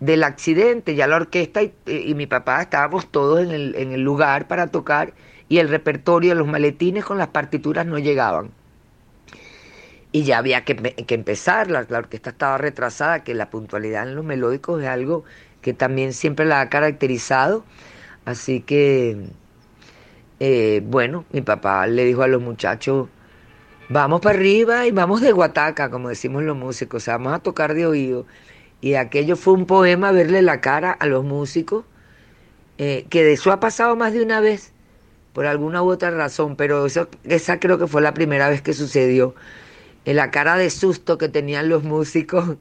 del 0.00 0.22
accidente. 0.24 0.94
Ya 0.94 1.06
la 1.06 1.16
orquesta 1.16 1.62
y, 1.62 1.72
y 1.86 2.14
mi 2.14 2.26
papá 2.26 2.62
estábamos 2.62 3.10
todos 3.10 3.40
en 3.40 3.50
el, 3.50 3.74
en 3.74 3.92
el 3.92 4.02
lugar 4.02 4.48
para 4.48 4.68
tocar 4.68 5.14
y 5.48 5.58
el 5.58 5.68
repertorio, 5.68 6.34
los 6.34 6.46
maletines 6.46 7.04
con 7.04 7.18
las 7.18 7.28
partituras 7.28 7.86
no 7.86 7.98
llegaban 7.98 8.50
y 10.18 10.24
ya 10.24 10.38
había 10.38 10.64
que, 10.64 10.74
que 10.74 11.14
empezar, 11.14 11.70
la, 11.70 11.86
orquesta 11.96 12.30
estaba 12.30 12.58
retrasada, 12.58 13.22
que 13.22 13.34
la 13.34 13.50
puntualidad 13.50 14.08
en 14.08 14.16
los 14.16 14.24
melódicos 14.24 14.82
es 14.82 14.88
algo 14.88 15.22
que 15.62 15.74
también 15.74 16.12
siempre 16.12 16.44
la 16.44 16.60
ha 16.60 16.68
caracterizado, 16.68 17.64
así 18.24 18.60
que, 18.60 19.28
eh, 20.40 20.82
bueno, 20.84 21.24
mi 21.30 21.40
papá 21.40 21.86
le 21.86 22.04
dijo 22.04 22.24
a 22.24 22.26
los 22.26 22.42
muchachos, 22.42 23.08
vamos 23.88 24.20
para 24.20 24.36
arriba 24.36 24.88
y 24.88 24.90
vamos 24.90 25.20
de 25.20 25.30
guataca, 25.30 25.88
como 25.88 26.08
decimos 26.08 26.42
los 26.42 26.56
músicos, 26.56 27.00
o 27.00 27.04
sea, 27.04 27.16
vamos 27.16 27.34
a 27.34 27.38
tocar 27.38 27.74
de 27.74 27.86
oído, 27.86 28.26
y 28.80 28.94
aquello 28.94 29.36
fue 29.36 29.54
un 29.54 29.66
poema 29.66 30.10
verle 30.10 30.42
la 30.42 30.60
cara 30.60 30.90
a 30.90 31.06
los 31.06 31.24
músicos, 31.24 31.84
eh, 32.78 33.06
que 33.08 33.22
de 33.22 33.34
eso 33.34 33.52
ha 33.52 33.60
pasado 33.60 33.94
más 33.94 34.12
de 34.12 34.22
una 34.24 34.40
vez, 34.40 34.72
por 35.32 35.46
alguna 35.46 35.80
u 35.80 35.90
otra 35.90 36.10
razón, 36.10 36.56
pero 36.56 36.86
eso, 36.86 37.06
esa 37.22 37.60
creo 37.60 37.78
que 37.78 37.86
fue 37.86 38.02
la 38.02 38.14
primera 38.14 38.48
vez 38.48 38.62
que 38.62 38.72
sucedió 38.72 39.36
la 40.04 40.30
cara 40.30 40.56
de 40.56 40.70
susto 40.70 41.18
que 41.18 41.28
tenían 41.28 41.68
los 41.68 41.84
músicos 41.84 42.56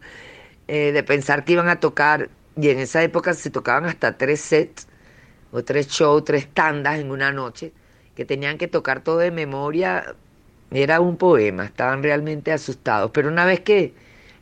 eh, 0.68 0.92
de 0.92 1.04
pensar 1.04 1.46
que 1.46 1.54
iban 1.54 1.70
a 1.70 1.80
tocar, 1.80 2.30
y 2.58 2.70
en 2.70 2.80
esa 2.80 3.04
época 3.04 3.34
se 3.34 3.50
tocaban 3.52 3.86
hasta 3.86 4.18
tres 4.18 4.42
sets, 4.42 4.88
o 5.52 5.64
tres 5.64 5.88
shows, 5.88 6.24
tres 6.26 6.48
tandas 6.54 7.00
en 7.00 7.12
una 7.12 7.32
noche, 7.32 7.74
que 8.16 8.26
tenían 8.26 8.58
que 8.58 8.68
tocar 8.68 9.04
todo 9.04 9.20
de 9.20 9.32
memoria, 9.32 10.16
era 10.72 11.00
un 11.00 11.18
poema, 11.18 11.66
estaban 11.66 12.04
realmente 12.04 12.52
asustados, 12.52 13.12
pero 13.14 13.30
una 13.30 13.46
vez 13.46 13.62
que, 13.62 13.94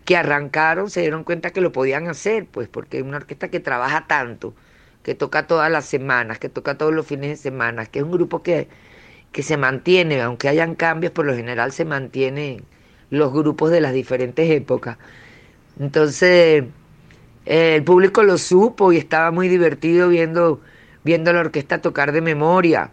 que 0.05 0.17
arrancaron 0.17 0.89
se 0.89 1.01
dieron 1.01 1.23
cuenta 1.23 1.51
que 1.51 1.61
lo 1.61 1.71
podían 1.71 2.07
hacer, 2.07 2.47
pues 2.47 2.67
porque 2.69 3.01
una 3.01 3.17
orquesta 3.17 3.49
que 3.49 3.59
trabaja 3.59 4.07
tanto, 4.07 4.55
que 5.03 5.15
toca 5.15 5.47
todas 5.47 5.71
las 5.71 5.85
semanas, 5.85 6.39
que 6.39 6.49
toca 6.49 6.77
todos 6.77 6.93
los 6.93 7.05
fines 7.07 7.29
de 7.31 7.37
semana, 7.37 7.85
que 7.85 7.99
es 7.99 8.05
un 8.05 8.11
grupo 8.11 8.41
que, 8.43 8.67
que 9.31 9.43
se 9.43 9.57
mantiene, 9.57 10.21
aunque 10.21 10.49
hayan 10.49 10.75
cambios, 10.75 11.13
por 11.13 11.25
lo 11.25 11.35
general 11.35 11.71
se 11.71 11.85
mantiene 11.85 12.63
los 13.09 13.33
grupos 13.33 13.71
de 13.71 13.81
las 13.81 13.93
diferentes 13.93 14.49
épocas. 14.49 14.97
Entonces, 15.79 16.65
eh, 17.45 17.75
el 17.75 17.83
público 17.83 18.23
lo 18.23 18.37
supo 18.37 18.91
y 18.93 18.97
estaba 18.97 19.31
muy 19.31 19.47
divertido 19.49 20.09
viendo, 20.09 20.61
viendo 21.03 21.33
la 21.33 21.41
orquesta 21.41 21.81
tocar 21.81 22.11
de 22.11 22.21
memoria. 22.21 22.91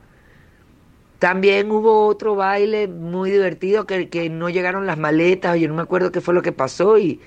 También 1.18 1.70
hubo 1.70 2.06
otro 2.06 2.34
baile 2.34 2.88
muy 2.88 3.30
divertido 3.30 3.86
que, 3.86 4.08
que 4.08 4.28
no 4.28 4.50
llegaron 4.50 4.86
las 4.86 4.98
maletas, 4.98 5.58
yo 5.58 5.68
no 5.68 5.74
me 5.74 5.82
acuerdo 5.82 6.10
qué 6.10 6.20
fue 6.20 6.34
lo 6.34 6.42
que 6.42 6.50
pasó 6.52 6.98
y, 6.98 7.20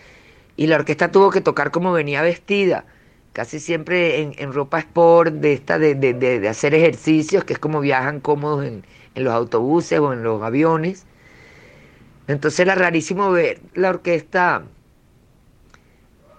y 0.58 0.68
la 0.68 0.76
orquesta 0.78 1.12
tuvo 1.12 1.32
que 1.32 1.42
tocar 1.42 1.72
como 1.72 1.94
venía 1.94 2.22
vestida, 2.22 2.86
casi 3.34 3.60
siempre 3.60 4.22
en, 4.22 4.34
en 4.38 4.54
ropa 4.54 4.80
sport, 4.80 5.36
de 5.36 5.54
esta 5.54 5.80
de, 5.80 5.96
de, 5.96 6.14
de, 6.14 6.50
hacer 6.50 6.74
ejercicios, 6.76 7.46
que 7.46 7.54
es 7.54 7.60
como 7.60 7.80
viajan 7.82 8.20
cómodos 8.20 8.66
en, 8.66 8.86
en 9.16 9.24
los 9.24 9.34
autobuses 9.34 10.00
o 10.00 10.14
en 10.14 10.24
los 10.24 10.42
aviones. 10.44 11.06
Entonces 12.28 12.60
era 12.60 12.76
rarísimo 12.76 13.32
ver 13.32 13.60
la 13.74 13.90
orquesta 13.90 14.64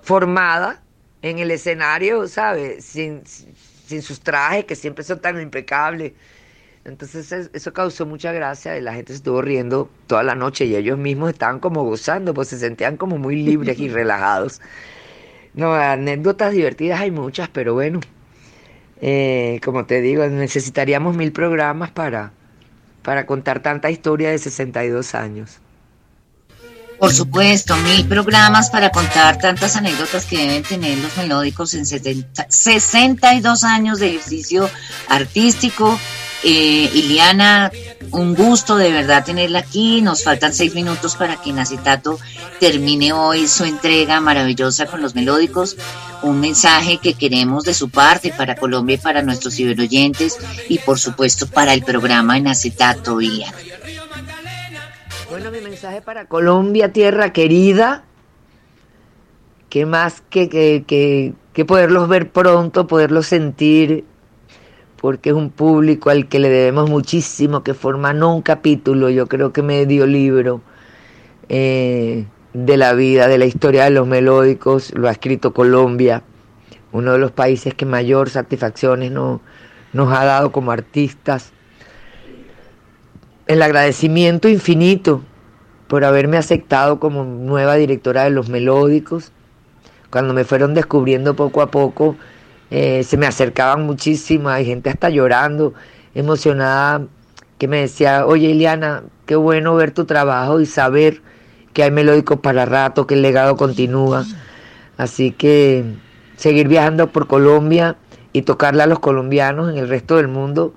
formada 0.02 0.82
en 1.22 1.38
el 1.38 1.50
escenario, 1.50 2.26
¿sabes? 2.28 2.84
Sin, 2.84 3.22
sin 3.24 4.02
sus 4.02 4.20
trajes, 4.20 4.64
que 4.64 4.76
siempre 4.76 5.04
son 5.04 5.20
tan 5.20 5.40
impecables. 5.40 6.12
Entonces 6.84 7.50
eso 7.52 7.72
causó 7.72 8.06
mucha 8.06 8.32
gracia 8.32 8.78
y 8.78 8.80
la 8.80 8.94
gente 8.94 9.12
se 9.12 9.16
estuvo 9.16 9.42
riendo 9.42 9.90
toda 10.06 10.22
la 10.22 10.36
noche 10.36 10.66
y 10.66 10.76
ellos 10.76 10.96
mismos 10.98 11.30
estaban 11.30 11.58
como 11.58 11.82
gozando, 11.82 12.32
pues 12.32 12.48
se 12.48 12.58
sentían 12.58 12.96
como 12.96 13.18
muy 13.18 13.42
libres 13.42 13.78
y 13.80 13.88
relajados. 13.90 14.60
No, 15.54 15.74
anécdotas 15.74 16.52
divertidas 16.52 17.00
hay 17.00 17.10
muchas, 17.10 17.48
pero 17.48 17.74
bueno, 17.74 18.00
eh, 19.00 19.60
como 19.64 19.86
te 19.86 20.00
digo, 20.00 20.26
necesitaríamos 20.26 21.16
mil 21.16 21.32
programas 21.32 21.90
para, 21.90 22.32
para 23.02 23.26
contar 23.26 23.60
tanta 23.60 23.90
historia 23.90 24.30
de 24.30 24.38
62 24.38 25.14
años. 25.16 25.60
Por 26.98 27.12
supuesto, 27.12 27.76
mil 27.76 28.06
programas 28.06 28.70
para 28.70 28.90
contar 28.90 29.38
tantas 29.38 29.76
anécdotas 29.76 30.24
que 30.24 30.38
deben 30.38 30.62
tener 30.62 30.98
los 30.98 31.16
melódicos 31.16 31.74
en 31.74 31.84
70, 31.84 32.46
62 32.48 33.64
años 33.64 33.98
de 33.98 34.08
ejercicio 34.08 34.70
artístico. 35.08 35.98
Eh, 36.42 36.90
Iliana, 36.94 37.70
un 38.12 38.34
gusto 38.34 38.76
de 38.76 38.92
verdad 38.92 39.24
tenerla 39.24 39.58
aquí. 39.58 40.00
Nos 40.00 40.24
faltan 40.24 40.54
seis 40.54 40.74
minutos 40.74 41.16
para 41.16 41.36
que 41.36 41.52
Nacetato 41.52 42.18
termine 42.60 43.12
hoy 43.12 43.46
su 43.46 43.64
entrega 43.64 44.20
maravillosa 44.20 44.86
con 44.86 45.02
los 45.02 45.14
melódicos. 45.14 45.76
Un 46.22 46.40
mensaje 46.40 46.98
que 46.98 47.14
queremos 47.14 47.64
de 47.64 47.74
su 47.74 47.90
parte 47.90 48.32
para 48.32 48.56
Colombia 48.56 48.94
y 48.94 48.98
para 48.98 49.22
nuestros 49.22 49.54
ciberoyentes 49.54 50.38
y 50.68 50.78
por 50.78 50.98
supuesto 50.98 51.46
para 51.46 51.74
el 51.74 51.82
programa 51.82 52.38
en 52.38 52.48
acetato, 52.48 53.20
Iliana. 53.20 53.56
Bueno, 55.36 55.50
mi 55.50 55.60
mensaje 55.60 56.00
para 56.00 56.24
Colombia, 56.24 56.94
tierra 56.94 57.30
querida, 57.34 58.04
que 59.68 59.84
más 59.84 60.22
que, 60.30 60.48
que, 60.48 61.34
que, 61.52 61.64
poderlos 61.66 62.08
ver 62.08 62.30
pronto, 62.30 62.86
poderlos 62.86 63.26
sentir, 63.26 64.06
porque 64.96 65.28
es 65.28 65.34
un 65.34 65.50
público 65.50 66.08
al 66.08 66.26
que 66.26 66.38
le 66.38 66.48
debemos 66.48 66.88
muchísimo, 66.88 67.62
que 67.62 67.74
forma 67.74 68.14
no 68.14 68.34
un 68.34 68.40
capítulo, 68.40 69.10
yo 69.10 69.26
creo 69.26 69.52
que 69.52 69.60
medio 69.60 70.06
libro 70.06 70.62
eh, 71.50 72.24
de 72.54 72.76
la 72.78 72.94
vida, 72.94 73.28
de 73.28 73.36
la 73.36 73.44
historia 73.44 73.84
de 73.84 73.90
los 73.90 74.06
melódicos, 74.06 74.94
lo 74.94 75.06
ha 75.06 75.12
escrito 75.12 75.52
Colombia, 75.52 76.22
uno 76.92 77.12
de 77.12 77.18
los 77.18 77.30
países 77.30 77.74
que 77.74 77.84
mayor 77.84 78.30
satisfacciones 78.30 79.12
no, 79.12 79.42
nos 79.92 80.10
ha 80.16 80.24
dado 80.24 80.50
como 80.50 80.72
artistas 80.72 81.52
el 83.46 83.62
agradecimiento 83.62 84.48
infinito 84.48 85.22
por 85.88 86.04
haberme 86.04 86.36
aceptado 86.36 86.98
como 86.98 87.24
nueva 87.24 87.76
directora 87.76 88.24
de 88.24 88.30
los 88.30 88.48
melódicos. 88.48 89.30
Cuando 90.10 90.34
me 90.34 90.44
fueron 90.44 90.74
descubriendo 90.74 91.34
poco 91.34 91.62
a 91.62 91.70
poco, 91.70 92.16
eh, 92.70 93.04
se 93.04 93.16
me 93.16 93.26
acercaban 93.26 93.84
muchísimo, 93.84 94.48
hay 94.48 94.64
gente 94.64 94.90
hasta 94.90 95.10
llorando, 95.10 95.74
emocionada, 96.14 97.06
que 97.58 97.68
me 97.68 97.80
decía, 97.80 98.26
oye 98.26 98.48
Ileana, 98.48 99.04
qué 99.26 99.36
bueno 99.36 99.74
ver 99.76 99.92
tu 99.92 100.04
trabajo 100.04 100.60
y 100.60 100.66
saber 100.66 101.22
que 101.72 101.84
hay 101.84 101.90
melódicos 101.90 102.40
para 102.40 102.64
rato, 102.64 103.06
que 103.06 103.14
el 103.14 103.22
legado 103.22 103.56
continúa. 103.56 104.24
Así 104.96 105.30
que 105.30 105.84
seguir 106.36 106.68
viajando 106.68 107.12
por 107.12 107.26
Colombia 107.28 107.96
y 108.32 108.42
tocarla 108.42 108.84
a 108.84 108.86
los 108.86 108.98
colombianos 108.98 109.70
en 109.70 109.78
el 109.78 109.88
resto 109.88 110.16
del 110.16 110.28
mundo 110.28 110.74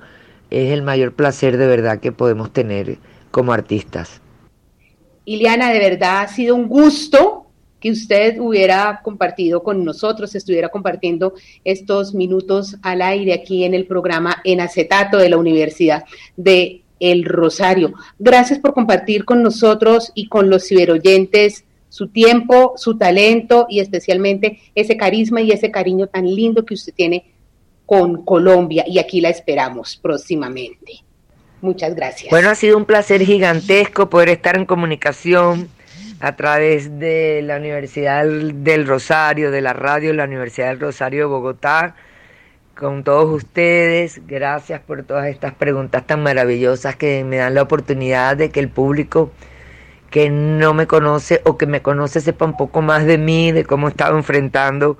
es 0.49 0.71
el 0.71 0.81
mayor 0.81 1.13
placer 1.13 1.57
de 1.57 1.67
verdad 1.67 1.99
que 1.99 2.11
podemos 2.11 2.51
tener 2.51 2.97
como 3.31 3.53
artistas. 3.53 4.21
Iliana, 5.25 5.71
de 5.71 5.79
verdad 5.79 6.21
ha 6.21 6.27
sido 6.27 6.55
un 6.55 6.67
gusto 6.67 7.45
que 7.79 7.91
usted 7.91 8.39
hubiera 8.39 9.01
compartido 9.03 9.63
con 9.63 9.85
nosotros, 9.85 10.35
estuviera 10.35 10.69
compartiendo 10.69 11.33
estos 11.63 12.13
minutos 12.13 12.75
al 12.81 13.01
aire 13.01 13.33
aquí 13.33 13.63
en 13.63 13.73
el 13.73 13.85
programa 13.85 14.41
en 14.43 14.59
acetato 14.59 15.17
de 15.17 15.29
la 15.29 15.37
Universidad 15.37 16.03
de 16.35 16.81
El 16.99 17.23
Rosario. 17.25 17.93
Gracias 18.17 18.59
por 18.59 18.73
compartir 18.73 19.23
con 19.23 19.41
nosotros 19.43 20.11
y 20.13 20.27
con 20.27 20.49
los 20.49 20.67
ciberoyentes 20.67 21.63
su 21.89 22.09
tiempo, 22.09 22.73
su 22.75 22.97
talento 22.97 23.65
y 23.69 23.79
especialmente 23.79 24.59
ese 24.75 24.95
carisma 24.97 25.41
y 25.41 25.51
ese 25.51 25.71
cariño 25.71 26.07
tan 26.07 26.25
lindo 26.25 26.65
que 26.65 26.75
usted 26.75 26.93
tiene 26.93 27.33
con 27.89 28.23
Colombia 28.23 28.83
y 28.85 28.99
aquí 28.99 29.19
la 29.19 29.29
esperamos 29.29 29.97
próximamente. 29.97 31.03
Muchas 31.59 31.95
gracias. 31.95 32.29
Bueno, 32.29 32.51
ha 32.51 32.55
sido 32.55 32.77
un 32.77 32.85
placer 32.85 33.23
gigantesco 33.23 34.11
poder 34.11 34.29
estar 34.29 34.55
en 34.57 34.65
comunicación 34.65 35.67
a 36.19 36.35
través 36.35 36.99
de 36.99 37.41
la 37.41 37.57
Universidad 37.57 38.27
del 38.27 38.85
Rosario, 38.85 39.49
de 39.49 39.61
la 39.61 39.73
radio 39.73 40.13
la 40.13 40.25
Universidad 40.25 40.67
del 40.67 40.79
Rosario 40.79 41.21
de 41.21 41.25
Bogotá, 41.25 41.95
con 42.77 43.03
todos 43.03 43.27
ustedes. 43.33 44.21
Gracias 44.27 44.81
por 44.81 45.01
todas 45.01 45.25
estas 45.25 45.55
preguntas 45.55 46.05
tan 46.05 46.21
maravillosas 46.21 46.95
que 46.95 47.23
me 47.23 47.37
dan 47.37 47.55
la 47.55 47.63
oportunidad 47.63 48.37
de 48.37 48.51
que 48.51 48.59
el 48.59 48.69
público 48.69 49.31
que 50.11 50.29
no 50.29 50.75
me 50.75 50.85
conoce 50.85 51.41
o 51.43 51.57
que 51.57 51.65
me 51.65 51.81
conoce 51.81 52.21
sepa 52.21 52.45
un 52.45 52.55
poco 52.55 52.83
más 52.83 53.07
de 53.07 53.17
mí, 53.17 53.51
de 53.51 53.65
cómo 53.65 53.87
he 53.87 53.89
estado 53.89 54.15
enfrentando 54.15 54.99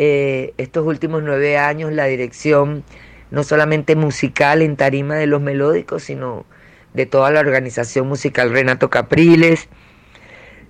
eh, 0.00 0.54
estos 0.58 0.86
últimos 0.86 1.24
nueve 1.24 1.58
años 1.58 1.92
la 1.92 2.04
dirección 2.04 2.84
no 3.32 3.42
solamente 3.42 3.96
musical 3.96 4.62
en 4.62 4.76
tarima 4.76 5.16
de 5.16 5.26
los 5.26 5.40
melódicos, 5.40 6.04
sino 6.04 6.46
de 6.94 7.04
toda 7.06 7.32
la 7.32 7.40
organización 7.40 8.06
musical 8.06 8.52
Renato 8.52 8.90
Capriles. 8.90 9.68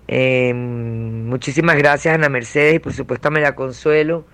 Eh, 0.09 0.55
muchísimas 0.55 1.77
gracias 1.77 2.15
Ana 2.15 2.31
Mercedes 2.31 2.77
y 2.77 2.79
por 2.79 2.95
supuesto 2.95 3.29
a 3.29 3.31
María 3.31 3.55
Consuelo 3.55 4.25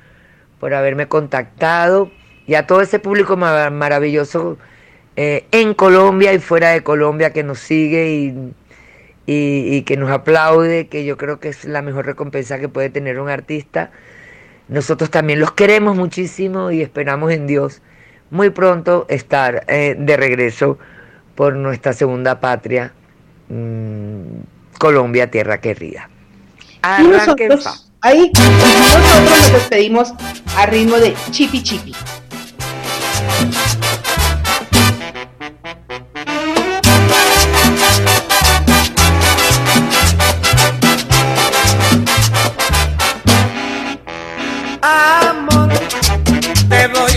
por 0.61 0.75
haberme 0.75 1.09
contactado 1.09 2.13
y 2.47 2.55
a 2.55 2.69
todo 2.69 2.81
ese 2.81 3.01
público 3.01 3.37
maravilloso 3.37 4.59
eh, 5.17 5.47
en 5.51 5.75
Colombia 5.75 6.33
y 6.33 6.39
fuera 6.39 6.71
de 6.71 6.85
Colombia 6.85 7.33
que 7.33 7.43
nos 7.43 7.59
sigue 7.59 8.13
y, 8.13 8.55
y, 9.27 9.83
que 9.83 9.97
nos 9.97 10.13
aplaude, 10.13 10.87
que 10.87 11.05
yo 11.05 11.17
creo 11.17 11.41
que 11.41 11.49
es 11.49 11.65
la 11.65 11.83
mejor 11.83 12.07
recompensa 12.07 12.61
que 12.61 12.69
puede 12.69 12.91
tener 12.91 13.19
un 13.19 13.29
artista. 13.29 13.91
Nosotros 14.69 15.11
también 15.11 15.41
los 15.41 15.53
queremos 15.53 15.97
muchísimo 15.97 16.71
y 16.71 16.81
esperamos 16.81 17.33
en 17.33 17.47
Dios 17.47 17.83
muy 18.31 18.51
pronto 18.51 19.07
estar 19.09 19.65
eh, 19.69 19.95
de 19.99 20.17
regreso 20.17 20.79
por 21.35 21.55
nuestra 21.55 21.93
segunda 21.93 22.41
patria, 22.41 22.93
mmm, 23.49 24.41
Colombia, 24.79 25.31
tierra 25.31 25.61
querida. 25.61 26.09
Y 26.99 27.03
nosotros, 27.05 27.91
ahí, 28.01 28.31
nosotros 28.35 29.31
nos 29.31 29.53
despedimos 29.53 30.13
a 30.57 30.67
ritmo 30.67 30.97
de 30.97 31.15
chipi 31.31 31.63
chipi. 31.63 31.95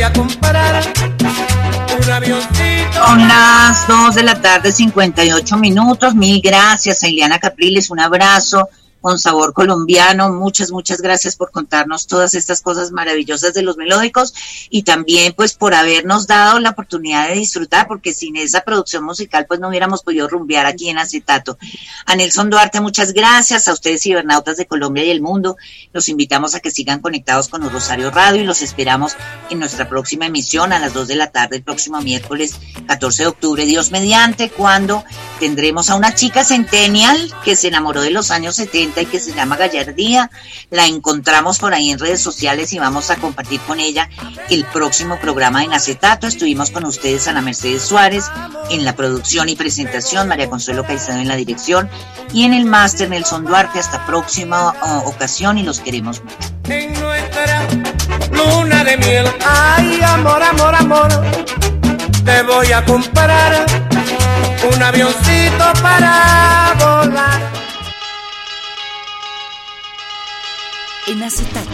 A 0.08 1.96
un 1.96 2.12
avioncito. 2.12 3.06
Son 3.06 3.28
las 3.28 3.88
2 3.88 4.16
de 4.16 4.24
la 4.24 4.42
tarde, 4.42 4.72
58 4.72 5.58
minutos. 5.58 6.16
Mil 6.16 6.42
gracias 6.42 7.04
a 7.04 7.08
Ileana 7.08 7.40
Capriles. 7.40 7.90
Un 7.90 8.00
abrazo 8.00 8.70
con 9.08 9.20
sabor 9.20 9.54
colombiano. 9.54 10.34
Muchas, 10.34 10.70
muchas 10.70 11.00
gracias 11.00 11.38
por 11.38 11.50
contarnos 11.50 12.08
todas 12.08 12.34
estas 12.34 12.60
cosas 12.60 12.92
maravillosas 12.92 13.54
de 13.54 13.62
los 13.62 13.78
melódicos 13.78 14.34
y 14.70 14.84
también 14.84 15.32
pues 15.34 15.54
por 15.54 15.74
habernos 15.74 16.28
dado 16.28 16.60
la 16.60 16.72
oportunidad 16.72 17.30
de 17.30 17.36
disfrutar, 17.36 17.88
porque 17.88 18.12
sin 18.12 18.36
esa 18.36 18.66
producción 18.66 19.06
musical 19.06 19.46
pues 19.48 19.62
no 19.62 19.70
hubiéramos 19.70 20.04
podido 20.04 20.28
rumbear 20.28 20.66
aquí 20.66 20.90
en 20.90 20.98
Acetato. 20.98 21.58
A 22.06 22.18
Nelson 22.18 22.50
Duarte, 22.50 22.82
muchas 22.82 23.14
gracias. 23.14 23.70
A 23.70 23.72
ustedes 23.72 24.02
cibernautas 24.02 24.58
de 24.58 24.66
Colombia 24.66 25.06
y 25.06 25.10
el 25.10 25.22
mundo. 25.22 25.56
Los 25.94 26.10
invitamos 26.10 26.54
a 26.54 26.60
que 26.60 26.70
sigan 26.70 27.00
conectados 27.00 27.48
con 27.48 27.62
Rosario 27.70 28.12
Radio 28.12 28.42
y 28.42 28.46
los 28.46 28.62
esperamos 28.62 29.16
en 29.50 29.60
nuestra 29.60 29.88
próxima 29.88 30.26
emisión 30.26 30.74
a 30.74 30.80
las 30.80 30.94
2 30.94 31.08
de 31.08 31.16
la 31.16 31.32
tarde 31.32 31.56
el 31.56 31.64
próximo 31.64 32.02
miércoles 32.02 32.56
14 32.88 33.24
de 33.24 33.28
octubre, 33.30 33.66
Dios 33.66 33.90
mediante, 33.90 34.50
cuando 34.50 35.06
tendremos 35.40 35.90
a 35.90 35.96
una 35.96 36.14
chica 36.14 36.44
centennial 36.44 37.34
que 37.46 37.56
se 37.56 37.70
enamoró 37.70 38.02
de 38.02 38.12
los 38.12 38.32
años 38.32 38.58
70 38.58 38.97
y 39.02 39.06
que 39.06 39.20
se 39.20 39.34
llama 39.34 39.58
Gallardía. 39.58 40.30
La 40.70 40.86
encontramos 40.86 41.60
por 41.60 41.74
ahí 41.74 41.92
en 41.92 42.00
redes 42.00 42.22
sociales 42.22 42.74
y 42.74 42.80
vamos 42.80 43.12
a 43.12 43.18
compartir 43.18 43.60
con 43.62 43.80
ella 43.80 44.10
el 44.50 44.66
próximo 44.66 45.20
programa 45.20 45.64
en 45.64 45.74
acetato. 45.74 46.28
Estuvimos 46.28 46.72
con 46.72 46.86
ustedes 46.86 47.28
Ana 47.28 47.42
Mercedes 47.42 47.84
Suárez 47.84 48.26
en 48.70 48.86
la 48.86 48.96
producción 48.96 49.50
y 49.50 49.56
presentación, 49.56 50.28
María 50.28 50.50
Consuelo 50.50 50.86
Caicedo 50.86 51.18
en 51.18 51.28
la 51.28 51.36
dirección 51.36 51.90
y 52.34 52.44
en 52.44 52.54
el 52.54 52.66
máster 52.66 53.10
Nelson 53.10 53.46
Duarte. 53.46 53.80
Hasta 53.80 54.06
próxima 54.06 54.74
ocasión 55.06 55.58
y 55.58 55.64
los 55.64 55.80
queremos 55.80 56.24
mucho. 56.24 56.38
En 56.66 56.94
nuestra 57.00 57.68
luna 58.32 58.84
de 58.84 58.98
miel, 58.98 59.26
ay 59.46 60.02
amor, 60.02 60.44
amor, 60.44 60.76
amor, 60.76 61.10
te 62.26 62.44
voy 62.44 62.72
a 62.72 62.84
comprar 62.84 63.66
un 64.74 64.84
avioncito 64.84 65.74
para 65.82 66.74
volar. 66.80 67.57
En 71.08 71.24
acetato. 71.24 71.70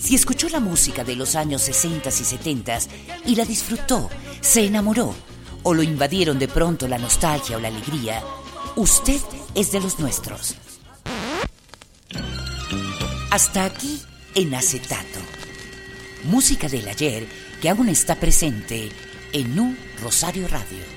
Si 0.00 0.14
escuchó 0.14 0.48
la 0.48 0.60
música 0.60 1.04
de 1.04 1.16
los 1.16 1.34
años 1.36 1.62
60 1.62 2.08
y 2.08 2.12
70 2.12 2.78
y 3.26 3.36
la 3.36 3.44
disfrutó, 3.44 4.10
se 4.40 4.64
enamoró 4.64 5.14
o 5.62 5.74
lo 5.74 5.82
invadieron 5.82 6.38
de 6.38 6.48
pronto 6.48 6.86
la 6.86 6.98
nostalgia 6.98 7.56
o 7.56 7.60
la 7.60 7.68
alegría, 7.68 8.22
usted 8.76 9.20
es 9.54 9.72
de 9.72 9.80
los 9.80 9.98
nuestros. 9.98 10.56
Hasta 13.30 13.64
aquí 13.64 14.00
en 14.34 14.54
acetato. 14.54 15.20
Música 16.24 16.68
del 16.68 16.88
ayer 16.88 17.26
que 17.60 17.68
aún 17.68 17.88
está 17.88 18.16
presente 18.16 18.90
en 19.32 19.58
un 19.58 19.78
Rosario 20.02 20.48
Radio. 20.48 20.96